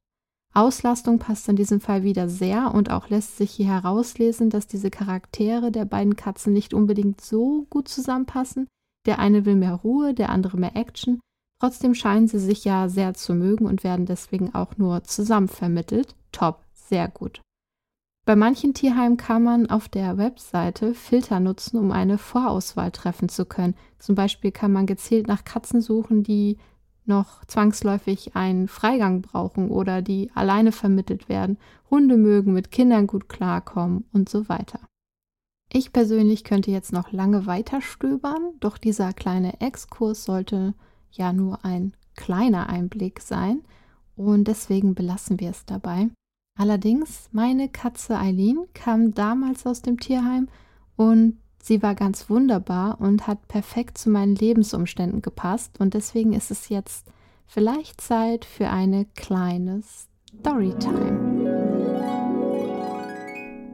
Auslastung 0.54 1.20
passt 1.20 1.50
in 1.50 1.58
diesem 1.58 1.82
Fall 1.82 2.04
wieder 2.04 2.30
sehr 2.30 2.74
und 2.74 2.92
auch 2.92 3.10
lässt 3.10 3.36
sich 3.36 3.52
hier 3.52 3.68
herauslesen, 3.68 4.50
dass 4.50 4.68
diese 4.68 4.90
Charaktere 4.90 5.70
der 5.70 5.84
beiden 5.84 6.16
Katzen 6.16 6.54
nicht 6.54 6.74
unbedingt 6.74 7.20
so 7.20 7.68
gut 7.70 7.90
zusammenpassen. 7.90 8.70
Der 9.06 9.20
eine 9.20 9.46
will 9.46 9.56
mehr 9.56 9.74
Ruhe, 9.74 10.14
der 10.14 10.30
andere 10.30 10.56
mehr 10.56 10.78
Action. 10.78 11.20
Trotzdem 11.60 11.94
scheinen 11.94 12.30
sie 12.30 12.40
sich 12.40 12.64
ja 12.64 12.88
sehr 12.88 13.16
zu 13.16 13.36
mögen 13.36 13.66
und 13.66 13.84
werden 13.84 14.06
deswegen 14.06 14.56
auch 14.56 14.78
nur 14.78 15.04
zusammen 15.04 15.50
vermittelt. 15.50 16.16
Top, 16.32 16.64
sehr 16.88 17.08
gut. 17.08 17.42
Bei 18.26 18.36
manchen 18.36 18.74
Tierheimen 18.74 19.16
kann 19.16 19.44
man 19.44 19.70
auf 19.70 19.88
der 19.88 20.18
Webseite 20.18 20.94
Filter 20.94 21.40
nutzen, 21.40 21.78
um 21.78 21.92
eine 21.92 22.18
Vorauswahl 22.18 22.92
treffen 22.92 23.30
zu 23.30 23.46
können. 23.46 23.76
Zum 24.00 24.16
Beispiel 24.16 24.52
kann 24.52 24.74
man 24.74 24.86
gezielt 24.86 25.28
nach 25.28 25.46
Katzen 25.46 25.80
suchen, 25.80 26.24
die 26.24 26.58
noch 27.06 27.46
zwangsläufig 27.46 28.36
einen 28.36 28.68
Freigang 28.68 29.22
brauchen 29.22 29.70
oder 29.70 30.02
die 30.02 30.30
alleine 30.36 30.74
vermittelt 30.74 31.30
werden, 31.30 31.58
Hunde 31.90 32.18
mögen 32.18 32.54
mit 32.54 32.70
Kindern 32.70 33.08
gut 33.08 33.30
klarkommen 33.30 34.04
und 34.12 34.28
so 34.28 34.50
weiter. 34.50 34.82
Ich 35.72 35.94
persönlich 35.94 36.44
könnte 36.44 36.72
jetzt 36.72 36.94
noch 36.94 37.12
lange 37.12 37.46
weiter 37.46 37.82
stöbern, 37.82 38.54
doch 38.60 38.78
dieser 38.78 39.14
kleine 39.14 39.60
Exkurs 39.62 40.26
sollte 40.26 40.74
ja 41.12 41.34
nur 41.34 41.64
ein 41.66 41.94
kleiner 42.16 42.68
Einblick 42.68 43.22
sein 43.22 43.62
und 44.16 44.48
deswegen 44.48 44.96
belassen 44.96 45.40
wir 45.40 45.52
es 45.52 45.66
dabei. 45.66 46.10
Allerdings, 46.58 47.30
meine 47.32 47.70
Katze 47.70 48.18
Eileen 48.18 48.66
kam 48.74 49.14
damals 49.14 49.66
aus 49.68 49.84
dem 49.84 50.00
Tierheim 50.00 50.48
und 50.96 51.38
Sie 51.62 51.84
war 51.84 51.96
ganz 51.96 52.30
wunderbar 52.30 53.02
und 53.02 53.28
hat 53.28 53.48
perfekt 53.50 53.98
zu 53.98 54.10
meinen 54.10 54.36
Lebensumständen 54.36 55.22
gepasst 55.22 55.80
und 55.80 55.94
deswegen 55.94 56.32
ist 56.32 56.50
es 56.50 56.70
jetzt 56.70 57.08
vielleicht 57.46 58.00
Zeit 58.00 58.46
für 58.46 58.70
eine 58.70 59.06
kleine 59.16 59.82
Storytime. 59.82 61.38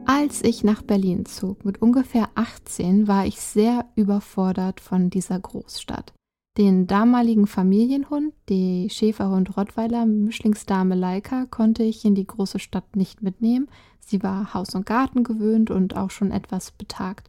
Als 0.06 0.42
ich 0.42 0.64
nach 0.64 0.82
Berlin 0.82 1.24
zog, 1.24 1.64
mit 1.64 1.80
ungefähr 1.80 2.28
18, 2.34 3.08
war 3.08 3.26
ich 3.26 3.40
sehr 3.40 3.86
überfordert 3.94 4.80
von 4.80 5.08
dieser 5.08 5.38
Großstadt. 5.38 6.12
Den 6.56 6.86
damaligen 6.86 7.48
Familienhund, 7.48 8.32
die 8.48 8.88
Schäferhund 8.88 9.56
Rottweiler 9.56 10.06
Mischlingsdame 10.06 10.94
Leica, 10.94 11.46
konnte 11.46 11.82
ich 11.82 12.04
in 12.04 12.14
die 12.14 12.28
große 12.28 12.60
Stadt 12.60 12.94
nicht 12.94 13.22
mitnehmen. 13.22 13.66
Sie 13.98 14.22
war 14.22 14.54
Haus 14.54 14.76
und 14.76 14.86
Garten 14.86 15.24
gewöhnt 15.24 15.72
und 15.72 15.96
auch 15.96 16.10
schon 16.10 16.30
etwas 16.30 16.70
betagt. 16.70 17.28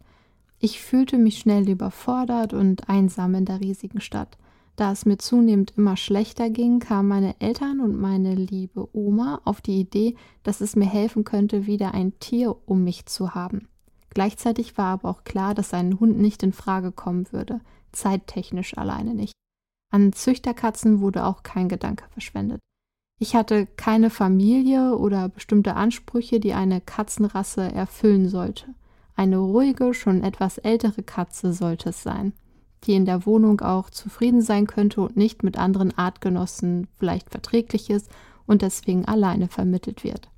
Ich 0.60 0.80
fühlte 0.80 1.18
mich 1.18 1.40
schnell 1.40 1.68
überfordert 1.68 2.54
und 2.54 2.88
einsam 2.88 3.34
in 3.34 3.46
der 3.46 3.62
riesigen 3.62 4.00
Stadt. 4.00 4.38
Da 4.76 4.92
es 4.92 5.08
mir 5.08 5.18
zunehmend 5.18 5.74
immer 5.76 5.98
schlechter 5.98 6.52
ging, 6.52 6.78
kamen 6.78 7.10
meine 7.10 7.36
Eltern 7.40 7.80
und 7.80 8.00
meine 8.00 8.36
liebe 8.36 8.88
Oma 8.94 9.42
auf 9.44 9.60
die 9.60 9.80
Idee, 9.80 10.16
dass 10.44 10.62
es 10.62 10.76
mir 10.76 10.86
helfen 10.86 11.24
könnte, 11.24 11.66
wieder 11.66 11.96
ein 11.96 12.14
Tier 12.20 12.56
um 12.68 12.84
mich 12.84 13.08
zu 13.08 13.34
haben. 13.34 13.70
Gleichzeitig 14.12 14.78
war 14.78 14.94
aber 14.94 15.10
auch 15.10 15.24
klar, 15.24 15.56
dass 15.56 15.74
ein 15.74 16.00
Hund 16.00 16.20
nicht 16.20 16.44
in 16.44 16.54
Frage 16.54 16.92
kommen 16.92 17.26
würde, 17.32 17.60
zeittechnisch 17.96 18.78
alleine 18.78 19.14
nicht. 19.14 19.34
An 19.92 20.14
Züchterkatzen 20.14 21.00
wurde 21.00 21.26
auch 21.26 21.44
kein 21.44 21.70
Gedanke 21.70 22.06
verschwendet. 22.10 22.60
Ich 23.18 23.36
hatte 23.36 23.66
keine 23.66 24.10
Familie 24.10 24.98
oder 24.98 25.30
bestimmte 25.30 25.76
Ansprüche, 25.76 26.40
die 26.40 26.54
eine 26.54 26.82
Katzenrasse 26.82 27.72
erfüllen 27.72 28.28
sollte. 28.28 28.76
Eine 29.16 29.38
ruhige, 29.38 29.94
schon 29.94 30.24
etwas 30.24 30.58
ältere 30.58 31.02
Katze 31.02 31.54
sollte 31.54 31.90
es 31.90 32.04
sein, 32.04 32.34
die 32.84 32.94
in 32.96 33.06
der 33.06 33.26
Wohnung 33.26 33.62
auch 33.62 33.90
zufrieden 33.90 34.42
sein 34.42 34.68
könnte 34.68 35.02
und 35.02 35.16
nicht 35.16 35.44
mit 35.44 35.58
anderen 35.58 35.98
Artgenossen 35.98 36.88
vielleicht 36.98 37.30
verträglich 37.30 37.90
ist 37.90 38.12
und 38.46 38.62
deswegen 38.62 39.06
alleine 39.06 39.48
vermittelt 39.48 40.04
wird. 40.04 40.30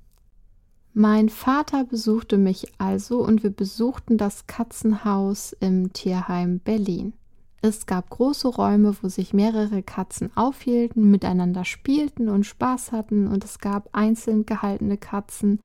Mein 0.94 1.28
Vater 1.28 1.84
besuchte 1.84 2.38
mich 2.38 2.72
also 2.78 3.24
und 3.24 3.42
wir 3.42 3.50
besuchten 3.50 4.18
das 4.18 4.46
Katzenhaus 4.46 5.52
im 5.52 5.92
Tierheim 5.92 6.60
Berlin. 6.60 7.12
Es 7.60 7.86
gab 7.86 8.10
große 8.10 8.48
Räume, 8.48 8.94
wo 9.02 9.08
sich 9.08 9.34
mehrere 9.34 9.82
Katzen 9.82 10.30
aufhielten, 10.36 11.10
miteinander 11.10 11.64
spielten 11.64 12.28
und 12.28 12.44
Spaß 12.44 12.92
hatten 12.92 13.26
und 13.26 13.44
es 13.44 13.58
gab 13.58 13.88
einzeln 13.92 14.46
gehaltene 14.46 14.96
Katzen, 14.96 15.58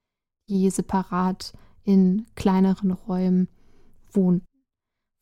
die 0.50 0.70
separat 0.72 1.54
in 1.84 2.26
kleineren 2.36 2.92
Räumen 2.92 3.48
wohnten. 4.12 4.46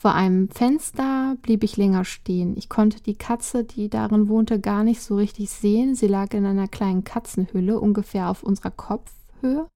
Vor 0.01 0.15
einem 0.15 0.49
Fenster 0.49 1.35
blieb 1.41 1.63
ich 1.63 1.77
länger 1.77 2.05
stehen. 2.05 2.57
Ich 2.57 2.69
konnte 2.69 3.03
die 3.03 3.15
Katze, 3.15 3.63
die 3.63 3.89
darin 3.89 4.29
wohnte, 4.29 4.59
gar 4.59 4.83
nicht 4.83 5.01
so 5.01 5.15
richtig 5.15 5.51
sehen. 5.51 5.93
Sie 5.93 6.07
lag 6.07 6.33
in 6.33 6.45
einer 6.45 6.67
kleinen 6.67 7.03
Katzenhülle, 7.03 7.79
ungefähr 7.79 8.29
auf 8.29 8.41
unserer 8.41 8.71
Kopfhöhe. 8.71 9.67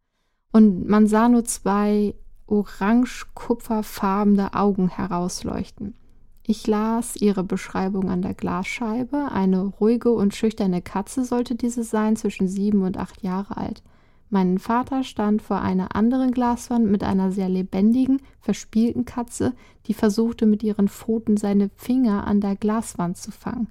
Und 0.51 0.87
man 0.87 1.05
sah 1.05 1.29
nur 1.29 1.45
zwei 1.45 2.15
orange-kupferfarbene 2.47 4.55
Augen 4.55 4.87
herausleuchten. 4.87 5.93
Ich 6.47 6.67
las 6.67 7.15
ihre 7.15 7.43
Beschreibung 7.43 8.09
an 8.09 8.21
der 8.21 8.35
Glasscheibe. 8.35 9.31
Eine 9.31 9.61
ruhige 9.63 10.11
und 10.11 10.35
schüchterne 10.35 10.83
Katze 10.83 11.25
sollte 11.25 11.55
diese 11.55 11.83
sein, 11.83 12.15
zwischen 12.15 12.47
sieben 12.47 12.83
und 12.83 12.97
acht 12.97 13.23
Jahre 13.23 13.57
alt. 13.57 13.81
Mein 14.29 14.59
Vater 14.59 15.03
stand 15.03 15.41
vor 15.41 15.61
einer 15.61 15.95
anderen 15.95 16.31
Glaswand 16.31 16.85
mit 16.85 17.03
einer 17.03 17.31
sehr 17.31 17.49
lebendigen, 17.49 18.21
verspielten 18.41 19.05
Katze, 19.05 19.53
die 19.87 19.95
versuchte 19.95 20.45
mit 20.45 20.61
ihren 20.61 20.87
Pfoten 20.87 21.35
seine 21.37 21.69
Finger 21.75 22.27
an 22.27 22.41
der 22.41 22.55
Glaswand 22.55 23.17
zu 23.17 23.31
fangen. 23.31 23.69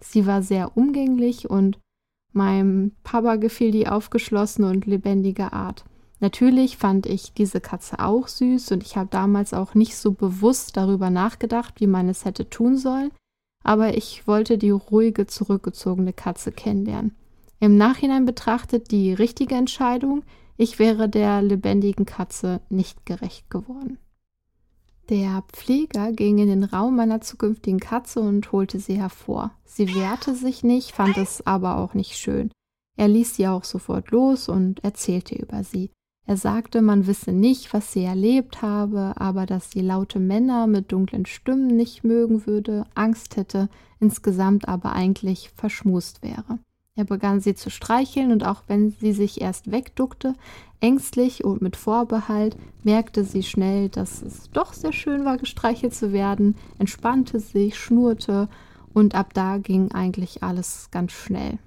Sie 0.00 0.26
war 0.26 0.42
sehr 0.42 0.76
umgänglich 0.78 1.50
und 1.50 1.78
meinem 2.32 2.92
Papa 3.02 3.36
gefiel 3.36 3.70
die 3.70 3.86
aufgeschlossene 3.86 4.70
und 4.70 4.86
lebendige 4.86 5.52
Art. 5.52 5.84
Natürlich 6.24 6.78
fand 6.78 7.04
ich 7.04 7.34
diese 7.34 7.60
Katze 7.60 7.98
auch 7.98 8.28
süß 8.28 8.72
und 8.72 8.82
ich 8.82 8.96
habe 8.96 9.10
damals 9.10 9.52
auch 9.52 9.74
nicht 9.74 9.94
so 9.94 10.12
bewusst 10.12 10.74
darüber 10.74 11.10
nachgedacht, 11.10 11.82
wie 11.82 11.86
man 11.86 12.08
es 12.08 12.24
hätte 12.24 12.48
tun 12.48 12.78
sollen, 12.78 13.10
aber 13.62 13.94
ich 13.94 14.26
wollte 14.26 14.56
die 14.56 14.70
ruhige, 14.70 15.26
zurückgezogene 15.26 16.14
Katze 16.14 16.50
kennenlernen. 16.50 17.14
Im 17.60 17.76
Nachhinein 17.76 18.24
betrachtet 18.24 18.90
die 18.90 19.12
richtige 19.12 19.54
Entscheidung, 19.54 20.22
ich 20.56 20.78
wäre 20.78 21.10
der 21.10 21.42
lebendigen 21.42 22.06
Katze 22.06 22.62
nicht 22.70 23.04
gerecht 23.04 23.50
geworden. 23.50 23.98
Der 25.10 25.44
Pfleger 25.52 26.10
ging 26.12 26.38
in 26.38 26.48
den 26.48 26.64
Raum 26.64 26.96
meiner 26.96 27.20
zukünftigen 27.20 27.80
Katze 27.80 28.20
und 28.20 28.50
holte 28.50 28.80
sie 28.80 28.96
hervor. 28.96 29.50
Sie 29.66 29.94
wehrte 29.94 30.34
sich 30.34 30.64
nicht, 30.64 30.92
fand 30.92 31.18
es 31.18 31.46
aber 31.46 31.76
auch 31.76 31.92
nicht 31.92 32.16
schön. 32.16 32.50
Er 32.96 33.08
ließ 33.08 33.36
sie 33.36 33.46
auch 33.46 33.64
sofort 33.64 34.10
los 34.10 34.48
und 34.48 34.82
erzählte 34.82 35.34
über 35.34 35.64
sie. 35.64 35.90
Er 36.26 36.38
sagte, 36.38 36.80
man 36.80 37.06
wisse 37.06 37.32
nicht, 37.32 37.74
was 37.74 37.92
sie 37.92 38.04
erlebt 38.04 38.62
habe, 38.62 39.12
aber 39.16 39.44
dass 39.44 39.70
sie 39.70 39.80
laute 39.80 40.18
Männer 40.18 40.66
mit 40.66 40.90
dunklen 40.90 41.26
Stimmen 41.26 41.66
nicht 41.66 42.02
mögen 42.02 42.46
würde, 42.46 42.86
Angst 42.94 43.36
hätte, 43.36 43.68
insgesamt 44.00 44.66
aber 44.66 44.92
eigentlich 44.92 45.50
verschmust 45.54 46.22
wäre. 46.22 46.58
Er 46.96 47.04
begann 47.04 47.40
sie 47.40 47.54
zu 47.54 47.70
streicheln 47.70 48.30
und 48.30 48.46
auch 48.46 48.62
wenn 48.68 48.90
sie 48.90 49.12
sich 49.12 49.40
erst 49.40 49.70
wegduckte, 49.70 50.34
ängstlich 50.80 51.44
und 51.44 51.60
mit 51.60 51.76
Vorbehalt, 51.76 52.56
merkte 52.84 53.24
sie 53.24 53.42
schnell, 53.42 53.88
dass 53.88 54.22
es 54.22 54.50
doch 54.50 54.72
sehr 54.72 54.92
schön 54.92 55.24
war, 55.24 55.36
gestreichelt 55.36 55.94
zu 55.94 56.12
werden, 56.12 56.54
entspannte 56.78 57.40
sich, 57.40 57.76
schnurrte 57.76 58.48
und 58.94 59.14
ab 59.14 59.34
da 59.34 59.58
ging 59.58 59.90
eigentlich 59.90 60.42
alles 60.42 60.88
ganz 60.90 61.12
schnell. 61.12 61.58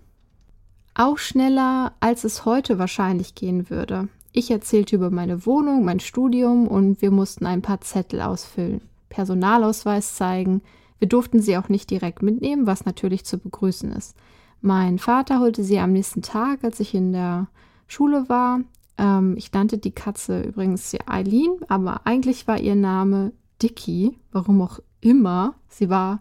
Auch 0.96 1.18
schneller, 1.18 1.94
als 2.00 2.24
es 2.24 2.46
heute 2.46 2.80
wahrscheinlich 2.80 3.36
gehen 3.36 3.70
würde. 3.70 4.08
Ich 4.32 4.52
erzählte 4.52 4.96
über 4.96 5.10
meine 5.10 5.46
Wohnung, 5.46 5.84
mein 5.86 6.00
Studium 6.00 6.68
und 6.68 7.02
wir 7.02 7.12
mussten 7.12 7.46
ein 7.46 7.62
paar 7.62 7.82
Zettel 7.82 8.22
ausfüllen, 8.22 8.82
Personalausweis 9.10 10.16
zeigen. 10.16 10.62
Wir 11.00 11.08
durften 11.08 11.42
sie 11.42 11.58
auch 11.58 11.70
nicht 11.70 11.90
direkt 11.90 12.22
mitnehmen, 12.22 12.68
was 12.68 12.86
natürlich 12.86 13.26
zu 13.26 13.38
begrüßen 13.38 13.92
ist. 13.92 14.16
Mein 14.62 15.00
Vater 15.00 15.40
holte 15.40 15.64
sie 15.64 15.80
am 15.80 15.94
nächsten 15.94 16.22
Tag, 16.22 16.64
als 16.64 16.80
ich 16.80 16.94
in 16.94 17.14
der 17.14 17.48
Schule 17.88 18.28
war. 18.30 18.62
Ähm, 18.98 19.36
ich 19.38 19.52
nannte 19.54 19.78
die 19.78 19.92
Katze 19.92 20.42
übrigens 20.42 20.96
Eileen, 21.06 21.58
aber 21.68 22.02
eigentlich 22.06 22.48
war 22.48 22.60
ihr 22.60 22.76
Name 22.76 23.34
Dicky, 23.62 24.18
warum 24.32 24.62
auch 24.62 24.80
immer. 25.02 25.56
Sie 25.68 25.90
war 25.90 26.20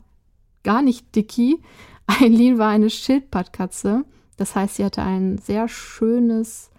gar 0.62 0.82
nicht 0.82 1.14
Dicky. 1.14 1.62
Eileen 2.06 2.58
war 2.58 2.68
eine 2.68 2.90
Schildpattkatze. 2.90 4.04
Das 4.36 4.54
heißt, 4.54 4.76
sie 4.76 4.84
hatte 4.84 5.02
ein 5.02 5.38
sehr 5.38 5.66
schönes 5.68 6.70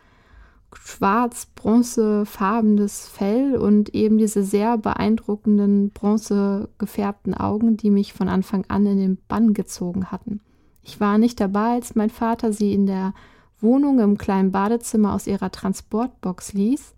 schwarz-bronzefarbenes 0.74 3.08
Fell 3.08 3.56
und 3.56 3.96
eben 3.96 4.18
diese 4.18 4.44
sehr 4.44 4.78
beeindruckenden 4.78 5.92
bronze 5.92 6.70
gefärbten 6.78 7.34
Augen, 7.34 7.78
die 7.78 7.90
mich 7.90 8.14
von 8.14 8.30
Anfang 8.30 8.66
an 8.68 8.86
in 8.86 8.98
den 8.98 9.18
Bann 9.28 9.54
gezogen 9.54 10.12
hatten. 10.12 10.42
Ich 10.84 11.00
war 11.00 11.18
nicht 11.18 11.40
dabei, 11.40 11.74
als 11.74 11.96
mein 11.96 12.10
Vater 12.10 12.54
sie 12.54 12.74
in 12.74 12.86
der 12.86 13.14
Wohnung 13.60 14.00
im 14.00 14.18
kleinen 14.18 14.52
Badezimmer 14.52 15.14
aus 15.14 15.28
ihrer 15.28 15.52
Transportbox 15.52 16.54
ließ, 16.54 16.94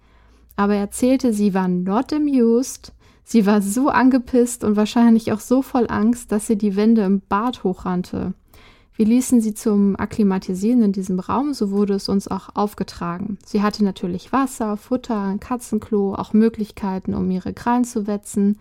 aber 0.55 0.75
er 0.75 0.81
erzählte, 0.81 1.31
sie 1.31 1.53
war 1.53 1.67
not 1.67 2.11
amused. 2.11 2.93
Sie 3.23 3.45
war 3.45 3.61
so 3.61 3.89
angepisst 3.89 4.63
und 4.63 4.75
wahrscheinlich 4.75 5.31
auch 5.31 5.39
so 5.39 5.61
voll 5.61 5.85
Angst, 5.87 6.31
dass 6.31 6.47
sie 6.47 6.57
die 6.57 6.75
Wände 6.75 7.03
im 7.03 7.21
Bad 7.21 7.63
hochrannte. 7.63 8.33
Wir 8.99 9.05
ließen 9.05 9.39
sie 9.39 9.53
zum 9.53 9.95
Akklimatisieren 9.97 10.83
in 10.83 10.91
diesem 10.91 11.21
Raum, 11.21 11.53
so 11.53 11.71
wurde 11.71 11.93
es 11.93 12.09
uns 12.09 12.27
auch 12.27 12.49
aufgetragen. 12.57 13.37
Sie 13.45 13.61
hatte 13.61 13.81
natürlich 13.81 14.33
Wasser, 14.33 14.75
Futter, 14.75 15.21
ein 15.21 15.39
Katzenklo, 15.39 16.15
auch 16.15 16.33
Möglichkeiten, 16.33 17.13
um 17.13 17.31
ihre 17.31 17.53
Krallen 17.53 17.85
zu 17.85 18.07
wetzen. 18.07 18.59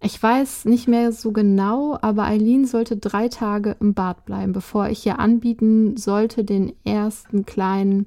Ich 0.00 0.22
weiß 0.22 0.64
nicht 0.64 0.88
mehr 0.88 1.12
so 1.12 1.32
genau, 1.32 1.98
aber 2.00 2.24
Eileen 2.24 2.64
sollte 2.64 2.96
drei 2.96 3.28
Tage 3.28 3.76
im 3.78 3.92
Bad 3.92 4.24
bleiben, 4.24 4.54
bevor 4.54 4.88
ich 4.88 5.04
ihr 5.04 5.18
anbieten 5.18 5.98
sollte, 5.98 6.44
den 6.44 6.72
ersten 6.84 7.44
kleinen 7.44 8.06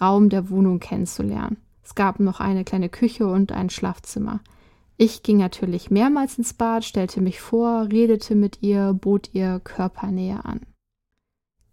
Raum 0.00 0.28
der 0.28 0.50
Wohnung 0.50 0.80
kennenzulernen. 0.80 1.58
Es 1.84 1.94
gab 1.94 2.18
noch 2.18 2.40
eine 2.40 2.64
kleine 2.64 2.88
Küche 2.88 3.28
und 3.28 3.52
ein 3.52 3.70
Schlafzimmer. 3.70 4.40
Ich 4.96 5.22
ging 5.22 5.38
natürlich 5.38 5.90
mehrmals 5.90 6.38
ins 6.38 6.54
Bad, 6.54 6.84
stellte 6.84 7.20
mich 7.20 7.40
vor, 7.40 7.88
redete 7.90 8.34
mit 8.34 8.58
ihr, 8.62 8.92
bot 8.92 9.30
ihr 9.32 9.60
Körpernähe 9.62 10.44
an. 10.44 10.60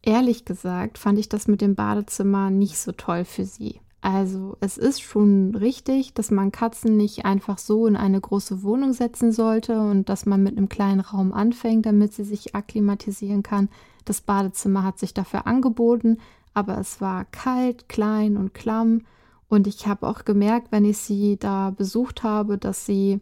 Ehrlich 0.02 0.46
gesagt 0.46 0.98
fand 0.98 1.20
ich 1.20 1.30
das 1.30 1.48
mit 1.48 1.62
dem 1.62 1.76
Badezimmer 1.76 2.50
nicht 2.50 2.80
so 2.80 2.92
toll 2.92 3.24
für 3.24 3.46
sie. 3.46 3.80
Also 4.02 4.58
es 4.62 4.80
ist 4.80 5.04
schon 5.04 5.54
richtig, 5.54 6.16
dass 6.16 6.32
man 6.32 6.52
Katzen 6.52 6.98
nicht 6.98 7.24
einfach 7.24 7.60
so 7.60 7.86
in 7.86 7.96
eine 7.96 8.20
große 8.20 8.64
Wohnung 8.64 8.94
setzen 8.94 9.32
sollte 9.32 9.80
und 9.80 10.10
dass 10.10 10.26
man 10.26 10.42
mit 10.42 10.58
einem 10.58 10.70
kleinen 10.70 11.02
Raum 11.02 11.34
anfängt, 11.34 11.86
damit 11.86 12.14
sie 12.14 12.24
sich 12.24 12.56
akklimatisieren 12.56 13.44
kann. 13.44 13.70
Das 14.04 14.22
Badezimmer 14.22 14.84
hat 14.84 14.98
sich 14.98 15.14
dafür 15.14 15.46
angeboten, 15.46 16.18
aber 16.56 16.80
es 16.80 17.00
war 17.00 17.26
kalt, 17.26 17.90
klein 17.90 18.38
und 18.38 18.56
klamm. 18.56 19.04
Und 19.52 19.68
ich 19.68 19.86
habe 19.86 20.08
auch 20.08 20.24
gemerkt, 20.24 20.72
wenn 20.72 20.86
ich 20.86 21.00
sie 21.00 21.36
da 21.36 21.72
besucht 21.72 22.24
habe, 22.24 22.58
dass 22.58 22.86
sie 22.86 23.20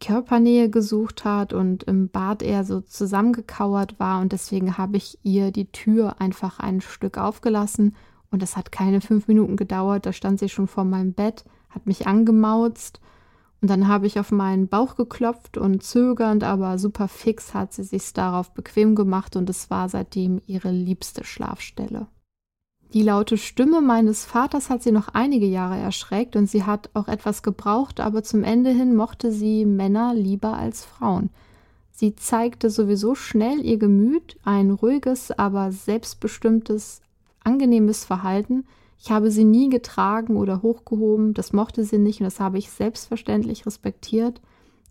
Körpernähe 0.00 0.70
gesucht 0.70 1.26
hat 1.26 1.52
und 1.52 1.82
im 1.82 2.08
Bad 2.08 2.42
eher 2.42 2.64
so 2.64 2.80
zusammengekauert 2.80 4.00
war. 4.00 4.22
Und 4.22 4.32
deswegen 4.32 4.78
habe 4.78 4.96
ich 4.96 5.18
ihr 5.24 5.50
die 5.50 5.70
Tür 5.70 6.22
einfach 6.22 6.58
ein 6.58 6.80
Stück 6.80 7.18
aufgelassen 7.18 7.94
und 8.30 8.42
es 8.42 8.56
hat 8.56 8.72
keine 8.72 9.02
fünf 9.02 9.28
Minuten 9.28 9.56
gedauert, 9.56 10.06
da 10.06 10.14
stand 10.14 10.38
sie 10.38 10.48
schon 10.48 10.68
vor 10.68 10.84
meinem 10.84 11.12
Bett, 11.12 11.44
hat 11.68 11.84
mich 11.84 12.06
angemauzt. 12.06 13.02
Und 13.60 13.68
dann 13.68 13.88
habe 13.88 14.06
ich 14.06 14.18
auf 14.18 14.32
meinen 14.32 14.68
Bauch 14.68 14.96
geklopft 14.96 15.58
und 15.58 15.82
zögernd, 15.82 16.44
aber 16.44 16.78
super 16.78 17.08
fix 17.08 17.52
hat 17.52 17.74
sie 17.74 17.84
sich 17.84 18.14
darauf 18.14 18.54
bequem 18.54 18.94
gemacht 18.94 19.36
und 19.36 19.50
es 19.50 19.68
war 19.68 19.90
seitdem 19.90 20.40
ihre 20.46 20.70
liebste 20.70 21.24
Schlafstelle. 21.24 22.06
Die 22.92 23.02
laute 23.02 23.36
Stimme 23.36 23.80
meines 23.80 24.24
Vaters 24.24 24.70
hat 24.70 24.82
sie 24.82 24.92
noch 24.92 25.08
einige 25.08 25.46
Jahre 25.46 25.76
erschreckt 25.76 26.36
und 26.36 26.48
sie 26.48 26.64
hat 26.64 26.90
auch 26.94 27.08
etwas 27.08 27.42
gebraucht, 27.42 28.00
aber 28.00 28.22
zum 28.22 28.44
Ende 28.44 28.70
hin 28.70 28.94
mochte 28.94 29.32
sie 29.32 29.64
Männer 29.64 30.14
lieber 30.14 30.56
als 30.56 30.84
Frauen. 30.84 31.30
Sie 31.90 32.14
zeigte 32.14 32.70
sowieso 32.70 33.14
schnell 33.14 33.64
ihr 33.64 33.78
Gemüt, 33.78 34.36
ein 34.44 34.70
ruhiges, 34.70 35.30
aber 35.30 35.72
selbstbestimmtes, 35.72 37.00
angenehmes 37.42 38.04
Verhalten. 38.04 38.66
Ich 38.98 39.10
habe 39.10 39.30
sie 39.30 39.44
nie 39.44 39.68
getragen 39.68 40.36
oder 40.36 40.62
hochgehoben, 40.62 41.34
das 41.34 41.52
mochte 41.52 41.84
sie 41.84 41.98
nicht 41.98 42.20
und 42.20 42.24
das 42.24 42.38
habe 42.38 42.58
ich 42.58 42.70
selbstverständlich 42.70 43.66
respektiert. 43.66 44.40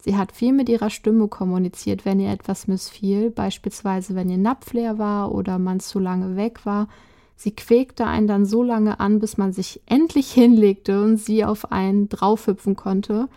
Sie 0.01 0.17
hat 0.17 0.31
viel 0.31 0.51
mit 0.51 0.69
ihrer 0.69 0.89
Stimme 0.89 1.27
kommuniziert, 1.27 2.05
wenn 2.05 2.19
ihr 2.19 2.31
etwas 2.31 2.67
missfiel, 2.67 3.31
beispielsweise 3.31 4.15
wenn 4.15 4.29
ihr 4.29 4.37
Napf 4.37 4.73
leer 4.73 4.99
war 4.99 5.33
oder 5.33 5.57
man 5.59 5.79
zu 5.79 5.99
lange 5.99 6.35
weg 6.35 6.65
war. 6.65 6.87
Sie 7.35 7.55
quäkte 7.55 8.05
einen 8.05 8.27
dann 8.27 8.45
so 8.45 8.63
lange 8.63 8.99
an, 8.99 9.19
bis 9.19 9.37
man 9.37 9.53
sich 9.53 9.81
endlich 9.85 10.31
hinlegte 10.31 11.03
und 11.03 11.17
sie 11.17 11.43
auf 11.43 11.71
einen 11.71 12.09
draufhüpfen 12.09 12.75
konnte 12.75 13.27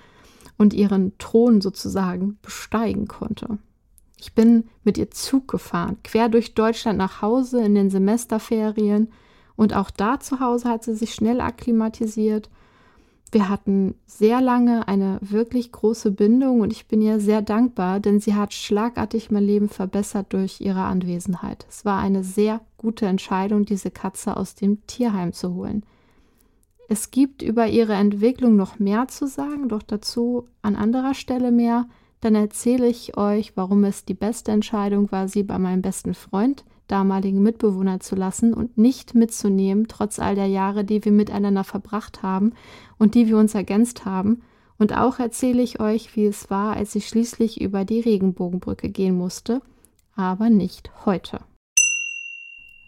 und 0.56 0.74
ihren 0.74 1.16
Thron 1.18 1.60
sozusagen 1.60 2.38
besteigen 2.42 3.08
konnte. 3.08 3.58
Ich 4.20 4.34
bin 4.34 4.64
mit 4.82 4.98
ihr 4.98 5.10
Zug 5.10 5.48
gefahren, 5.48 5.96
quer 6.02 6.28
durch 6.28 6.54
Deutschland 6.54 6.98
nach 6.98 7.22
Hause 7.22 7.62
in 7.62 7.74
den 7.74 7.90
Semesterferien. 7.90 9.10
Und 9.56 9.74
auch 9.74 9.90
da 9.90 10.20
zu 10.20 10.40
Hause 10.40 10.68
hat 10.68 10.84
sie 10.84 10.94
sich 10.94 11.14
schnell 11.14 11.40
akklimatisiert. 11.40 12.50
Wir 13.30 13.48
hatten 13.48 13.94
sehr 14.06 14.40
lange 14.40 14.88
eine 14.88 15.18
wirklich 15.20 15.70
große 15.70 16.10
Bindung 16.10 16.60
und 16.60 16.72
ich 16.72 16.86
bin 16.86 17.02
ihr 17.02 17.20
sehr 17.20 17.42
dankbar, 17.42 18.00
denn 18.00 18.20
sie 18.20 18.34
hat 18.34 18.54
schlagartig 18.54 19.30
mein 19.30 19.44
Leben 19.44 19.68
verbessert 19.68 20.32
durch 20.32 20.60
ihre 20.60 20.84
Anwesenheit. 20.84 21.66
Es 21.68 21.84
war 21.84 22.00
eine 22.00 22.24
sehr 22.24 22.60
gute 22.78 23.06
Entscheidung, 23.06 23.66
diese 23.66 23.90
Katze 23.90 24.36
aus 24.36 24.54
dem 24.54 24.86
Tierheim 24.86 25.32
zu 25.32 25.54
holen. 25.54 25.84
Es 26.88 27.10
gibt 27.10 27.42
über 27.42 27.66
ihre 27.66 27.92
Entwicklung 27.92 28.56
noch 28.56 28.78
mehr 28.78 29.08
zu 29.08 29.26
sagen, 29.26 29.68
doch 29.68 29.82
dazu 29.82 30.48
an 30.62 30.74
anderer 30.74 31.12
Stelle 31.12 31.50
mehr. 31.50 31.86
Dann 32.20 32.34
erzähle 32.34 32.88
ich 32.88 33.18
euch, 33.18 33.56
warum 33.56 33.84
es 33.84 34.06
die 34.06 34.14
beste 34.14 34.52
Entscheidung 34.52 35.12
war, 35.12 35.28
sie 35.28 35.42
bei 35.42 35.58
meinem 35.58 35.82
besten 35.82 36.14
Freund, 36.14 36.64
damaligen 36.88 37.42
Mitbewohner 37.42 38.00
zu 38.00 38.16
lassen 38.16 38.52
und 38.52 38.76
nicht 38.76 39.14
mitzunehmen, 39.14 39.86
trotz 39.88 40.18
all 40.18 40.34
der 40.34 40.46
Jahre, 40.46 40.84
die 40.84 41.04
wir 41.04 41.12
miteinander 41.12 41.64
verbracht 41.64 42.22
haben 42.22 42.52
und 42.98 43.14
die 43.14 43.28
wir 43.28 43.38
uns 43.38 43.54
ergänzt 43.54 44.04
haben. 44.04 44.42
Und 44.78 44.96
auch 44.96 45.18
erzähle 45.18 45.62
ich 45.62 45.80
euch, 45.80 46.16
wie 46.16 46.26
es 46.26 46.50
war, 46.50 46.76
als 46.76 46.94
ich 46.94 47.08
schließlich 47.08 47.60
über 47.60 47.84
die 47.84 48.00
Regenbogenbrücke 48.00 48.88
gehen 48.88 49.16
musste, 49.16 49.60
aber 50.16 50.50
nicht 50.50 50.90
heute. 51.04 51.40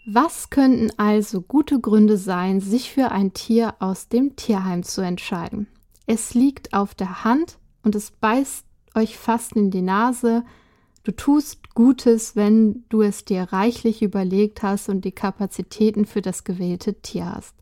Was 0.05 0.49
könnten 0.49 0.91
also 0.97 1.41
gute 1.41 1.79
Gründe 1.79 2.17
sein, 2.17 2.59
sich 2.59 2.91
für 2.91 3.11
ein 3.11 3.33
Tier 3.33 3.75
aus 3.79 4.07
dem 4.07 4.35
Tierheim 4.35 4.83
zu 4.83 5.01
entscheiden? 5.01 5.67
Es 6.07 6.33
liegt 6.33 6.73
auf 6.73 6.95
der 6.95 7.23
Hand 7.23 7.59
und 7.83 7.95
es 7.95 8.09
beißt 8.09 8.65
euch 8.95 9.17
fast 9.17 9.55
in 9.55 9.69
die 9.69 9.83
Nase. 9.83 10.43
Du 11.03 11.11
tust 11.11 11.73
Gutes, 11.73 12.35
wenn 12.35 12.83
du 12.89 13.01
es 13.01 13.25
dir 13.25 13.43
reichlich 13.51 14.01
überlegt 14.01 14.61
hast 14.61 14.89
und 14.89 15.03
die 15.03 15.11
Kapazitäten 15.11 16.05
für 16.05 16.21
das 16.21 16.43
gewählte 16.43 16.93
Tier 16.95 17.33
hast. 17.35 17.55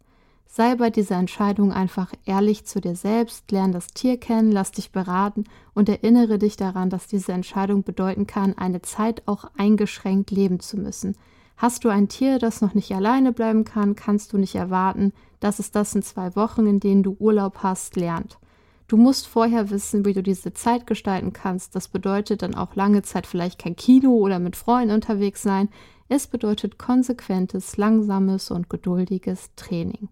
Sei 0.45 0.75
bei 0.75 0.89
dieser 0.89 1.15
Entscheidung 1.15 1.71
einfach 1.71 2.11
ehrlich 2.25 2.65
zu 2.65 2.81
dir 2.81 2.95
selbst, 2.95 3.51
lern 3.51 3.71
das 3.71 3.87
Tier 3.87 4.17
kennen, 4.17 4.51
lass 4.51 4.71
dich 4.71 4.91
beraten 4.91 5.45
und 5.73 5.87
erinnere 5.87 6.39
dich 6.39 6.57
daran, 6.57 6.89
dass 6.89 7.07
diese 7.07 7.31
Entscheidung 7.31 7.83
bedeuten 7.83 8.27
kann, 8.27 8.57
eine 8.57 8.81
Zeit 8.81 9.21
auch 9.27 9.45
eingeschränkt 9.57 10.31
leben 10.31 10.59
zu 10.59 10.77
müssen– 10.77 11.15
Hast 11.59 11.83
du 11.83 11.89
ein 11.89 12.07
Tier, 12.07 12.39
das 12.39 12.61
noch 12.61 12.73
nicht 12.73 12.89
alleine 12.95 13.33
bleiben 13.33 13.65
kann, 13.65 13.93
kannst 13.93 14.31
du 14.31 14.37
nicht 14.37 14.55
erwarten, 14.55 15.11
dass 15.41 15.59
es 15.59 15.71
das 15.71 15.93
in 15.93 16.01
zwei 16.01 16.33
Wochen, 16.37 16.65
in 16.65 16.79
denen 16.79 17.03
du 17.03 17.17
Urlaub 17.19 17.57
hast, 17.63 17.97
lernt. 17.97 18.37
Du 18.89 18.97
musst 18.97 19.27
vorher 19.27 19.69
wissen, 19.69 20.03
wie 20.03 20.13
du 20.13 20.23
diese 20.23 20.51
Zeit 20.51 20.87
gestalten 20.87 21.31
kannst. 21.31 21.75
Das 21.75 21.87
bedeutet 21.87 22.41
dann 22.41 22.55
auch 22.55 22.75
lange 22.75 23.03
Zeit 23.03 23.27
vielleicht 23.27 23.59
kein 23.59 23.75
Kino 23.75 24.15
oder 24.15 24.39
mit 24.39 24.55
Freunden 24.55 24.95
unterwegs 24.95 25.43
sein. 25.43 25.69
Es 26.07 26.25
bedeutet 26.25 26.79
konsequentes, 26.79 27.77
langsames 27.77 28.49
und 28.49 28.67
geduldiges 28.67 29.51
Training. 29.55 30.09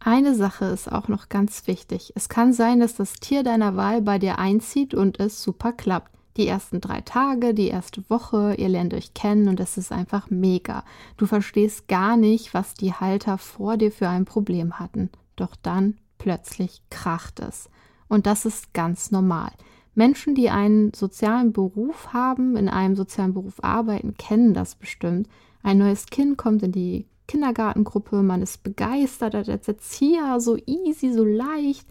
Eine 0.00 0.34
Sache 0.34 0.64
ist 0.64 0.90
auch 0.90 1.06
noch 1.06 1.28
ganz 1.28 1.68
wichtig. 1.68 2.12
Es 2.16 2.28
kann 2.28 2.52
sein, 2.52 2.80
dass 2.80 2.96
das 2.96 3.14
Tier 3.14 3.44
deiner 3.44 3.76
Wahl 3.76 4.02
bei 4.02 4.18
dir 4.18 4.40
einzieht 4.40 4.94
und 4.94 5.20
es 5.20 5.40
super 5.40 5.72
klappt 5.72 6.10
die 6.36 6.46
ersten 6.46 6.80
drei 6.80 7.02
Tage, 7.02 7.54
die 7.54 7.68
erste 7.68 8.08
Woche, 8.08 8.54
ihr 8.54 8.68
lernt 8.68 8.94
euch 8.94 9.12
kennen 9.14 9.48
und 9.48 9.60
es 9.60 9.76
ist 9.76 9.92
einfach 9.92 10.30
mega. 10.30 10.82
Du 11.18 11.26
verstehst 11.26 11.88
gar 11.88 12.16
nicht, 12.16 12.54
was 12.54 12.74
die 12.74 12.94
Halter 12.94 13.38
vor 13.38 13.76
dir 13.76 13.92
für 13.92 14.08
ein 14.08 14.24
Problem 14.24 14.78
hatten. 14.78 15.10
Doch 15.36 15.54
dann 15.54 15.98
plötzlich 16.18 16.82
kracht 16.88 17.40
es. 17.40 17.68
Und 18.12 18.26
das 18.26 18.44
ist 18.44 18.74
ganz 18.74 19.10
normal. 19.10 19.52
Menschen, 19.94 20.34
die 20.34 20.50
einen 20.50 20.92
sozialen 20.92 21.54
Beruf 21.54 22.12
haben, 22.12 22.56
in 22.58 22.68
einem 22.68 22.94
sozialen 22.94 23.32
Beruf 23.32 23.64
arbeiten, 23.64 24.18
kennen 24.18 24.52
das 24.52 24.74
bestimmt. 24.74 25.30
Ein 25.62 25.78
neues 25.78 26.04
Kind 26.04 26.36
kommt 26.36 26.62
in 26.62 26.72
die 26.72 27.06
Kindergartengruppe, 27.26 28.22
man 28.22 28.42
ist 28.42 28.64
begeistert 28.64 29.34
als 29.34 29.66
Erzieher, 29.66 30.40
so 30.40 30.58
easy, 30.66 31.10
so 31.10 31.24
leicht. 31.24 31.88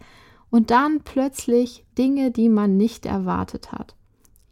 Und 0.48 0.70
dann 0.70 1.00
plötzlich 1.00 1.84
Dinge, 1.98 2.30
die 2.30 2.48
man 2.48 2.76
nicht 2.76 3.04
erwartet 3.04 3.72
hat. 3.72 3.96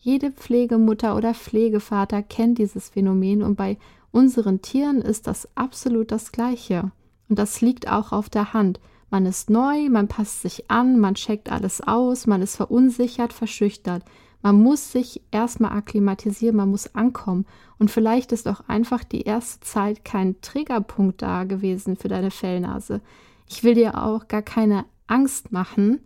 Jede 0.00 0.32
Pflegemutter 0.32 1.14
oder 1.14 1.34
Pflegevater 1.34 2.24
kennt 2.24 2.58
dieses 2.58 2.88
Phänomen 2.88 3.44
und 3.44 3.54
bei 3.54 3.78
unseren 4.10 4.60
Tieren 4.60 5.00
ist 5.02 5.28
das 5.28 5.48
absolut 5.54 6.10
das 6.10 6.32
Gleiche. 6.32 6.90
Und 7.28 7.38
das 7.38 7.60
liegt 7.60 7.88
auch 7.88 8.10
auf 8.10 8.28
der 8.28 8.54
Hand. 8.54 8.80
Man 9.10 9.26
ist 9.26 9.50
neu, 9.50 9.88
man 9.88 10.06
passt 10.06 10.42
sich 10.42 10.70
an, 10.70 11.00
man 11.00 11.16
checkt 11.16 11.50
alles 11.50 11.80
aus, 11.80 12.26
man 12.28 12.42
ist 12.42 12.56
verunsichert, 12.56 13.32
verschüchtert. 13.32 14.04
Man 14.42 14.62
muss 14.62 14.92
sich 14.92 15.20
erstmal 15.30 15.72
akklimatisieren, 15.72 16.56
man 16.56 16.70
muss 16.70 16.94
ankommen. 16.94 17.44
Und 17.78 17.90
vielleicht 17.90 18.32
ist 18.32 18.48
auch 18.48 18.62
einfach 18.68 19.04
die 19.04 19.22
erste 19.22 19.60
Zeit 19.60 20.04
kein 20.04 20.40
Triggerpunkt 20.40 21.20
da 21.20 21.44
gewesen 21.44 21.96
für 21.96 22.08
deine 22.08 22.30
Fellnase. 22.30 23.00
Ich 23.48 23.64
will 23.64 23.74
dir 23.74 24.02
auch 24.02 24.28
gar 24.28 24.42
keine 24.42 24.86
Angst 25.06 25.52
machen. 25.52 26.00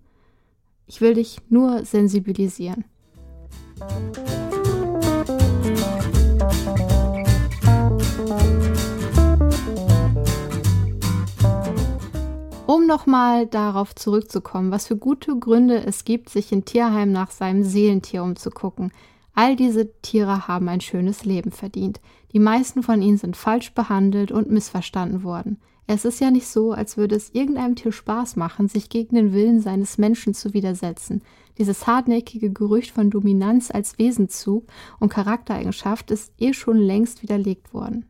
Ich 0.86 1.00
will 1.00 1.14
dich 1.14 1.38
nur 1.48 1.84
sensibilisieren. 1.84 2.84
Nochmal 12.86 13.46
darauf 13.46 13.94
zurückzukommen, 13.94 14.70
was 14.70 14.86
für 14.88 14.96
gute 14.96 15.38
Gründe 15.38 15.84
es 15.84 16.04
gibt, 16.04 16.28
sich 16.28 16.52
in 16.52 16.64
Tierheim 16.64 17.12
nach 17.12 17.30
seinem 17.30 17.62
Seelentier 17.62 18.22
umzugucken. 18.22 18.92
All 19.34 19.56
diese 19.56 19.90
Tiere 20.02 20.46
haben 20.46 20.68
ein 20.68 20.80
schönes 20.80 21.24
Leben 21.24 21.50
verdient. 21.50 22.00
Die 22.32 22.38
meisten 22.38 22.82
von 22.82 23.00
ihnen 23.00 23.16
sind 23.16 23.36
falsch 23.36 23.72
behandelt 23.74 24.32
und 24.32 24.50
missverstanden 24.50 25.22
worden. 25.22 25.60
Es 25.86 26.04
ist 26.04 26.20
ja 26.20 26.30
nicht 26.30 26.46
so, 26.46 26.72
als 26.72 26.96
würde 26.96 27.14
es 27.14 27.30
irgendeinem 27.30 27.76
Tier 27.76 27.92
Spaß 27.92 28.36
machen, 28.36 28.68
sich 28.68 28.88
gegen 28.88 29.16
den 29.16 29.32
Willen 29.32 29.60
seines 29.60 29.98
Menschen 29.98 30.34
zu 30.34 30.54
widersetzen. 30.54 31.22
Dieses 31.58 31.86
hartnäckige 31.86 32.50
Gerücht 32.50 32.90
von 32.90 33.10
Dominanz 33.10 33.70
als 33.70 33.98
Wesenzug 33.98 34.64
und 34.98 35.10
Charaktereigenschaft 35.10 36.10
ist 36.10 36.32
eh 36.38 36.52
schon 36.52 36.78
längst 36.78 37.22
widerlegt 37.22 37.74
worden. 37.74 38.06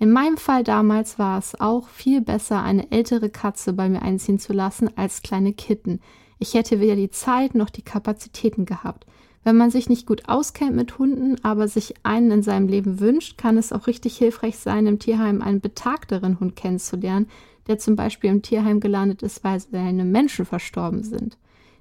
In 0.00 0.12
meinem 0.12 0.38
Fall 0.38 0.64
damals 0.64 1.18
war 1.18 1.38
es 1.38 1.60
auch 1.60 1.86
viel 1.88 2.22
besser, 2.22 2.62
eine 2.62 2.90
ältere 2.90 3.28
Katze 3.28 3.74
bei 3.74 3.86
mir 3.90 4.00
einziehen 4.00 4.38
zu 4.38 4.54
lassen 4.54 4.88
als 4.96 5.20
kleine 5.20 5.52
Kitten. 5.52 6.00
Ich 6.38 6.54
hätte 6.54 6.80
weder 6.80 6.96
die 6.96 7.10
Zeit 7.10 7.54
noch 7.54 7.68
die 7.68 7.82
Kapazitäten 7.82 8.64
gehabt. 8.64 9.04
Wenn 9.44 9.58
man 9.58 9.70
sich 9.70 9.90
nicht 9.90 10.06
gut 10.06 10.26
auskennt 10.26 10.74
mit 10.74 10.98
Hunden, 10.98 11.36
aber 11.44 11.68
sich 11.68 11.96
einen 12.02 12.30
in 12.30 12.42
seinem 12.42 12.66
Leben 12.66 12.98
wünscht, 12.98 13.36
kann 13.36 13.58
es 13.58 13.74
auch 13.74 13.86
richtig 13.86 14.16
hilfreich 14.16 14.56
sein, 14.56 14.86
im 14.86 14.98
Tierheim 14.98 15.42
einen 15.42 15.60
betagteren 15.60 16.40
Hund 16.40 16.56
kennenzulernen, 16.56 17.28
der 17.66 17.78
zum 17.78 17.94
Beispiel 17.94 18.30
im 18.30 18.40
Tierheim 18.40 18.80
gelandet 18.80 19.22
ist, 19.22 19.44
weil 19.44 19.60
seine 19.60 20.06
Menschen 20.06 20.46
verstorben 20.46 21.02
sind. 21.02 21.36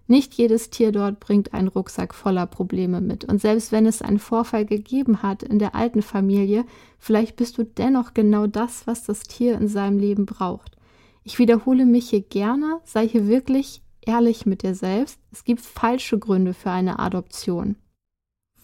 Nicht 0.10 0.34
jedes 0.34 0.72
Tier 0.72 0.92
dort 0.92 1.20
bringt 1.20 1.54
einen 1.54 1.68
Rucksack 1.68 2.16
voller 2.16 2.48
Probleme 2.48 3.00
mit. 3.00 3.26
Und 3.26 3.40
selbst 3.40 3.72
wenn 3.72 3.86
es 3.86 4.02
einen 4.02 4.18
Vorfall 4.18 4.66
gegeben 4.66 5.22
hat 5.22 5.44
in 5.44 5.60
der 5.60 5.76
alten 5.76 6.02
Familie, 6.02 6.66
vielleicht 6.98 7.36
bist 7.36 7.60
du 7.60 7.64
dennoch 7.64 8.16
genau 8.16 8.48
das, 8.48 8.88
was 8.88 9.04
das 9.04 9.22
Tier 9.22 9.54
in 9.54 9.68
seinem 9.68 10.00
Leben 10.00 10.26
braucht. 10.26 10.78
Ich 11.24 11.38
wiederhole 11.38 11.86
mich 11.86 12.10
hier 12.10 12.22
gerne, 12.22 12.80
sei 12.86 13.08
hier 13.08 13.28
wirklich 13.28 13.84
ehrlich 14.02 14.48
mit 14.48 14.64
dir 14.64 14.74
selbst. 14.74 15.20
Es 15.32 15.44
gibt 15.44 15.62
falsche 15.62 16.18
Gründe 16.18 16.56
für 16.56 16.72
eine 16.72 16.98
Adoption. 16.98 17.76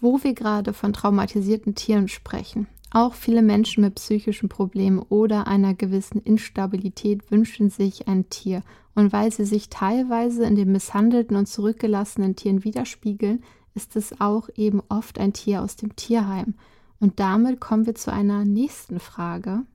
Wo 0.00 0.24
wir 0.24 0.34
gerade 0.34 0.72
von 0.72 0.92
traumatisierten 0.92 1.76
Tieren 1.76 2.08
sprechen. 2.08 2.66
Auch 2.96 3.12
viele 3.12 3.42
Menschen 3.42 3.82
mit 3.82 3.96
psychischen 3.96 4.48
Problemen 4.48 5.00
oder 5.00 5.46
einer 5.46 5.74
gewissen 5.74 6.18
Instabilität 6.22 7.30
wünschen 7.30 7.68
sich 7.68 8.08
ein 8.08 8.30
Tier. 8.30 8.62
Und 8.94 9.12
weil 9.12 9.30
sie 9.30 9.44
sich 9.44 9.68
teilweise 9.68 10.44
in 10.44 10.56
den 10.56 10.72
misshandelten 10.72 11.36
und 11.36 11.44
zurückgelassenen 11.44 12.36
Tieren 12.36 12.64
widerspiegeln, 12.64 13.44
ist 13.74 13.96
es 13.96 14.18
auch 14.18 14.48
eben 14.56 14.82
oft 14.88 15.18
ein 15.18 15.34
Tier 15.34 15.60
aus 15.60 15.76
dem 15.76 15.94
Tierheim. 15.94 16.54
Und 16.98 17.20
damit 17.20 17.60
kommen 17.60 17.84
wir 17.84 17.96
zu 17.96 18.10
einer 18.10 18.46
nächsten 18.46 18.98
Frage. 18.98 19.66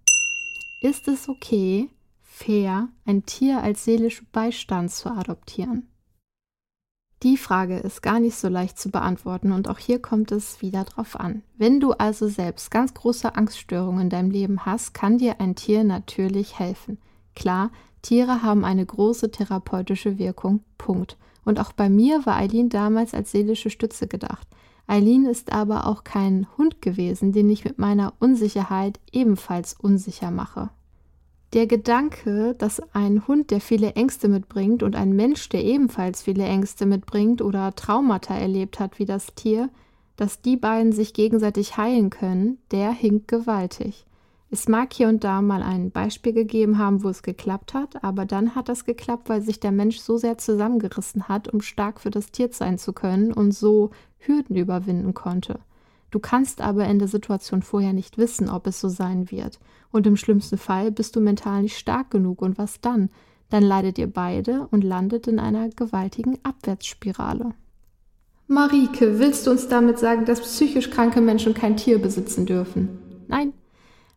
Ist 0.81 1.07
es 1.07 1.29
okay, 1.29 1.89
fair, 2.23 2.89
ein 3.05 3.23
Tier 3.27 3.61
als 3.61 3.85
seelischen 3.85 4.25
Beistand 4.31 4.89
zu 4.89 5.11
adoptieren? 5.11 5.90
Die 7.23 7.37
Frage 7.37 7.77
ist 7.77 8.01
gar 8.01 8.19
nicht 8.19 8.35
so 8.35 8.47
leicht 8.47 8.79
zu 8.79 8.89
beantworten 8.89 9.51
und 9.51 9.67
auch 9.67 9.77
hier 9.77 10.01
kommt 10.01 10.31
es 10.31 10.61
wieder 10.63 10.85
drauf 10.85 11.19
an. 11.19 11.43
Wenn 11.55 11.79
du 11.79 11.91
also 11.91 12.27
selbst 12.27 12.71
ganz 12.71 12.95
große 12.95 13.35
Angststörungen 13.35 14.03
in 14.03 14.09
deinem 14.09 14.31
Leben 14.31 14.65
hast, 14.65 14.95
kann 14.95 15.19
dir 15.19 15.39
ein 15.39 15.55
Tier 15.55 15.83
natürlich 15.83 16.57
helfen. 16.57 16.97
Klar, 17.35 17.69
Tiere 18.01 18.41
haben 18.41 18.65
eine 18.65 18.83
große 18.83 19.29
therapeutische 19.29 20.17
Wirkung. 20.17 20.61
Punkt. 20.79 21.17
Und 21.45 21.59
auch 21.59 21.73
bei 21.73 21.89
mir 21.89 22.25
war 22.25 22.37
Eileen 22.37 22.69
damals 22.69 23.13
als 23.13 23.31
seelische 23.31 23.69
Stütze 23.69 24.07
gedacht. 24.07 24.47
Eileen 24.87 25.25
ist 25.25 25.53
aber 25.53 25.85
auch 25.85 26.03
kein 26.03 26.47
Hund 26.57 26.81
gewesen, 26.81 27.31
den 27.33 27.51
ich 27.51 27.63
mit 27.63 27.77
meiner 27.77 28.13
Unsicherheit 28.19 28.99
ebenfalls 29.11 29.75
unsicher 29.75 30.31
mache. 30.31 30.71
Der 31.53 31.67
Gedanke, 31.67 32.55
dass 32.57 32.81
ein 32.93 33.27
Hund, 33.27 33.51
der 33.51 33.59
viele 33.59 33.93
Ängste 33.95 34.29
mitbringt, 34.29 34.83
und 34.83 34.95
ein 34.95 35.13
Mensch, 35.13 35.49
der 35.49 35.65
ebenfalls 35.65 36.21
viele 36.21 36.45
Ängste 36.45 36.85
mitbringt 36.85 37.41
oder 37.41 37.75
Traumata 37.75 38.33
erlebt 38.33 38.79
hat 38.79 38.99
wie 38.99 39.05
das 39.05 39.35
Tier, 39.35 39.69
dass 40.15 40.41
die 40.41 40.55
beiden 40.55 40.93
sich 40.93 41.13
gegenseitig 41.13 41.75
heilen 41.75 42.09
können, 42.09 42.57
der 42.71 42.91
hinkt 42.91 43.27
gewaltig. 43.27 44.05
Es 44.49 44.69
mag 44.69 44.93
hier 44.93 45.09
und 45.09 45.25
da 45.25 45.41
mal 45.41 45.61
ein 45.61 45.91
Beispiel 45.91 46.31
gegeben 46.31 46.77
haben, 46.77 47.03
wo 47.03 47.09
es 47.09 47.21
geklappt 47.21 47.73
hat, 47.73 48.01
aber 48.01 48.25
dann 48.25 48.55
hat 48.55 48.69
das 48.69 48.85
geklappt, 48.85 49.27
weil 49.27 49.41
sich 49.41 49.59
der 49.59 49.71
Mensch 49.71 49.97
so 49.97 50.17
sehr 50.17 50.37
zusammengerissen 50.37 51.27
hat, 51.27 51.49
um 51.49 51.61
stark 51.61 51.99
für 51.99 52.11
das 52.11 52.31
Tier 52.31 52.49
sein 52.51 52.77
zu 52.77 52.93
können 52.93 53.33
und 53.33 53.51
so 53.51 53.91
Hürden 54.19 54.55
überwinden 54.55 55.13
konnte. 55.13 55.59
Du 56.11 56.19
kannst 56.19 56.61
aber 56.61 56.85
in 56.85 56.99
der 56.99 57.07
Situation 57.07 57.61
vorher 57.61 57.93
nicht 57.93 58.17
wissen, 58.17 58.49
ob 58.49 58.67
es 58.67 58.79
so 58.79 58.89
sein 58.89 59.31
wird. 59.31 59.59
Und 59.91 60.05
im 60.05 60.17
schlimmsten 60.17 60.57
Fall 60.57 60.91
bist 60.91 61.15
du 61.15 61.21
mental 61.21 61.63
nicht 61.63 61.77
stark 61.77 62.11
genug. 62.11 62.41
Und 62.41 62.57
was 62.57 62.79
dann? 62.81 63.09
dann 63.51 63.63
leidet 63.63 63.99
ihr 63.99 64.07
beide 64.07 64.67
und 64.71 64.83
landet 64.83 65.27
in 65.27 65.37
einer 65.37 65.69
gewaltigen 65.69 66.39
Abwärtsspirale. 66.43 67.53
Marike, 68.47 69.19
willst 69.19 69.45
du 69.45 69.51
uns 69.51 69.67
damit 69.67 69.99
sagen, 69.99 70.25
dass 70.25 70.41
psychisch 70.41 70.89
kranke 70.89 71.21
Menschen 71.21 71.53
kein 71.53 71.77
Tier 71.77 72.01
besitzen 72.01 72.45
dürfen? 72.45 72.97
Nein, 73.27 73.53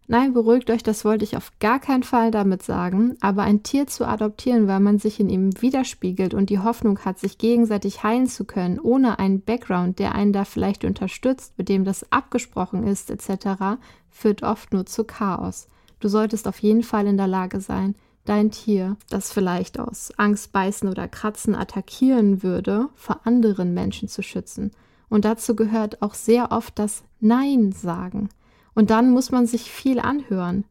Nein, 0.06 0.34
beruhigt 0.34 0.68
euch, 0.68 0.82
das 0.82 1.06
wollte 1.06 1.24
ich 1.24 1.34
auf 1.34 1.50
gar 1.60 1.80
keinen 1.80 2.02
Fall 2.02 2.30
damit 2.30 2.62
sagen, 2.62 3.16
aber 3.22 3.42
ein 3.42 3.62
Tier 3.62 3.86
zu 3.86 4.06
adoptieren, 4.06 4.68
weil 4.68 4.80
man 4.80 4.98
sich 4.98 5.18
in 5.18 5.30
ihm 5.30 5.62
widerspiegelt 5.62 6.34
und 6.34 6.50
die 6.50 6.58
Hoffnung 6.58 6.98
hat, 6.98 7.18
sich 7.18 7.38
gegenseitig 7.38 8.02
heilen 8.02 8.26
zu 8.26 8.44
können, 8.44 8.78
ohne 8.78 9.18
einen 9.18 9.40
Background, 9.40 9.98
der 9.98 10.14
einen 10.14 10.34
da 10.34 10.44
vielleicht 10.44 10.84
unterstützt, 10.84 11.54
mit 11.56 11.70
dem 11.70 11.84
das 11.84 12.12
abgesprochen 12.12 12.86
ist, 12.86 13.10
etc., 13.10 13.78
führt 14.10 14.42
oft 14.42 14.74
nur 14.74 14.84
zu 14.84 15.04
Chaos. 15.04 15.68
Du 16.00 16.08
solltest 16.08 16.46
auf 16.48 16.58
jeden 16.58 16.82
Fall 16.82 17.06
in 17.06 17.16
der 17.16 17.26
Lage 17.26 17.60
sein, 17.60 17.94
dein 18.26 18.50
Tier, 18.50 18.98
das 19.08 19.32
vielleicht 19.32 19.80
aus 19.80 20.12
Angst, 20.18 20.52
Beißen 20.52 20.88
oder 20.88 21.08
Kratzen 21.08 21.54
attackieren 21.54 22.42
würde, 22.42 22.88
vor 22.94 23.20
anderen 23.24 23.72
Menschen 23.72 24.08
zu 24.08 24.22
schützen. 24.22 24.70
Und 25.08 25.24
dazu 25.24 25.56
gehört 25.56 26.02
auch 26.02 26.12
sehr 26.12 26.52
oft 26.52 26.78
das 26.78 27.04
Nein 27.20 27.72
sagen. 27.72 28.28
Und 28.74 28.90
dann 28.90 29.10
muss 29.10 29.30
man 29.30 29.46
sich 29.46 29.70
viel 29.70 29.98
anhören. 29.98 30.64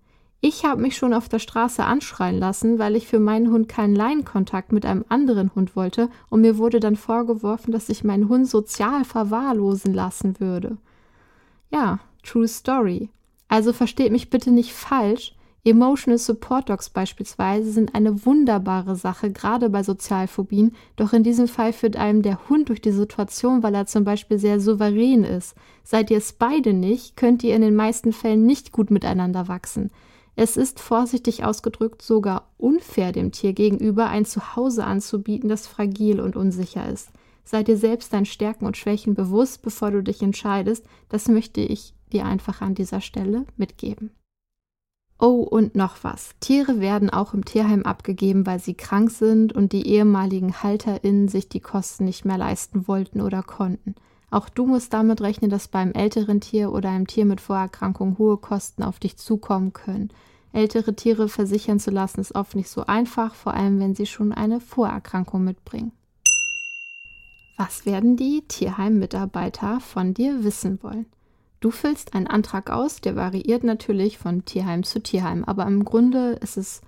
Ich 0.46 0.66
habe 0.66 0.82
mich 0.82 0.98
schon 0.98 1.14
auf 1.14 1.30
der 1.30 1.40
Straße 1.40 1.86
anschreien 1.86 2.38
lassen, 2.38 2.78
weil 2.78 2.98
ich 2.98 3.08
für 3.08 3.20
meinen 3.20 3.50
Hund 3.50 3.70
keinen 3.70 3.96
Leinkontakt 3.96 4.74
mit 4.74 4.86
einem 4.86 5.06
anderen 5.08 5.56
Hund 5.56 5.78
wollte 5.78 6.10
und 6.30 6.42
mir 6.42 6.58
wurde 6.58 6.82
dann 6.82 6.98
vorgeworfen, 6.98 7.72
dass 7.72 7.88
ich 7.88 8.04
meinen 8.04 8.28
Hund 8.28 8.50
sozial 8.50 9.06
verwahrlosen 9.06 9.94
lassen 9.94 10.42
würde. 10.42 10.76
Ja, 11.72 12.00
true 12.24 12.50
story. 12.50 13.10
Also 13.48 13.72
versteht 13.72 14.12
mich 14.12 14.30
bitte 14.30 14.52
nicht 14.52 14.74
falsch, 14.74 15.34
Emotional 15.66 16.18
Support 16.18 16.70
Dogs 16.70 16.90
beispielsweise 16.90 17.72
sind 17.72 17.96
eine 17.96 18.26
wunderbare 18.26 18.98
Sache, 18.98 19.32
gerade 19.32 19.70
bei 19.70 19.82
Sozialphobien, 19.82 20.76
doch 20.98 21.14
in 21.14 21.24
diesem 21.24 21.48
Fall 21.48 21.72
führt 21.72 21.96
einem 21.96 22.22
der 22.22 22.50
Hund 22.50 22.68
durch 22.68 22.82
die 22.82 22.92
Situation, 22.92 23.64
weil 23.64 23.74
er 23.74 23.86
zum 23.86 24.04
Beispiel 24.04 24.40
sehr 24.40 24.60
souverän 24.60 25.24
ist. 25.24 25.56
Seid 25.86 26.12
ihr 26.12 26.18
es 26.18 26.34
beide 26.34 26.74
nicht, 26.74 27.16
könnt 27.16 27.46
ihr 27.46 27.56
in 27.56 27.62
den 27.62 27.78
meisten 27.78 28.12
Fällen 28.12 28.46
nicht 28.46 28.74
gut 28.74 28.92
miteinander 28.92 29.48
wachsen. 29.48 29.90
Es 30.36 30.58
ist 30.58 30.82
vorsichtig 30.82 31.46
ausgedrückt 31.46 32.02
sogar 32.02 32.50
unfair 32.58 33.14
dem 33.14 33.32
Tier 33.32 33.54
gegenüber, 33.54 34.08
ein 34.08 34.26
Zuhause 34.26 34.84
anzubieten, 34.84 35.48
das 35.48 35.68
fragil 35.68 36.20
und 36.20 36.36
unsicher 36.36 36.90
ist. 36.90 37.12
Seid 37.46 37.70
dir 37.70 37.78
selbst 37.78 38.12
deinen 38.12 38.26
Stärken 38.26 38.66
und 38.66 38.76
Schwächen 38.76 39.14
bewusst, 39.14 39.62
bevor 39.62 39.92
du 39.92 40.04
dich 40.04 40.22
entscheidest. 40.22 40.86
Das 41.08 41.30
möchte 41.30 41.62
ich 41.62 41.94
dir 42.12 42.26
einfach 42.26 42.60
an 42.60 42.76
dieser 42.76 43.00
Stelle 43.00 43.46
mitgeben. 43.56 44.12
Oh, 45.20 45.42
und 45.42 45.76
noch 45.76 46.04
was. 46.04 46.32
Tiere 46.40 46.80
werden 46.80 47.10
auch 47.10 47.34
im 47.34 47.46
Tierheim 47.46 47.84
abgegeben, 47.84 48.46
weil 48.46 48.60
sie 48.60 48.74
krank 48.74 49.12
sind 49.12 49.54
und 49.54 49.72
die 49.72 49.88
ehemaligen 49.88 50.62
HalterInnen 50.62 51.28
sich 51.28 51.48
die 51.48 51.62
Kosten 51.62 52.06
nicht 52.06 52.26
mehr 52.26 52.38
leisten 52.38 52.88
wollten 52.88 53.22
oder 53.22 53.44
konnten. 53.44 53.96
Auch 54.32 54.50
du 54.50 54.66
musst 54.66 54.94
damit 54.94 55.22
rechnen, 55.22 55.52
dass 55.52 55.68
beim 55.68 55.92
älteren 55.92 56.42
Tier 56.42 56.72
oder 56.72 56.90
einem 56.90 57.08
Tier 57.08 57.26
mit 57.26 57.40
Vorerkrankung 57.40 58.18
hohe 58.18 58.38
Kosten 58.38 58.82
auf 58.84 59.00
dich 59.00 59.16
zukommen 59.18 59.74
können. 59.74 60.10
Ältere 60.52 60.96
Tiere 60.96 61.30
versichern 61.30 61.80
zu 61.80 61.92
lassen 61.92 62.20
ist 62.20 62.36
oft 62.36 62.56
nicht 62.56 62.70
so 62.70 62.86
einfach, 62.86 63.36
vor 63.36 63.54
allem 63.54 63.80
wenn 63.80 63.96
sie 63.96 64.08
schon 64.08 64.34
eine 64.34 64.60
Vorerkrankung 64.60 65.44
mitbringen. 65.44 65.92
Was 67.58 67.86
werden 67.86 68.18
die 68.18 68.44
Tierheim-Mitarbeiter 68.48 69.80
von 69.80 70.14
dir 70.14 70.44
wissen 70.44 70.82
wollen? 70.82 71.06
Du 71.64 71.72
füllst 71.72 72.14
einen 72.14 72.28
Antrag 72.28 72.70
aus, 72.70 73.00
der 73.00 73.16
variiert 73.16 73.64
natürlich 73.64 74.18
von 74.18 74.44
Tierheim 74.44 74.84
zu 74.84 75.02
Tierheim, 75.02 75.46
aber 75.46 75.66
im 75.66 75.86
Grunde 75.86 76.32
ist 76.42 76.58
es 76.58 76.82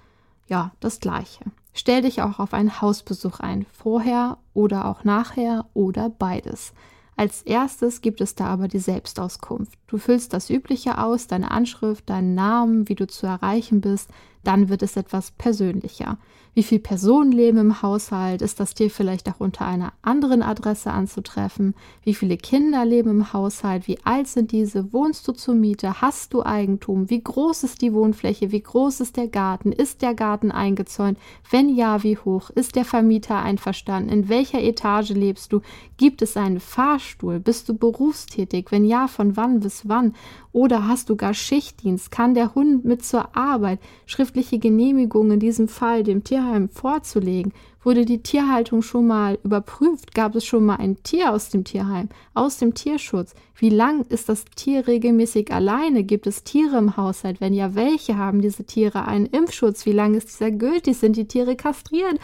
ja 0.48 0.74
das 0.82 1.00
gleiche. 1.00 1.46
Stell 1.74 2.02
dich 2.02 2.22
auch 2.22 2.40
auf 2.40 2.54
einen 2.54 2.82
Hausbesuch 2.82 3.40
ein, 3.40 3.66
vorher 3.72 4.38
oder 4.54 4.84
auch 4.84 5.06
nachher 5.06 5.66
oder 5.74 6.10
beides. 6.10 6.74
Als 7.16 7.42
erstes 7.44 8.02
gibt 8.02 8.20
es 8.20 8.36
da 8.36 8.48
aber 8.48 8.68
die 8.68 8.80
Selbstauskunft. 8.80 9.80
Du 9.88 9.98
füllst 9.98 10.34
das 10.34 10.50
Übliche 10.50 10.98
aus, 10.98 11.28
deine 11.28 11.52
Anschrift, 11.52 12.10
deinen 12.10 12.36
Namen, 12.36 12.90
wie 12.90 12.96
du 12.96 13.08
zu 13.08 13.28
erreichen 13.28 13.80
bist, 13.80 14.10
dann 14.44 14.68
wird 14.68 14.84
es 14.84 14.98
etwas 14.98 15.32
persönlicher. 15.32 16.18
Wie 16.58 16.64
viele 16.64 16.80
Personen 16.80 17.34
leben 17.34 17.58
im 17.58 17.82
Haushalt? 17.82 18.42
Ist 18.42 18.62
das 18.62 18.74
Tier 18.74 18.90
vielleicht 18.90 19.28
auch 19.28 19.42
unter 19.42 19.66
einer 19.66 19.92
anderen 20.02 20.42
Adresse 20.42 20.90
anzutreffen? 20.90 21.76
Wie 22.02 22.14
viele 22.14 22.38
Kinder 22.38 22.86
leben 22.86 23.10
im 23.10 23.34
Haushalt? 23.34 23.90
Wie 23.90 23.98
alt 24.06 24.30
sind 24.30 24.54
diese? 24.54 24.94
Wohnst 24.94 25.28
du 25.28 25.34
zur 25.34 25.54
Miete? 25.54 26.00
Hast 26.00 26.34
du 26.34 26.46
Eigentum? 26.46 27.10
Wie 27.10 27.22
groß 27.22 27.66
ist 27.66 27.82
die 27.82 27.92
Wohnfläche? 27.92 28.54
Wie 28.54 28.62
groß 28.62 29.02
ist 29.02 29.18
der 29.18 29.28
Garten? 29.28 29.74
Ist 29.74 30.02
der 30.02 30.14
Garten 30.14 30.50
eingezäunt? 30.50 31.18
Wenn 31.52 31.76
ja, 31.76 32.04
wie 32.04 32.18
hoch? 32.18 32.52
Ist 32.52 32.78
der 32.78 32.86
Vermieter 32.86 33.36
einverstanden? 33.36 34.08
In 34.08 34.30
welcher 34.30 34.64
Etage 34.64 35.10
lebst 35.10 35.52
du? 35.52 35.60
Gibt 35.98 36.22
es 36.22 36.38
einen 36.38 36.62
Fahrstuhl? 36.62 37.42
Bist 37.42 37.68
du 37.68 37.74
berufstätig? 37.74 38.68
Wenn 38.70 38.86
ja, 38.86 39.10
von 39.10 39.36
wann 39.36 39.60
bis 39.60 39.90
wann? 39.90 40.14
Oder 40.54 40.88
hast 40.88 41.10
du 41.10 41.18
gar 41.18 41.34
Schichtdienst? 41.34 42.12
Kann 42.12 42.34
der 42.34 42.56
Hund 42.56 42.86
mit 42.86 43.04
zur 43.04 43.36
Arbeit? 43.36 43.82
Schriftliche 44.06 44.58
Genehmigung 44.58 45.32
in 45.32 45.42
diesem 45.42 45.68
Fall 45.68 46.04
dem 46.06 46.24
Tierheim 46.46 46.70
vorzulegen? 46.70 47.54
Wurde 47.84 48.06
die 48.06 48.22
Tierhaltung 48.22 48.82
schon 48.82 49.08
mal 49.08 49.38
überprüft? 49.44 50.14
Gab 50.14 50.36
es 50.36 50.46
schon 50.46 50.66
mal 50.66 50.76
ein 50.76 51.02
Tier 51.04 51.32
aus 51.32 51.50
dem 51.50 51.64
Tierheim, 51.64 52.10
aus 52.34 52.58
dem 52.58 52.74
Tierschutz? 52.74 53.34
Wie 53.56 53.70
lang 53.70 54.06
ist 54.10 54.30
das 54.30 54.46
Tier 54.56 54.88
regelmäßig 54.88 55.52
alleine? 55.52 56.04
Gibt 56.04 56.28
es 56.28 56.44
Tiere 56.44 56.78
im 56.78 56.98
Haushalt? 56.98 57.42
Wenn 57.42 57.54
ja, 57.54 57.76
welche 57.76 58.18
haben 58.18 58.42
diese 58.42 58.64
Tiere 58.64 59.06
einen 59.06 59.26
Impfschutz? 59.26 59.86
Wie 59.86 59.92
lange 59.92 60.18
ist 60.18 60.30
dieser 60.30 60.52
gültig? 60.52 60.98
Sind 60.98 61.16
die 61.16 61.28
Tiere 61.28 61.56
kastriert? 61.56 62.20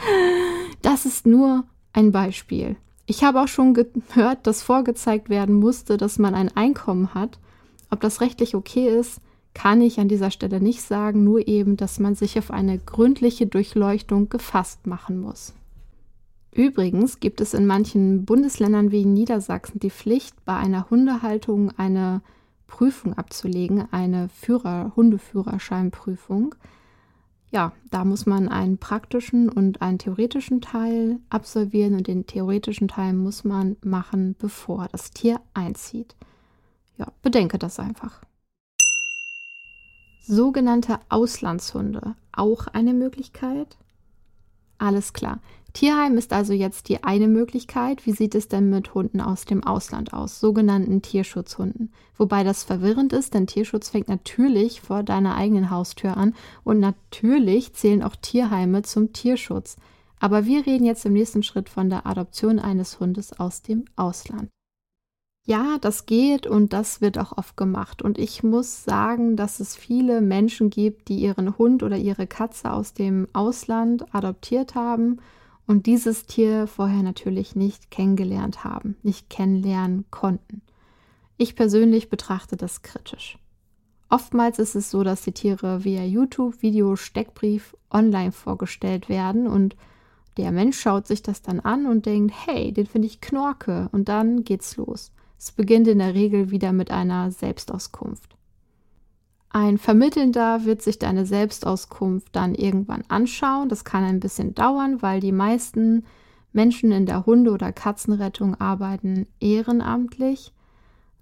Das 0.82 1.06
ist 1.06 1.26
nur 1.26 1.64
ein 1.94 2.12
Beispiel. 2.12 2.76
Ich 3.06 3.24
habe 3.24 3.42
auch 3.42 3.48
schon 3.48 3.74
gehört, 3.74 4.48
dass 4.48 4.64
vorgezeigt 4.64 5.30
werden 5.30 5.56
musste, 5.56 5.98
dass 5.98 6.18
man 6.18 6.34
ein 6.34 6.56
Einkommen 6.56 7.14
hat 7.14 7.38
ob 7.92 8.00
das 8.00 8.22
rechtlich 8.22 8.56
okay 8.56 8.88
ist, 8.88 9.20
kann 9.54 9.82
ich 9.82 10.00
an 10.00 10.08
dieser 10.08 10.32
Stelle 10.32 10.62
nicht 10.62 10.82
sagen, 10.82 11.24
nur 11.24 11.48
eben, 11.48 11.78
dass 11.78 12.00
man 12.00 12.16
sich 12.16 12.38
auf 12.38 12.52
eine 12.52 12.78
gründliche 12.78 13.48
Durchleuchtung 13.48 14.30
gefasst 14.30 14.88
machen 14.88 15.20
muss. 15.20 15.54
Übrigens 16.54 17.20
gibt 17.20 17.40
es 17.40 17.54
in 17.54 17.66
manchen 17.66 18.26
Bundesländern 18.26 18.92
wie 18.92 19.06
Niedersachsen 19.06 19.80
die 19.80 19.90
Pflicht, 19.90 20.36
bei 20.44 20.56
einer 20.56 20.90
Hundehaltung 20.90 21.72
eine 21.78 22.22
Prüfung 22.68 23.14
abzulegen, 23.14 23.88
eine 23.92 24.30
Führer, 24.30 24.92
Hundeführerscheinprüfung. 24.96 26.56
Ja, 27.52 27.74
da 27.90 28.06
muss 28.06 28.26
man 28.26 28.48
einen 28.48 28.78
praktischen 28.78 29.50
und 29.50 29.82
einen 29.82 29.98
theoretischen 29.98 30.62
Teil 30.62 31.20
absolvieren 31.30 31.96
und 31.96 32.08
den 32.08 32.26
theoretischen 32.26 32.88
Teil 32.88 33.14
muss 33.14 33.44
man 33.44 33.76
machen, 33.82 34.36
bevor 34.40 34.88
das 34.92 35.12
Tier 35.12 35.42
einzieht. 35.54 36.16
Ja, 36.98 37.08
bedenke 37.22 37.58
das 37.58 37.80
einfach. 37.80 38.22
Sogenannte 40.34 40.98
Auslandshunde, 41.10 42.16
auch 42.32 42.68
eine 42.68 42.94
Möglichkeit? 42.94 43.76
Alles 44.78 45.12
klar. 45.12 45.42
Tierheim 45.74 46.18
ist 46.18 46.32
also 46.32 46.54
jetzt 46.54 46.88
die 46.88 47.04
eine 47.04 47.28
Möglichkeit. 47.28 48.06
Wie 48.06 48.14
sieht 48.14 48.34
es 48.36 48.48
denn 48.48 48.70
mit 48.70 48.94
Hunden 48.94 49.20
aus 49.20 49.44
dem 49.44 49.62
Ausland 49.62 50.14
aus, 50.14 50.40
sogenannten 50.40 51.02
Tierschutzhunden? 51.02 51.92
Wobei 52.16 52.46
das 52.46 52.64
verwirrend 52.64 53.12
ist, 53.12 53.34
denn 53.34 53.46
Tierschutz 53.46 53.90
fängt 53.90 54.08
natürlich 54.08 54.80
vor 54.80 55.04
deiner 55.04 55.36
eigenen 55.36 55.70
Haustür 55.70 56.16
an 56.16 56.34
und 56.64 56.80
natürlich 56.80 57.74
zählen 57.74 58.02
auch 58.02 58.16
Tierheime 58.16 58.84
zum 58.84 59.12
Tierschutz. 59.12 59.76
Aber 60.22 60.46
wir 60.46 60.66
reden 60.66 60.86
jetzt 60.86 61.06
im 61.06 61.12
nächsten 61.12 61.44
Schritt 61.44 61.68
von 61.68 61.90
der 61.90 62.08
Adoption 62.08 62.58
eines 62.58 63.02
Hundes 63.02 63.38
aus 63.38 63.64
dem 63.64 63.84
Ausland. 63.98 64.48
Ja, 65.44 65.80
das 65.82 66.06
geht 66.06 66.46
und 66.46 66.72
das 66.72 67.02
wird 67.02 67.18
auch 67.18 67.36
oft 67.38 67.58
gemacht. 67.58 68.02
Und 68.02 68.20
ich 68.20 68.44
muss 68.44 68.84
sagen, 68.84 69.36
dass 69.36 69.60
es 69.60 69.76
viele 69.76 70.22
Menschen 70.22 70.70
gibt, 70.70 71.08
die 71.08 71.18
ihren 71.18 71.58
Hund 71.58 71.82
oder 71.82 71.98
ihre 71.98 72.28
Katze 72.28 72.72
aus 72.72 72.94
dem 72.94 73.28
Ausland 73.34 74.06
adoptiert 74.14 74.76
haben 74.76 75.18
und 75.66 75.88
dieses 75.88 76.26
Tier 76.28 76.68
vorher 76.68 77.02
natürlich 77.02 77.56
nicht 77.56 77.90
kennengelernt 77.90 78.64
haben, 78.64 78.98
nicht 79.02 79.30
kennenlernen 79.30 80.06
konnten. 80.12 80.62
Ich 81.38 81.56
persönlich 81.56 82.10
betrachte 82.10 82.56
das 82.56 82.84
kritisch. 82.84 83.40
Oftmals 84.10 84.60
ist 84.60 84.76
es 84.76 84.92
so, 84.92 85.04
dass 85.04 85.24
die 85.24 85.32
Tiere 85.32 85.84
via 85.84 86.04
YouTube-Video, 86.04 86.96
Steckbrief 86.96 87.76
online 87.90 88.32
vorgestellt 88.32 89.10
werden 89.10 89.48
und 89.48 89.76
der 90.38 90.52
Mensch 90.52 90.80
schaut 90.80 91.08
sich 91.08 91.24
das 91.24 91.42
dann 91.42 91.60
an 91.60 91.88
und 91.88 92.06
denkt, 92.06 92.34
hey, 92.46 92.72
den 92.72 92.86
finde 92.86 93.08
ich 93.08 93.22
knorke 93.22 93.90
und 93.92 94.08
dann 94.08 94.44
geht's 94.44 94.78
los. 94.78 95.12
Es 95.44 95.52
beginnt 95.52 95.88
in 95.88 95.98
der 95.98 96.14
Regel 96.14 96.52
wieder 96.52 96.72
mit 96.72 96.92
einer 96.92 97.32
Selbstauskunft. 97.32 98.38
Ein 99.50 99.80
Vermittelnder 99.80 100.66
wird 100.66 100.84
sich 100.84 101.00
deine 101.00 101.26
Selbstauskunft 101.26 102.28
dann 102.36 102.54
irgendwann 102.54 103.04
anschauen. 103.08 103.68
Das 103.68 103.84
kann 103.84 104.04
ein 104.04 104.20
bisschen 104.20 104.54
dauern, 104.54 105.02
weil 105.02 105.20
die 105.20 105.32
meisten 105.32 106.06
Menschen 106.54 106.92
in 106.92 107.08
der 107.08 107.26
Hunde- 107.26 107.54
oder 107.54 107.72
Katzenrettung 107.72 108.54
arbeiten 108.62 109.26
ehrenamtlich. 109.40 110.54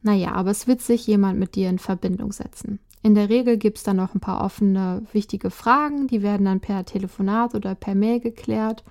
Naja, 0.01 0.33
aber 0.33 0.51
es 0.51 0.67
wird 0.67 0.81
sich 0.81 1.07
jemand 1.07 1.39
mit 1.39 1.55
dir 1.55 1.69
in 1.69 1.79
Verbindung 1.79 2.33
setzen. 2.33 2.79
In 3.01 3.15
der 3.15 3.29
Regel 3.29 3.55
gibt 3.55 3.77
es 3.77 3.85
dann 3.85 3.95
noch 3.95 4.15
ein 4.15 4.19
paar 4.19 4.43
offene, 4.43 5.01
wichtige 5.13 5.49
Fragen, 5.49 6.07
die 6.07 6.23
werden 6.23 6.43
dann 6.43 6.59
per 6.59 6.83
Telefonat 6.83 7.55
oder 7.55 7.73
per 7.73 7.95
Mail 7.95 8.19
geklärt. 8.19 8.83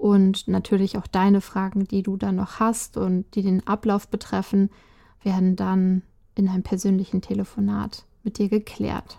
Und 0.00 0.48
natürlich 0.48 0.96
auch 0.96 1.06
deine 1.06 1.42
Fragen, 1.42 1.84
die 1.84 2.02
du 2.02 2.16
dann 2.16 2.36
noch 2.36 2.58
hast 2.58 2.96
und 2.96 3.26
die 3.34 3.42
den 3.42 3.66
Ablauf 3.66 4.08
betreffen, 4.08 4.70
werden 5.22 5.56
dann 5.56 6.00
in 6.34 6.48
einem 6.48 6.62
persönlichen 6.62 7.20
Telefonat 7.20 8.06
mit 8.22 8.38
dir 8.38 8.48
geklärt. 8.48 9.18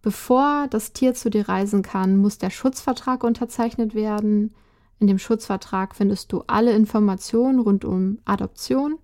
Bevor 0.00 0.66
das 0.70 0.94
Tier 0.94 1.12
zu 1.12 1.28
dir 1.28 1.46
reisen 1.46 1.82
kann, 1.82 2.16
muss 2.16 2.38
der 2.38 2.48
Schutzvertrag 2.48 3.22
unterzeichnet 3.22 3.94
werden. 3.94 4.54
In 4.98 5.08
dem 5.08 5.18
Schutzvertrag 5.18 5.94
findest 5.94 6.32
du 6.32 6.42
alle 6.46 6.72
Informationen 6.72 7.60
rund 7.60 7.84
um 7.84 8.18
Adoption 8.24 8.96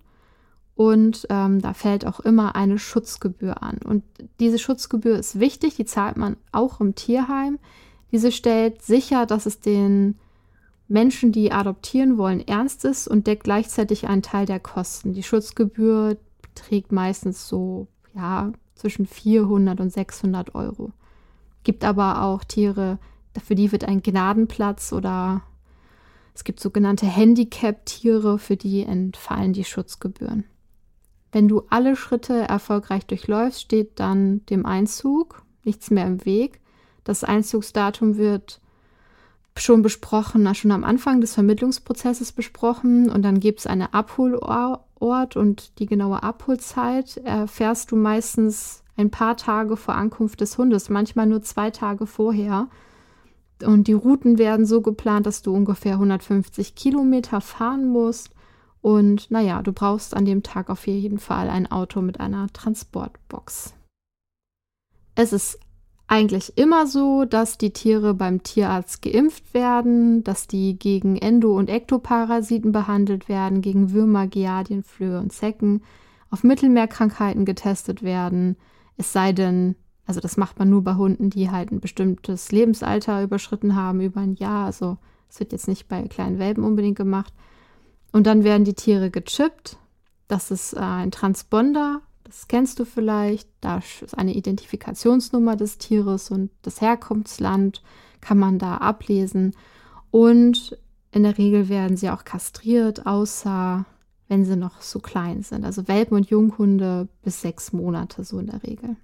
und 0.73 1.27
ähm, 1.29 1.61
da 1.61 1.75
fällt 1.75 2.03
auch 2.03 2.19
immer 2.19 2.55
eine 2.55 2.79
Schutzgebühr 2.79 3.61
an. 3.61 3.77
Und 3.85 4.03
diese 4.39 4.57
Schutzgebühr 4.57 5.19
ist 5.19 5.39
wichtig, 5.39 5.75
die 5.75 5.85
zahlt 5.85 6.17
man 6.17 6.35
auch 6.51 6.81
im 6.81 6.95
Tierheim. 6.95 7.59
Diese 8.11 8.31
stellt 8.31 8.81
sicher, 8.81 9.27
dass 9.27 9.45
es 9.45 9.59
den 9.59 10.17
Menschen, 10.87 11.31
die 11.31 11.51
adoptieren 11.51 12.17
wollen, 12.17 12.45
ernst 12.47 12.85
ist 12.85 13.07
und 13.07 13.27
deckt 13.27 13.43
gleichzeitig 13.43 14.07
einen 14.07 14.21
Teil 14.21 14.45
der 14.45 14.59
Kosten. 14.59 15.13
Die 15.13 15.23
Schutzgebühr 15.23 16.17
beträgt 16.41 16.91
meistens 16.91 17.47
so, 17.47 17.87
ja, 18.15 18.51
zwischen 18.75 19.05
400 19.05 19.79
und 19.79 19.91
600 19.91 20.55
Euro. 20.55 20.91
Gibt 21.63 21.83
aber 21.83 22.23
auch 22.23 22.43
Tiere, 22.43 22.99
für 23.43 23.55
die 23.55 23.71
wird 23.71 23.83
ein 23.85 24.01
Gnadenplatz 24.01 24.93
oder 24.93 25.41
es 26.33 26.43
gibt 26.43 26.59
sogenannte 26.59 27.05
Handicap-Tiere, 27.05 28.37
für 28.39 28.57
die 28.57 28.83
entfallen 28.83 29.53
die 29.53 29.63
Schutzgebühren. 29.63 30.45
Wenn 31.31 31.47
du 31.47 31.63
alle 31.69 31.95
Schritte 31.95 32.47
erfolgreich 32.47 33.05
durchläufst, 33.05 33.61
steht 33.61 33.99
dann 33.99 34.45
dem 34.45 34.65
Einzug 34.65 35.43
nichts 35.63 35.91
mehr 35.91 36.05
im 36.05 36.25
Weg. 36.25 36.61
Das 37.03 37.23
Einzugsdatum 37.23 38.17
wird 38.17 38.61
schon 39.59 39.81
besprochen, 39.81 40.53
schon 40.55 40.71
am 40.71 40.83
Anfang 40.83 41.21
des 41.21 41.33
Vermittlungsprozesses 41.33 42.31
besprochen 42.31 43.09
und 43.09 43.23
dann 43.23 43.39
gibt 43.39 43.59
es 43.59 43.67
einen 43.67 43.87
Abholort 43.93 45.35
und 45.35 45.79
die 45.79 45.85
genaue 45.85 46.23
Abholzeit 46.23 47.17
erfährst 47.17 47.91
du 47.91 47.95
meistens 47.95 48.83
ein 48.95 49.11
paar 49.11 49.37
Tage 49.37 49.77
vor 49.77 49.95
Ankunft 49.95 50.41
des 50.41 50.57
Hundes, 50.57 50.89
manchmal 50.89 51.27
nur 51.27 51.41
zwei 51.41 51.69
Tage 51.71 52.07
vorher. 52.07 52.67
Und 53.63 53.87
die 53.87 53.93
Routen 53.93 54.37
werden 54.37 54.65
so 54.65 54.81
geplant, 54.81 55.25
dass 55.25 55.41
du 55.41 55.53
ungefähr 55.53 55.93
150 55.93 56.75
Kilometer 56.75 57.41
fahren 57.41 57.87
musst 57.87 58.31
und 58.81 59.29
naja, 59.31 59.61
du 59.63 59.73
brauchst 59.73 60.15
an 60.15 60.25
dem 60.25 60.43
Tag 60.43 60.69
auf 60.69 60.87
jeden 60.87 61.19
Fall 61.19 61.49
ein 61.49 61.69
Auto 61.69 62.01
mit 62.01 62.19
einer 62.19 62.47
Transportbox. 62.53 63.73
Es 65.15 65.33
ist 65.33 65.59
eigentlich 66.07 66.57
immer 66.57 66.87
so, 66.87 67.25
dass 67.25 67.57
die 67.57 67.73
Tiere 67.73 68.13
beim 68.13 68.41
Tierarzt 68.41 69.01
geimpft 69.01 69.53
werden, 69.53 70.23
dass 70.23 70.47
die 70.47 70.79
gegen 70.79 71.17
Endo- 71.17 71.57
und 71.57 71.69
Ektoparasiten 71.69 72.71
behandelt 72.71 73.27
werden, 73.27 73.61
gegen 73.61 73.91
Würmer, 73.91 74.27
Giardien, 74.27 74.83
Flöhe 74.83 75.19
und 75.19 75.33
Zecken, 75.33 75.83
auf 76.29 76.43
Mittelmeerkrankheiten 76.43 77.43
getestet 77.43 78.03
werden. 78.03 78.55
Es 78.95 79.11
sei 79.11 79.33
denn, 79.33 79.75
also 80.05 80.21
das 80.21 80.37
macht 80.37 80.59
man 80.59 80.69
nur 80.69 80.83
bei 80.83 80.95
Hunden, 80.95 81.29
die 81.29 81.51
halt 81.51 81.71
ein 81.71 81.81
bestimmtes 81.81 82.51
Lebensalter 82.53 83.21
überschritten 83.21 83.75
haben, 83.75 83.99
über 83.99 84.21
ein 84.21 84.35
Jahr. 84.35 84.65
Also 84.65 84.97
es 85.29 85.41
wird 85.41 85.51
jetzt 85.51 85.67
nicht 85.67 85.89
bei 85.89 86.01
kleinen 86.07 86.39
Welpen 86.39 86.63
unbedingt 86.63 86.97
gemacht. 86.97 87.33
Und 88.13 88.27
dann 88.27 88.45
werden 88.45 88.63
die 88.63 88.73
Tiere 88.73 89.11
gechippt. 89.11 89.77
Das 90.29 90.51
ist 90.51 90.73
äh, 90.73 90.79
ein 90.79 91.11
Transponder, 91.11 92.01
das 92.27 92.47
kennst 92.47 92.79
du 92.79 92.85
vielleicht. 92.85 93.49
Da 93.61 93.77
ist 93.77 94.17
eine 94.17 94.33
Identifikationsnummer 94.33 95.55
des 95.55 95.77
Tieres 95.77 96.29
und 96.29 96.51
das 96.61 96.81
Herkunftsland 96.81 97.81
kann 98.21 98.37
man 98.37 98.59
da 98.59 98.77
ablesen. 98.77 99.55
Und 100.11 100.77
in 101.11 101.23
der 101.23 101.37
Regel 101.37 101.69
werden 101.69 101.97
sie 101.97 102.09
auch 102.09 102.25
kastriert, 102.25 103.05
außer 103.05 103.85
wenn 104.27 104.45
sie 104.45 104.57
noch 104.57 104.81
so 104.81 104.99
klein 104.99 105.41
sind. 105.41 105.63
Also 105.63 105.87
Welpen 105.87 106.17
und 106.17 106.29
Junghunde 106.29 107.07
bis 107.23 107.41
sechs 107.41 107.71
Monate 107.71 108.23
so 108.23 108.39
in 108.39 108.47
der 108.47 108.61
Regel. 108.63 108.97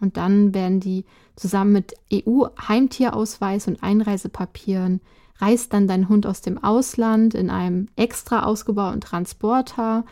Und 0.00 0.16
dann 0.16 0.54
werden 0.54 0.80
die 0.80 1.04
zusammen 1.36 1.72
mit 1.72 1.94
EU-Heimtierausweis 2.12 3.68
und 3.68 3.82
Einreisepapieren 3.82 5.00
reist 5.42 5.72
dann 5.72 5.88
dein 5.88 6.08
Hund 6.08 6.26
aus 6.26 6.40
dem 6.40 6.62
Ausland 6.62 7.34
in 7.34 7.50
einem 7.50 7.88
extra 7.96 8.44
ausgebauten 8.44 9.00
Transporter 9.00 10.04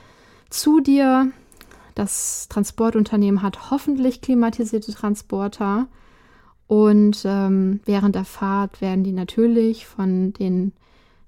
zu 0.51 0.81
dir. 0.81 1.31
Das 2.01 2.49
Transportunternehmen 2.49 3.43
hat 3.43 3.71
hoffentlich 3.71 4.23
klimatisierte 4.23 4.91
Transporter. 4.91 5.87
Und 6.67 7.25
ähm, 7.27 7.81
während 7.85 8.15
der 8.15 8.25
Fahrt 8.25 8.81
werden 8.81 9.05
die 9.05 9.13
natürlich 9.13 9.85
von 9.85 10.33
den 10.33 10.73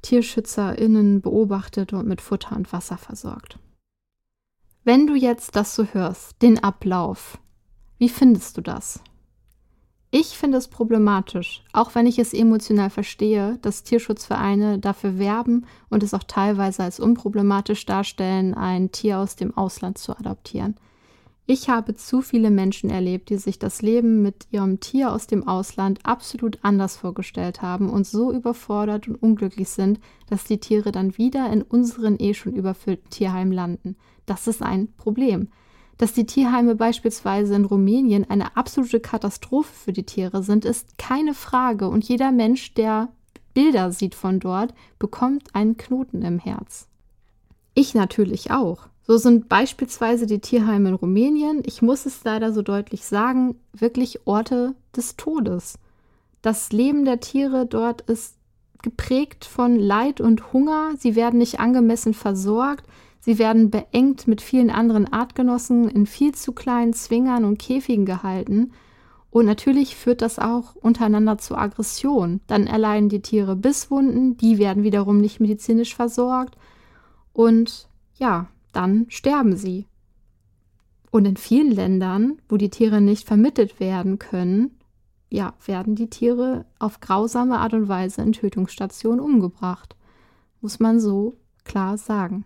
TierschützerInnen 0.01 1.21
beobachtet 1.21 1.93
und 1.93 2.09
mit 2.09 2.23
Futter 2.23 2.57
und 2.57 2.73
Wasser 2.73 2.97
versorgt. 2.97 3.59
Wenn 4.83 5.07
du 5.07 5.15
jetzt 5.15 5.57
das 5.57 5.75
so 5.75 5.85
hörst, 5.85 6.41
den 6.41 6.65
Ablauf, 6.65 7.37
wie 7.99 8.09
findest 8.09 8.57
du 8.57 8.63
das? 8.63 9.01
Ich 10.15 10.37
finde 10.37 10.59
es 10.59 10.69
problematisch, 10.69 11.65
auch 11.73 11.95
wenn 11.95 12.05
ich 12.05 12.19
es 12.19 12.35
emotional 12.35 12.91
verstehe, 12.91 13.59
dass 13.63 13.83
Tierschutzvereine 13.83 14.79
dafür 14.79 15.19
werben 15.19 15.65
und 15.89 16.03
es 16.03 16.13
auch 16.13 16.25
teilweise 16.25 16.83
als 16.83 17.01
unproblematisch 17.01 17.87
darstellen, 17.87 18.53
ein 18.53 18.93
Tier 18.93 19.21
aus 19.21 19.37
dem 19.37 19.57
Ausland 19.57 19.97
zu 19.97 20.15
adoptieren. 20.15 20.77
Ich 21.47 21.71
habe 21.71 21.95
zu 21.95 22.21
viele 22.21 22.51
Menschen 22.51 22.91
erlebt, 22.91 23.31
die 23.31 23.39
sich 23.39 23.59
das 23.59 23.81
Leben 23.81 24.21
mit 24.21 24.49
ihrem 24.51 24.81
Tier 24.81 25.15
aus 25.15 25.29
dem 25.29 25.49
Ausland 25.49 26.01
absolut 26.03 26.59
anders 26.61 26.95
vorgestellt 26.95 27.63
haben 27.63 27.89
und 27.89 28.07
so 28.07 28.35
überfordert 28.35 29.09
und 29.09 29.17
unglücklich 29.17 29.71
sind, 29.71 29.99
dass 30.29 30.45
die 30.45 30.61
Tiere 30.61 30.93
dann 30.93 31.17
wieder 31.17 31.51
in 31.51 31.63
unseren 31.63 32.21
eh 32.21 32.35
schon 32.35 32.53
überfüllten 32.53 33.09
Tierheimen 33.09 33.53
landen. 33.53 33.97
Das 34.27 34.47
ist 34.47 34.63
ein 34.63 34.93
Problem. 34.99 35.49
Dass 36.03 36.13
die 36.13 36.27
Tierheime 36.27 36.75
beispielsweise 36.75 37.55
in 37.55 37.65
Rumänien 37.65 38.29
eine 38.29 38.57
absolute 38.57 38.99
Katastrophe 38.99 39.73
für 39.73 39.93
die 39.93 40.03
Tiere 40.03 40.43
sind, 40.43 40.65
ist 40.65 40.99
keine 40.99 41.33
Frage. 41.33 41.89
Und 41.89 42.03
jeder 42.03 42.33
Mensch, 42.33 42.75
der 42.75 43.11
Bilder 43.55 43.93
sieht 43.93 44.17
von 44.17 44.41
dort, 44.41 44.75
bekommt 44.99 45.55
einen 45.55 45.77
Knoten 45.77 46.23
im 46.23 46.41
Herz. 46.41 46.89
Ich 47.75 47.95
natürlich 47.95 48.51
auch. 48.51 48.89
So 49.05 49.17
sind 49.17 49.49
beispielsweise 49.49 50.27
die 50.27 50.41
Tierheime 50.41 50.89
in 50.89 50.97
Rumänien, 50.97 51.63
ich 51.65 51.83
muss 51.83 52.05
es 52.05 52.25
leider 52.25 52.53
so 52.53 52.63
deutlich 52.63 53.05
sagen, 53.05 53.55
wirklich 53.73 54.27
Orte 54.27 54.75
des 54.97 55.17
Todes. 55.17 55.79
Das 56.41 56.73
Leben 56.73 57.05
der 57.05 57.21
Tiere 57.21 57.65
dort 57.65 58.01
ist 58.01 58.35
geprägt 58.83 59.45
von 59.45 59.77
Leid 59.77 60.21
und 60.21 60.53
Hunger, 60.53 60.95
sie 60.99 61.15
werden 61.15 61.39
nicht 61.39 61.61
angemessen 61.61 62.13
versorgt, 62.13 62.89
Sie 63.25 63.39
werden 63.39 63.71
beengt 63.71 64.27
mit 64.27 64.41
vielen 64.41 64.71
anderen 64.71 65.13
Artgenossen 65.13 65.89
in 65.89 66.07
viel 66.07 66.35
zu 66.35 66.53
kleinen 66.53 66.93
Zwingern 66.93 67.45
und 67.45 67.61
Käfigen 67.61 68.05
gehalten. 68.05 68.73
Und 69.31 69.47
natürlich 69.47 69.95
führt 69.95 70.23
das 70.23 70.41
auch 70.41 70.75
untereinander 70.75 71.39
zu 71.39 71.55
Aggression. 71.55 72.41
Dann 72.49 72.67
erleiden 72.67 73.09
die 73.09 73.23
Tiere 73.23 73.55
Bisswunden, 73.55 74.37
die 74.39 74.59
werden 74.59 74.83
wiederum 74.83 75.19
nicht 75.19 75.39
medizinisch 75.39 75.95
versorgt. 75.95 76.57
Und 77.33 77.89
ja, 78.19 78.49
dann 78.73 79.07
sterben 79.09 79.57
sie. 79.57 79.87
Und 81.13 81.25
in 81.25 81.37
vielen 81.37 81.71
Ländern, 81.71 82.39
wo 82.49 82.57
die 82.57 82.71
Tiere 82.71 83.01
nicht 83.01 83.29
vermittelt 83.29 83.79
werden 83.79 84.19
können, 84.19 84.73
ja, 85.31 85.55
werden 85.65 85.95
die 85.95 86.11
Tiere 86.11 86.65
auf 86.81 86.99
grausame 86.99 87.61
Art 87.61 87.73
und 87.73 87.87
Weise 87.87 88.21
in 88.23 88.33
Tötungsstationen 88.33 89.21
umgebracht. 89.21 89.95
Muss 90.61 90.81
man 90.81 90.99
so 90.99 91.37
klar 91.65 91.97
sagen. 91.99 92.45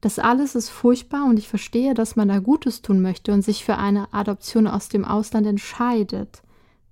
Das 0.00 0.18
alles 0.18 0.54
ist 0.54 0.68
furchtbar 0.68 1.24
und 1.24 1.38
ich 1.38 1.48
verstehe, 1.48 1.92
dass 1.94 2.14
man 2.14 2.28
da 2.28 2.38
Gutes 2.38 2.82
tun 2.82 3.02
möchte 3.02 3.32
und 3.32 3.42
sich 3.42 3.64
für 3.64 3.76
eine 3.76 4.12
Adoption 4.12 4.68
aus 4.68 4.88
dem 4.88 5.04
Ausland 5.04 5.46
entscheidet. 5.46 6.42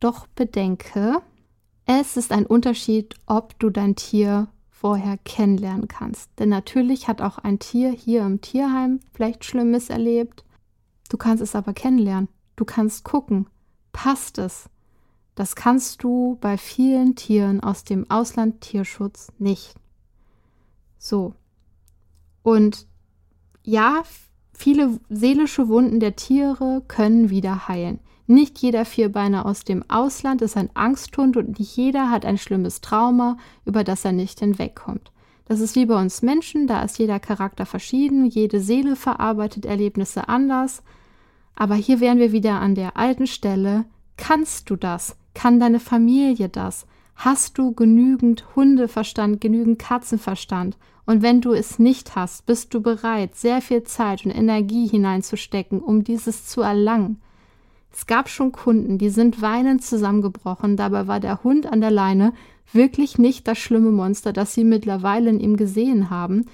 Doch 0.01 0.27
bedenke, 0.27 1.23
es 1.85 2.17
ist 2.17 2.33
ein 2.33 2.47
Unterschied, 2.47 3.15
ob 3.27 3.59
du 3.61 3.71
dein 3.71 3.95
Tier 3.95 4.49
vorher 4.71 5.19
kennenlernen 5.19 5.89
kannst. 5.89 6.31
Denn 6.39 6.49
natürlich 6.49 7.07
hat 7.07 7.23
auch 7.23 7.39
ein 7.39 7.61
Tier 7.61 7.91
hier 7.91 8.23
im 8.27 8.41
Tierheim 8.41 9.01
vielleicht 9.15 9.45
Schlimmes 9.45 9.89
erlebt. 9.89 10.45
Du 11.09 11.17
kannst 11.17 11.43
es 11.43 11.55
aber 11.55 11.73
kennenlernen. 11.73 12.29
Du 12.57 12.65
kannst 12.65 13.05
gucken, 13.05 13.47
passt 13.93 14.39
es? 14.39 14.69
Das 15.37 15.55
kannst 15.55 16.03
du 16.03 16.39
bei 16.41 16.59
vielen 16.59 17.15
Tieren 17.15 17.61
aus 17.61 17.85
dem 17.85 18.11
Ausland 18.11 18.63
Tierschutz 18.63 19.29
nicht. 19.39 19.75
So. 20.99 21.35
Und 22.43 22.87
ja, 23.67 24.05
viele 24.55 24.99
seelische 25.11 25.69
Wunden 25.69 26.01
der 26.01 26.17
Tiere 26.17 26.83
können 26.89 27.29
wieder 27.29 27.69
heilen. 27.69 27.99
Nicht 28.29 28.59
jeder 28.59 28.85
Vierbeiner 28.85 29.45
aus 29.45 29.65
dem 29.65 29.85
Ausland 29.89 30.41
ist 30.41 30.57
ein 30.57 30.71
Angsthund 30.75 31.37
und 31.37 31.59
nicht 31.59 31.77
jeder 31.77 32.11
hat 32.11 32.25
ein 32.25 32.39
schlimmes 32.39 32.81
Trauma, 32.81 33.37
über 33.65 33.85
das 33.85 34.05
er 34.05 34.13
nicht 34.13 34.41
hinwegkommt. 34.41 35.13
Das 35.47 35.61
ist 35.61 35.77
wie 35.77 35.87
bei 35.87 36.01
uns 36.01 36.23
Menschen, 36.23 36.67
da 36.67 36.83
ist 36.83 36.99
jeder 36.99 37.21
Charakter 37.21 37.67
verschieden, 37.67 38.27
jede 38.27 38.61
Seele 38.61 38.97
verarbeitet 38.97 39.65
Erlebnisse 39.65 40.29
anders. 40.29 40.83
Aber 41.55 41.75
hier 41.75 42.01
wären 42.01 42.19
wir 42.19 42.33
wieder 42.33 42.61
an 42.61 42.75
der 42.75 42.97
alten 42.97 43.27
Stelle. 43.27 43.85
Kannst 44.17 44.71
du 44.71 44.77
das? 44.77 45.17
Kann 45.35 45.61
deine 45.61 45.81
Familie 45.81 46.49
das? 46.49 46.87
Hast 47.17 47.57
du 47.57 47.73
genügend 47.73 48.45
Hundeverstand, 48.55 49.41
genügend 49.41 49.79
Katzenverstand? 49.79 50.77
Und 51.07 51.23
wenn 51.23 51.41
du 51.41 51.53
es 51.53 51.79
nicht 51.79 52.15
hast, 52.15 52.45
bist 52.45 52.75
du 52.75 52.83
bereit, 52.83 53.35
sehr 53.35 53.63
viel 53.63 53.85
Zeit 53.85 54.27
und 54.27 54.33
Energie 54.33 54.87
hineinzustecken, 54.87 55.81
um 55.81 56.05
dieses 56.05 56.47
zu 56.47 56.61
erlangen? 56.61 57.21
Es 57.91 58.07
gab 58.07 58.29
schon 58.29 58.53
Kunden, 58.53 58.99
die 58.99 59.09
sind 59.09 59.41
weinend 59.41 59.83
zusammengebrochen, 59.83 60.77
dabei 60.77 61.07
war 61.07 61.19
der 61.19 61.43
Hund 61.43 61.65
an 61.65 61.81
der 61.81 61.91
Leine 61.91 62.35
wirklich 62.71 63.17
nicht 63.17 63.49
das 63.49 63.57
schlimme 63.57 63.91
Monster, 63.91 64.35
das 64.35 64.53
sie 64.53 64.65
mittlerweile 64.65 65.31
in 65.31 65.41
ihm 65.41 65.57
gesehen 65.57 66.11
haben, 66.11 66.45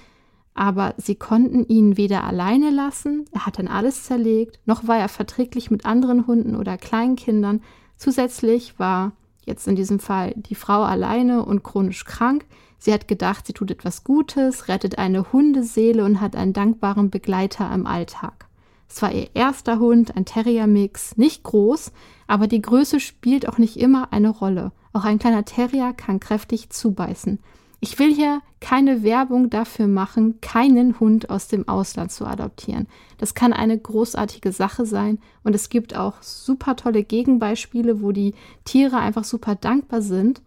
aber 0.53 0.93
sie 0.97 1.15
konnten 1.15 1.67
ihn 1.67 1.97
weder 1.97 2.23
alleine 2.23 2.69
lassen, 2.69 3.25
er 3.33 3.45
hat 3.45 3.59
dann 3.59 3.67
alles 3.67 4.03
zerlegt, 4.03 4.59
noch 4.65 4.87
war 4.87 4.97
er 4.97 5.09
verträglich 5.09 5.71
mit 5.71 5.85
anderen 5.85 6.27
Hunden 6.27 6.55
oder 6.55 6.77
Kleinkindern. 6.77 7.61
Zusätzlich 7.97 8.79
war 8.79 9.11
jetzt 9.45 9.67
in 9.67 9.75
diesem 9.75 9.99
Fall 9.99 10.33
die 10.35 10.55
Frau 10.55 10.83
alleine 10.83 11.45
und 11.45 11.63
chronisch 11.63 12.05
krank. 12.05 12.45
Sie 12.77 12.93
hat 12.93 13.07
gedacht, 13.07 13.47
sie 13.47 13.53
tut 13.53 13.71
etwas 13.71 14.03
Gutes, 14.03 14.67
rettet 14.67 14.97
eine 14.97 15.31
Hundeseele 15.31 16.03
und 16.03 16.19
hat 16.19 16.35
einen 16.35 16.53
dankbaren 16.53 17.09
Begleiter 17.09 17.73
im 17.73 17.85
Alltag. 17.85 18.47
Es 18.89 19.01
war 19.01 19.11
ihr 19.11 19.29
erster 19.33 19.79
Hund, 19.79 20.15
ein 20.15 20.25
Terrier-Mix, 20.25 21.17
nicht 21.17 21.43
groß, 21.43 21.91
aber 22.27 22.47
die 22.47 22.61
Größe 22.61 22.99
spielt 22.99 23.47
auch 23.47 23.57
nicht 23.57 23.77
immer 23.77 24.13
eine 24.13 24.29
Rolle. 24.29 24.71
Auch 24.93 25.03
ein 25.03 25.17
kleiner 25.17 25.45
Terrier 25.45 25.93
kann 25.93 26.19
kräftig 26.19 26.69
zubeißen. 26.69 27.39
Ich 27.83 27.99
will 27.99 28.15
hier 28.15 28.41
keine 28.61 29.03
Werbung 29.03 29.49
dafür 29.49 29.87
machen, 29.87 30.39
keinen 30.39 31.01
Hund 31.01 31.29
aus 31.29 31.49
dem 31.49 31.67
Ausland 31.67 32.13
zu 32.13 32.25
adoptieren. 32.25 32.87
Das 33.17 33.33
kann 33.33 33.51
eine 33.51 33.77
großartige 33.77 34.53
Sache 34.53 34.85
sein 34.85 35.19
und 35.43 35.53
es 35.53 35.67
gibt 35.67 35.93
auch 35.93 36.21
super 36.21 36.77
tolle 36.77 37.03
Gegenbeispiele, 37.03 38.01
wo 38.01 38.13
die 38.13 38.35
Tiere 38.63 38.99
einfach 38.99 39.25
super 39.25 39.55
dankbar 39.55 40.01
sind. 40.01 40.41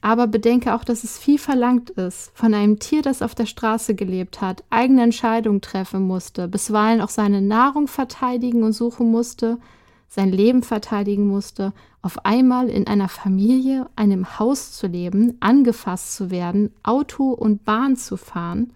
Aber 0.00 0.26
bedenke 0.26 0.74
auch, 0.74 0.82
dass 0.82 1.04
es 1.04 1.18
viel 1.18 1.38
verlangt 1.38 1.90
ist 1.90 2.30
von 2.32 2.54
einem 2.54 2.78
Tier, 2.78 3.02
das 3.02 3.20
auf 3.20 3.34
der 3.34 3.44
Straße 3.44 3.94
gelebt 3.94 4.40
hat, 4.40 4.64
eigene 4.70 5.02
Entscheidungen 5.02 5.60
treffen 5.60 6.06
musste, 6.06 6.48
bisweilen 6.48 7.02
auch 7.02 7.10
seine 7.10 7.42
Nahrung 7.42 7.86
verteidigen 7.86 8.62
und 8.62 8.72
suchen 8.72 9.10
musste, 9.10 9.58
sein 10.14 10.30
Leben 10.30 10.62
verteidigen 10.62 11.26
musste, 11.26 11.72
auf 12.02 12.26
einmal 12.26 12.68
in 12.68 12.86
einer 12.86 13.08
Familie, 13.08 13.88
einem 13.96 14.38
Haus 14.38 14.72
zu 14.72 14.86
leben, 14.86 15.38
angefasst 15.40 16.14
zu 16.14 16.30
werden, 16.30 16.70
Auto 16.82 17.30
und 17.30 17.64
Bahn 17.64 17.96
zu 17.96 18.18
fahren. 18.18 18.74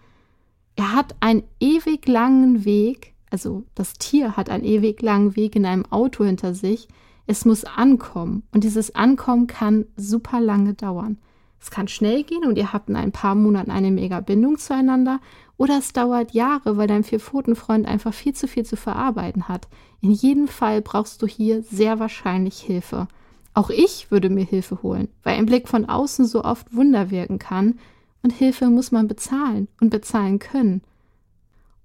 Er 0.77 0.95
hat 0.95 1.15
einen 1.21 1.43
ewig 1.61 2.09
langen 2.09 2.65
Weg, 2.65 3.13
also 3.29 3.65
das 3.75 3.93
Tier 3.99 4.39
hat 4.39 4.49
einen 4.49 4.65
ewig 4.65 5.03
langen 5.03 5.37
Weg 5.37 5.57
in 5.57 5.67
einem 5.67 5.85
Auto 5.85 6.25
hinter 6.25 6.55
sich. 6.55 6.89
Es 7.27 7.45
muss 7.45 7.65
ankommen 7.65 8.45
und 8.53 8.65
dieses 8.65 8.95
Ankommen 8.95 9.47
kann 9.47 9.85
super 9.99 10.41
lange 10.41 10.73
dauern. 10.73 11.19
Es 11.61 11.71
kann 11.71 11.87
schnell 11.87 12.23
gehen 12.23 12.47
und 12.47 12.57
ihr 12.57 12.73
habt 12.73 12.89
in 12.89 12.97
ein 12.97 13.13
paar 13.13 13.35
Monaten 13.35 13.71
eine 13.71 13.91
mega 13.91 14.21
Bindung 14.21 14.57
zueinander 14.57 15.21
oder 15.57 15.79
es 15.79 15.93
dauert 15.93 16.33
Jahre, 16.33 16.77
weil 16.77 16.87
dein 16.87 17.05
Vierpfotenfreund 17.05 17.87
einfach 17.87 18.13
viel 18.13 18.35
zu 18.35 18.47
viel 18.47 18.65
zu 18.65 18.77
verarbeiten 18.77 19.49
hat. 19.49 19.69
In 20.01 20.11
jedem 20.11 20.49
Fall 20.49 20.83
brauchst 20.83 21.23
du 21.23 21.27
hier 21.27 21.63
sehr 21.63 21.99
wahrscheinlich 21.99 22.61
Hilfe. 22.61 23.09
Auch 23.55 23.71
ich 23.71 24.11
würde 24.11 24.29
mir 24.29 24.45
Hilfe 24.45 24.83
holen, 24.83 25.09
weil 25.23 25.37
ein 25.37 25.47
Blick 25.47 25.69
von 25.69 25.87
außen 25.87 26.27
so 26.27 26.45
oft 26.45 26.75
Wunder 26.75 27.11
wirken 27.11 27.39
kann 27.39 27.79
und 28.23 28.33
Hilfe 28.33 28.69
muss 28.69 28.93
man 28.93 29.09
bezahlen 29.09 29.69
und 29.81 29.91
bezahlen 29.91 30.39
können. 30.39 30.83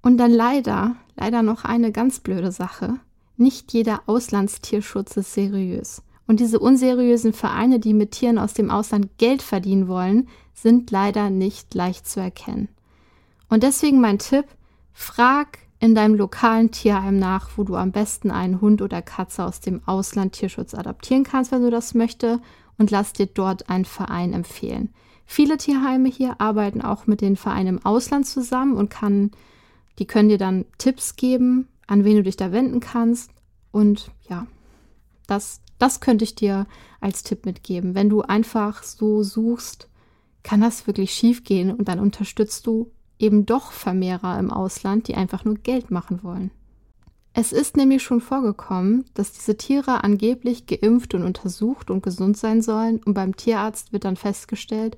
Und 0.01 0.17
dann 0.17 0.32
leider, 0.32 0.95
leider 1.15 1.43
noch 1.43 1.63
eine 1.63 1.91
ganz 1.91 2.19
blöde 2.19 2.51
Sache. 2.51 2.99
Nicht 3.38 3.72
jeder 3.72 4.01
Auslandstierschutz 4.07 5.15
ist 5.17 5.34
seriös. 5.34 6.01
Und 6.28 6.39
diese 6.39 6.59
unseriösen 6.59 7.34
Vereine, 7.34 7.80
die 7.80 7.93
mit 7.93 8.11
Tieren 8.11 8.38
aus 8.38 8.53
dem 8.53 8.69
Ausland 8.69 9.17
Geld 9.17 9.41
verdienen 9.41 9.88
wollen, 9.88 10.28
sind 10.53 10.91
leider 10.91 11.30
nicht 11.30 11.74
leicht 11.74 12.07
zu 12.07 12.19
erkennen. 12.19 12.67
Und 13.52 13.64
deswegen 13.64 13.99
mein 13.99 14.18
Tipp, 14.18 14.45
frag 14.93 15.58
in 15.78 15.93
deinem 15.93 16.16
lokalen 16.16 16.72
Tierheim 16.72 17.20
nach, 17.20 17.49
wo 17.58 17.66
du 17.66 17.76
am 17.76 17.91
besten 17.91 18.32
einen 18.32 18.62
Hund 18.62 18.82
oder 18.82 19.02
Katze 19.02 19.43
aus 19.43 19.60
dem 19.60 19.86
Ausland 19.86 20.32
Tierschutz 20.32 20.74
adoptieren 20.74 21.26
kannst, 21.26 21.52
wenn 21.52 21.62
du 21.62 21.70
das 21.70 21.93
möchtest, 21.93 22.39
und 22.78 22.91
lass 22.91 23.12
dir 23.12 23.26
dort 23.26 23.70
einen 23.70 23.84
Verein 23.84 24.32
empfehlen. 24.32 24.93
Viele 25.26 25.58
Tierheime 25.58 26.08
hier 26.08 26.39
arbeiten 26.39 26.82
auch 26.82 27.08
mit 27.08 27.20
den 27.20 27.36
Vereinen 27.36 27.78
im 27.78 27.86
Ausland 27.86 28.26
zusammen 28.26 28.78
und 28.78 28.89
kann, 28.89 29.32
die 29.99 30.08
können 30.08 30.30
dir 30.30 30.38
dann 30.38 30.66
Tipps 30.78 31.18
geben, 31.18 31.68
an 31.88 32.06
wen 32.06 32.16
du 32.16 32.24
dich 32.24 32.38
da 32.38 32.54
wenden 32.54 32.80
kannst. 32.80 33.32
Und 33.72 34.12
ja, 34.30 34.47
das, 35.28 35.60
das 35.78 35.99
könnte 35.99 36.24
ich 36.24 36.36
dir 36.36 36.68
als 37.02 37.24
Tipp 37.24 37.45
mitgeben. 37.45 37.95
Wenn 37.95 38.08
du 38.08 38.22
einfach 38.22 38.82
so 38.82 39.24
suchst, 39.24 39.89
kann 40.41 40.62
das 40.62 40.88
wirklich 40.88 41.12
schief 41.14 41.43
gehen 41.43 41.70
und 41.70 41.89
dann 41.89 41.99
unterstützt 41.99 42.66
du 42.66 42.91
eben 43.22 43.45
doch 43.45 43.72
Vermehrer 43.72 44.39
im 44.39 44.51
Ausland, 44.51 45.07
die 45.07 45.15
einfach 45.15 45.45
nur 45.45 45.55
Geld 45.55 45.91
machen 45.91 46.24
wollen. 46.24 46.51
Es 47.34 47.53
ist 47.53 47.78
nämlich 47.78 48.03
schon 48.03 48.19
vorgekommen, 48.19 49.05
dass 49.13 49.32
diese 49.32 49.55
Tiere 49.55 50.03
angeblich 50.03 50.65
geimpft 50.65 51.13
und 51.13 51.24
untersucht 51.24 51.89
und 51.89 52.03
gesund 52.03 52.36
sein 52.36 52.61
sollen 52.61 53.01
und 53.05 53.13
beim 53.13 53.38
Tierarzt 53.38 53.93
wird 53.93 54.03
dann 54.03 54.17
festgestellt, 54.17 54.97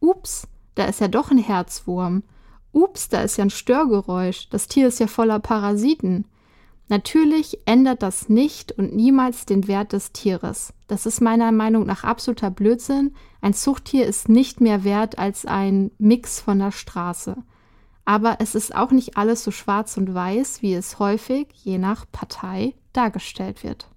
ups, 0.00 0.48
da 0.74 0.84
ist 0.84 1.00
ja 1.00 1.08
doch 1.08 1.30
ein 1.30 1.38
Herzwurm. 1.38 2.22
Ups, 2.72 3.08
da 3.08 3.22
ist 3.22 3.36
ja 3.36 3.44
ein 3.44 3.50
Störgeräusch. 3.50 4.48
Das 4.50 4.68
Tier 4.68 4.88
ist 4.88 5.00
ja 5.00 5.06
voller 5.06 5.38
Parasiten. 5.38 6.26
Natürlich 6.88 7.58
ändert 7.64 8.02
das 8.02 8.28
nicht 8.28 8.72
und 8.72 8.94
niemals 8.94 9.44
den 9.44 9.66
Wert 9.66 9.92
des 9.92 10.12
Tieres. 10.12 10.72
Das 10.86 11.04
ist 11.04 11.20
meiner 11.20 11.50
Meinung 11.52 11.84
nach 11.84 12.04
absoluter 12.04 12.50
Blödsinn. 12.50 13.14
Ein 13.40 13.54
Zuchttier 13.54 14.06
ist 14.06 14.28
nicht 14.28 14.60
mehr 14.60 14.84
wert 14.84 15.18
als 15.18 15.46
ein 15.46 15.90
Mix 15.98 16.40
von 16.40 16.58
der 16.58 16.70
Straße. 16.70 17.36
Aber 18.06 18.36
es 18.38 18.54
ist 18.54 18.74
auch 18.74 18.92
nicht 18.92 19.16
alles 19.18 19.42
so 19.42 19.50
schwarz 19.50 19.96
und 19.96 20.14
weiß, 20.14 20.62
wie 20.62 20.74
es 20.74 21.00
häufig, 21.00 21.48
je 21.52 21.76
nach 21.76 22.06
Partei, 22.10 22.74
dargestellt 22.92 23.64
wird. 23.64 23.88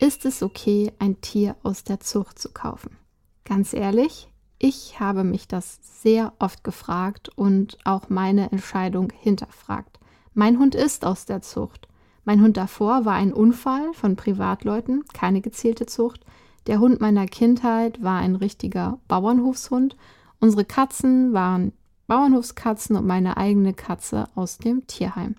Ist 0.00 0.26
es 0.26 0.42
okay, 0.42 0.92
ein 0.98 1.20
Tier 1.20 1.54
aus 1.62 1.84
der 1.84 2.00
Zucht 2.00 2.38
zu 2.38 2.52
kaufen? 2.52 2.98
Ganz 3.44 3.72
ehrlich, 3.72 4.28
ich 4.58 4.98
habe 4.98 5.22
mich 5.22 5.46
das 5.46 5.78
sehr 6.02 6.32
oft 6.40 6.64
gefragt 6.64 7.30
und 7.36 7.78
auch 7.84 8.08
meine 8.08 8.50
Entscheidung 8.50 9.12
hinterfragt. 9.14 10.00
Mein 10.34 10.58
Hund 10.58 10.74
ist 10.74 11.06
aus 11.06 11.26
der 11.26 11.42
Zucht. 11.42 11.86
Mein 12.24 12.42
Hund 12.42 12.56
davor 12.56 13.04
war 13.04 13.14
ein 13.14 13.32
Unfall 13.32 13.92
von 13.92 14.16
Privatleuten, 14.16 15.04
keine 15.12 15.40
gezielte 15.42 15.86
Zucht. 15.86 16.24
Der 16.66 16.80
Hund 16.80 17.00
meiner 17.00 17.26
Kindheit 17.26 18.02
war 18.02 18.18
ein 18.18 18.34
richtiger 18.34 18.98
Bauernhofshund. 19.06 19.96
Unsere 20.40 20.64
Katzen 20.64 21.32
waren 21.32 21.72
Bauernhofskatzen 22.06 22.96
und 22.96 23.06
meine 23.06 23.36
eigene 23.36 23.74
Katze 23.74 24.28
aus 24.34 24.58
dem 24.58 24.86
Tierheim. 24.86 25.36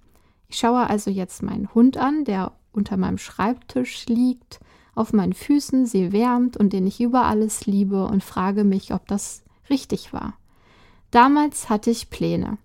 Ich 0.48 0.58
schaue 0.58 0.90
also 0.90 1.10
jetzt 1.12 1.44
meinen 1.44 1.74
Hund 1.74 1.98
an, 1.98 2.26
der 2.26 2.54
unter 2.72 2.98
meinem 2.98 3.18
Schreibtisch 3.18 4.06
liegt, 4.08 4.60
auf 4.94 5.14
meinen 5.14 5.34
Füßen, 5.34 5.86
sie 5.86 6.12
wärmt 6.12 6.58
und 6.58 6.72
den 6.74 6.88
ich 6.88 7.02
über 7.02 7.26
alles 7.26 7.66
liebe 7.66 8.06
und 8.06 8.24
frage 8.24 8.64
mich, 8.64 8.94
ob 8.94 9.08
das 9.08 9.44
richtig 9.70 10.14
war. 10.14 10.36
Damals 11.12 11.70
hatte 11.70 11.90
ich 11.92 12.10
Pläne. 12.10 12.58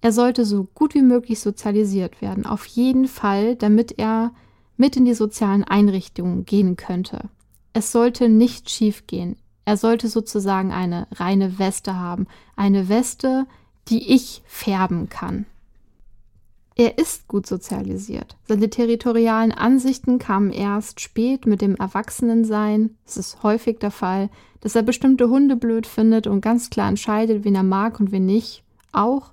Er 0.00 0.12
sollte 0.12 0.44
so 0.44 0.64
gut 0.74 0.94
wie 0.94 1.02
möglich 1.02 1.40
sozialisiert 1.40 2.22
werden, 2.22 2.46
auf 2.46 2.66
jeden 2.66 3.08
Fall, 3.08 3.56
damit 3.56 3.98
er 3.98 4.32
mit 4.76 4.96
in 4.96 5.04
die 5.04 5.14
sozialen 5.14 5.64
Einrichtungen 5.64 6.44
gehen 6.44 6.76
könnte. 6.76 7.28
Es 7.72 7.92
sollte 7.92 8.28
nicht 8.28 8.70
schief 8.70 9.06
gehen. 9.06 9.36
Er 9.68 9.76
sollte 9.76 10.08
sozusagen 10.08 10.72
eine 10.72 11.06
reine 11.12 11.58
Weste 11.58 11.94
haben. 11.94 12.26
Eine 12.56 12.88
Weste, 12.88 13.44
die 13.88 14.14
ich 14.14 14.40
färben 14.46 15.10
kann. 15.10 15.44
Er 16.74 16.96
ist 16.96 17.28
gut 17.28 17.46
sozialisiert. 17.46 18.38
Seine 18.46 18.70
territorialen 18.70 19.52
Ansichten 19.52 20.18
kamen 20.18 20.48
erst 20.52 21.02
spät 21.02 21.44
mit 21.44 21.60
dem 21.60 21.76
Erwachsenensein. 21.76 22.96
Es 23.04 23.18
ist 23.18 23.42
häufig 23.42 23.78
der 23.78 23.90
Fall, 23.90 24.30
dass 24.62 24.74
er 24.74 24.82
bestimmte 24.82 25.28
Hunde 25.28 25.54
blöd 25.54 25.86
findet 25.86 26.26
und 26.26 26.40
ganz 26.40 26.70
klar 26.70 26.88
entscheidet, 26.88 27.44
wen 27.44 27.54
er 27.54 27.62
mag 27.62 28.00
und 28.00 28.10
wen 28.10 28.24
nicht. 28.24 28.62
Auch 28.92 29.32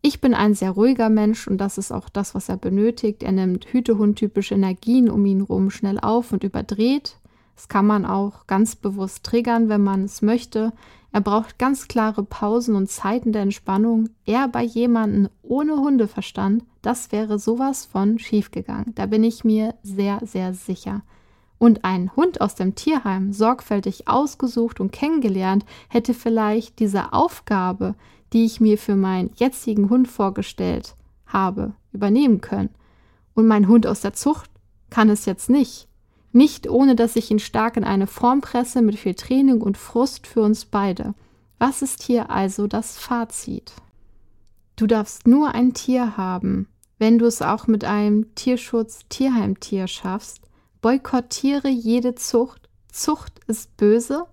ich 0.00 0.22
bin 0.22 0.32
ein 0.32 0.54
sehr 0.54 0.70
ruhiger 0.70 1.10
Mensch 1.10 1.46
und 1.46 1.58
das 1.58 1.76
ist 1.76 1.92
auch 1.92 2.08
das, 2.08 2.34
was 2.34 2.48
er 2.48 2.56
benötigt. 2.56 3.22
Er 3.22 3.32
nimmt 3.32 3.66
Hütehund-typische 3.66 4.54
Energien 4.54 5.10
um 5.10 5.26
ihn 5.26 5.40
herum 5.40 5.70
schnell 5.70 6.00
auf 6.00 6.32
und 6.32 6.44
überdreht. 6.44 7.19
Das 7.60 7.68
kann 7.68 7.86
man 7.86 8.06
auch 8.06 8.46
ganz 8.46 8.74
bewusst 8.74 9.22
triggern, 9.22 9.68
wenn 9.68 9.82
man 9.82 10.04
es 10.04 10.22
möchte. 10.22 10.72
Er 11.12 11.20
braucht 11.20 11.58
ganz 11.58 11.88
klare 11.88 12.22
Pausen 12.22 12.74
und 12.74 12.88
Zeiten 12.88 13.32
der 13.32 13.42
Entspannung. 13.42 14.08
Er 14.24 14.48
bei 14.48 14.62
jemandem 14.62 15.28
ohne 15.42 15.76
Hundeverstand, 15.76 16.64
das 16.80 17.12
wäre 17.12 17.38
sowas 17.38 17.84
von 17.84 18.18
schiefgegangen. 18.18 18.94
Da 18.94 19.04
bin 19.04 19.22
ich 19.22 19.44
mir 19.44 19.74
sehr, 19.82 20.20
sehr 20.24 20.54
sicher. 20.54 21.02
Und 21.58 21.84
ein 21.84 22.16
Hund 22.16 22.40
aus 22.40 22.54
dem 22.54 22.76
Tierheim, 22.76 23.34
sorgfältig 23.34 24.08
ausgesucht 24.08 24.80
und 24.80 24.90
kennengelernt, 24.90 25.66
hätte 25.90 26.14
vielleicht 26.14 26.78
diese 26.78 27.12
Aufgabe, 27.12 27.94
die 28.32 28.46
ich 28.46 28.62
mir 28.62 28.78
für 28.78 28.96
meinen 28.96 29.32
jetzigen 29.36 29.90
Hund 29.90 30.08
vorgestellt 30.08 30.94
habe, 31.26 31.74
übernehmen 31.92 32.40
können. 32.40 32.70
Und 33.34 33.46
mein 33.46 33.68
Hund 33.68 33.86
aus 33.86 34.00
der 34.00 34.14
Zucht 34.14 34.50
kann 34.88 35.10
es 35.10 35.26
jetzt 35.26 35.50
nicht. 35.50 35.89
Nicht 36.32 36.68
ohne, 36.68 36.94
dass 36.94 37.16
ich 37.16 37.30
ihn 37.30 37.38
stark 37.38 37.76
in 37.76 37.84
eine 37.84 38.06
Form 38.06 38.40
presse 38.40 38.82
mit 38.82 38.98
viel 38.98 39.14
Training 39.14 39.60
und 39.60 39.76
Frust 39.76 40.26
für 40.26 40.42
uns 40.42 40.64
beide. 40.64 41.14
Was 41.58 41.82
ist 41.82 42.02
hier 42.02 42.30
also 42.30 42.66
das 42.66 42.96
Fazit? 42.96 43.72
Du 44.76 44.86
darfst 44.86 45.26
nur 45.26 45.54
ein 45.54 45.74
Tier 45.74 46.16
haben, 46.16 46.68
wenn 46.98 47.18
du 47.18 47.26
es 47.26 47.42
auch 47.42 47.66
mit 47.66 47.84
einem 47.84 48.34
Tierschutz-Tierheimtier 48.34 49.88
schaffst. 49.88 50.40
Boykottiere 50.80 51.68
jede 51.68 52.14
Zucht. 52.14 52.68
Zucht 52.90 53.40
ist 53.46 53.76
böse. 53.76 54.24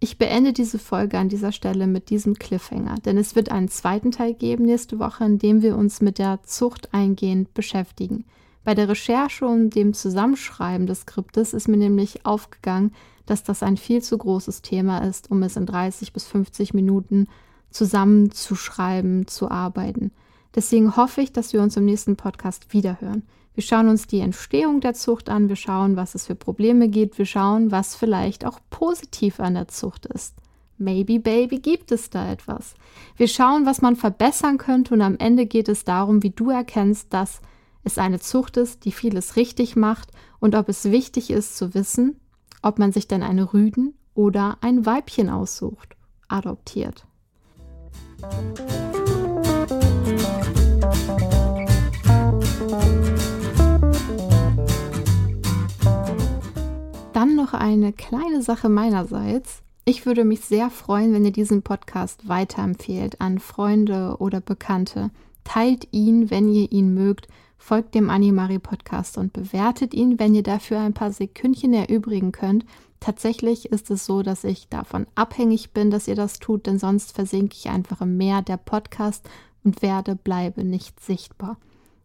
Ich 0.00 0.16
beende 0.16 0.52
diese 0.52 0.78
Folge 0.78 1.18
an 1.18 1.28
dieser 1.28 1.50
Stelle 1.50 1.88
mit 1.88 2.10
diesem 2.10 2.34
Cliffhanger, 2.34 2.96
denn 3.04 3.18
es 3.18 3.34
wird 3.34 3.50
einen 3.50 3.68
zweiten 3.68 4.12
Teil 4.12 4.34
geben 4.34 4.64
nächste 4.64 5.00
Woche, 5.00 5.24
in 5.24 5.38
dem 5.38 5.60
wir 5.62 5.76
uns 5.76 6.00
mit 6.00 6.18
der 6.18 6.40
Zucht 6.44 6.94
eingehend 6.94 7.52
beschäftigen. 7.54 8.24
Bei 8.64 8.74
der 8.74 8.88
Recherche 8.88 9.46
und 9.46 9.70
dem 9.70 9.94
Zusammenschreiben 9.94 10.86
des 10.86 11.02
Skriptes 11.02 11.54
ist 11.54 11.68
mir 11.68 11.76
nämlich 11.76 12.26
aufgegangen, 12.26 12.92
dass 13.26 13.42
das 13.42 13.62
ein 13.62 13.76
viel 13.76 14.02
zu 14.02 14.16
großes 14.16 14.62
Thema 14.62 14.98
ist, 14.98 15.30
um 15.30 15.42
es 15.42 15.56
in 15.56 15.66
30 15.66 16.12
bis 16.12 16.26
50 16.26 16.74
Minuten 16.74 17.28
zusammenzuschreiben, 17.70 19.26
zu 19.26 19.50
arbeiten. 19.50 20.12
Deswegen 20.54 20.96
hoffe 20.96 21.20
ich, 21.20 21.32
dass 21.32 21.52
wir 21.52 21.62
uns 21.62 21.76
im 21.76 21.84
nächsten 21.84 22.16
Podcast 22.16 22.72
wiederhören. 22.72 23.22
Wir 23.54 23.62
schauen 23.62 23.88
uns 23.88 24.06
die 24.06 24.20
Entstehung 24.20 24.80
der 24.80 24.94
Zucht 24.94 25.28
an, 25.28 25.48
wir 25.48 25.56
schauen, 25.56 25.96
was 25.96 26.14
es 26.14 26.26
für 26.26 26.34
Probleme 26.34 26.88
gibt, 26.88 27.18
wir 27.18 27.26
schauen, 27.26 27.70
was 27.70 27.96
vielleicht 27.96 28.44
auch 28.44 28.60
positiv 28.70 29.40
an 29.40 29.54
der 29.54 29.68
Zucht 29.68 30.06
ist. 30.06 30.36
Maybe 30.78 31.18
Baby 31.18 31.58
gibt 31.58 31.90
es 31.90 32.08
da 32.08 32.30
etwas. 32.30 32.74
Wir 33.16 33.26
schauen, 33.26 33.66
was 33.66 33.82
man 33.82 33.96
verbessern 33.96 34.58
könnte 34.58 34.94
und 34.94 35.02
am 35.02 35.16
Ende 35.18 35.46
geht 35.46 35.68
es 35.68 35.84
darum, 35.84 36.22
wie 36.22 36.30
du 36.30 36.50
erkennst, 36.50 37.12
dass 37.12 37.40
es 37.88 37.98
eine 37.98 38.20
Zucht 38.20 38.58
ist, 38.58 38.84
die 38.84 38.92
vieles 38.92 39.36
richtig 39.36 39.74
macht 39.74 40.10
und 40.40 40.54
ob 40.54 40.68
es 40.68 40.84
wichtig 40.84 41.30
ist 41.30 41.56
zu 41.56 41.74
wissen, 41.74 42.20
ob 42.62 42.78
man 42.78 42.92
sich 42.92 43.08
denn 43.08 43.22
eine 43.22 43.52
Rüden 43.52 43.94
oder 44.14 44.58
ein 44.60 44.84
Weibchen 44.84 45.30
aussucht, 45.30 45.96
adoptiert. 46.28 47.06
Dann 57.14 57.34
noch 57.36 57.54
eine 57.54 57.92
kleine 57.94 58.42
Sache 58.42 58.68
meinerseits. 58.68 59.62
Ich 59.86 60.04
würde 60.04 60.24
mich 60.24 60.42
sehr 60.42 60.68
freuen, 60.68 61.14
wenn 61.14 61.24
ihr 61.24 61.32
diesen 61.32 61.62
Podcast 61.62 62.28
weiterempfehlt 62.28 63.22
an 63.22 63.38
Freunde 63.38 64.16
oder 64.18 64.42
Bekannte. 64.42 65.10
Teilt 65.48 65.88
ihn, 65.92 66.30
wenn 66.30 66.52
ihr 66.52 66.70
ihn 66.70 66.92
mögt 66.92 67.28
folgt 67.68 67.94
dem 67.94 68.08
Animari 68.08 68.58
Podcast 68.58 69.18
und 69.18 69.32
bewertet 69.34 69.92
ihn, 69.92 70.18
wenn 70.18 70.34
ihr 70.34 70.42
dafür 70.42 70.80
ein 70.80 70.94
paar 70.94 71.12
Sekündchen 71.12 71.74
erübrigen 71.74 72.32
könnt. 72.32 72.64
Tatsächlich 73.00 73.66
ist 73.70 73.90
es 73.90 74.06
so, 74.06 74.22
dass 74.22 74.44
ich 74.44 74.68
davon 74.68 75.06
abhängig 75.14 75.72
bin, 75.72 75.90
dass 75.90 76.08
ihr 76.08 76.14
das 76.14 76.38
tut, 76.38 76.66
denn 76.66 76.78
sonst 76.78 77.14
versinke 77.14 77.54
ich 77.54 77.68
einfach 77.68 78.00
im 78.00 78.16
Meer 78.16 78.40
der 78.40 78.56
Podcast 78.56 79.28
und 79.64 79.82
werde, 79.82 80.16
bleibe 80.16 80.64
nicht 80.64 80.98
sichtbar. 81.00 81.58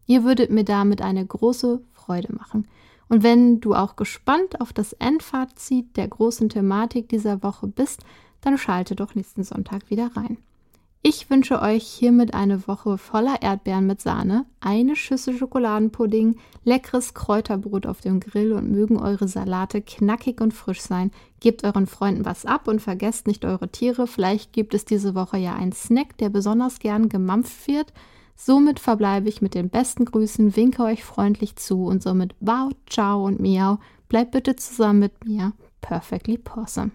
Ihr 0.06 0.22
würdet 0.22 0.50
mir 0.50 0.64
damit 0.64 1.00
eine 1.00 1.24
große 1.24 1.80
Freude 1.92 2.34
machen. 2.34 2.68
Und 3.08 3.22
wenn 3.22 3.60
du 3.60 3.74
auch 3.74 3.96
gespannt 3.96 4.60
auf 4.60 4.72
das 4.72 4.92
Endfazit 4.94 5.96
der 5.96 6.08
großen 6.08 6.50
Thematik 6.50 7.08
dieser 7.08 7.42
Woche 7.42 7.68
bist, 7.68 8.04
dann 8.42 8.58
schalte 8.58 8.96
doch 8.96 9.14
nächsten 9.14 9.44
Sonntag 9.44 9.88
wieder 9.88 10.10
rein. 10.14 10.36
Ich 11.06 11.28
wünsche 11.28 11.60
euch 11.60 11.86
hiermit 11.86 12.32
eine 12.32 12.66
Woche 12.66 12.96
voller 12.96 13.42
Erdbeeren 13.42 13.86
mit 13.86 14.00
Sahne, 14.00 14.46
eine 14.60 14.96
Schüssel 14.96 15.36
Schokoladenpudding, 15.36 16.38
leckeres 16.64 17.12
Kräuterbrot 17.12 17.84
auf 17.84 18.00
dem 18.00 18.20
Grill 18.20 18.54
und 18.54 18.70
mögen 18.70 18.96
eure 18.96 19.28
Salate 19.28 19.82
knackig 19.82 20.40
und 20.40 20.54
frisch 20.54 20.80
sein. 20.80 21.10
Gebt 21.40 21.62
euren 21.62 21.86
Freunden 21.86 22.24
was 22.24 22.46
ab 22.46 22.68
und 22.68 22.80
vergesst 22.80 23.26
nicht 23.26 23.44
eure 23.44 23.68
Tiere. 23.68 24.06
Vielleicht 24.06 24.54
gibt 24.54 24.72
es 24.72 24.86
diese 24.86 25.14
Woche 25.14 25.36
ja 25.36 25.54
einen 25.54 25.72
Snack, 25.72 26.16
der 26.16 26.30
besonders 26.30 26.78
gern 26.78 27.10
gemampft 27.10 27.68
wird. 27.68 27.92
Somit 28.34 28.80
verbleibe 28.80 29.28
ich 29.28 29.42
mit 29.42 29.52
den 29.52 29.68
besten 29.68 30.06
Grüßen, 30.06 30.56
winke 30.56 30.84
euch 30.84 31.04
freundlich 31.04 31.56
zu 31.56 31.84
und 31.84 32.02
somit 32.02 32.34
wow, 32.40 32.72
ciao 32.88 33.26
und 33.26 33.40
miau. 33.40 33.78
Bleibt 34.08 34.30
bitte 34.30 34.56
zusammen 34.56 35.00
mit 35.00 35.26
mir. 35.26 35.52
Perfectly 35.82 36.38
Possum. 36.38 36.92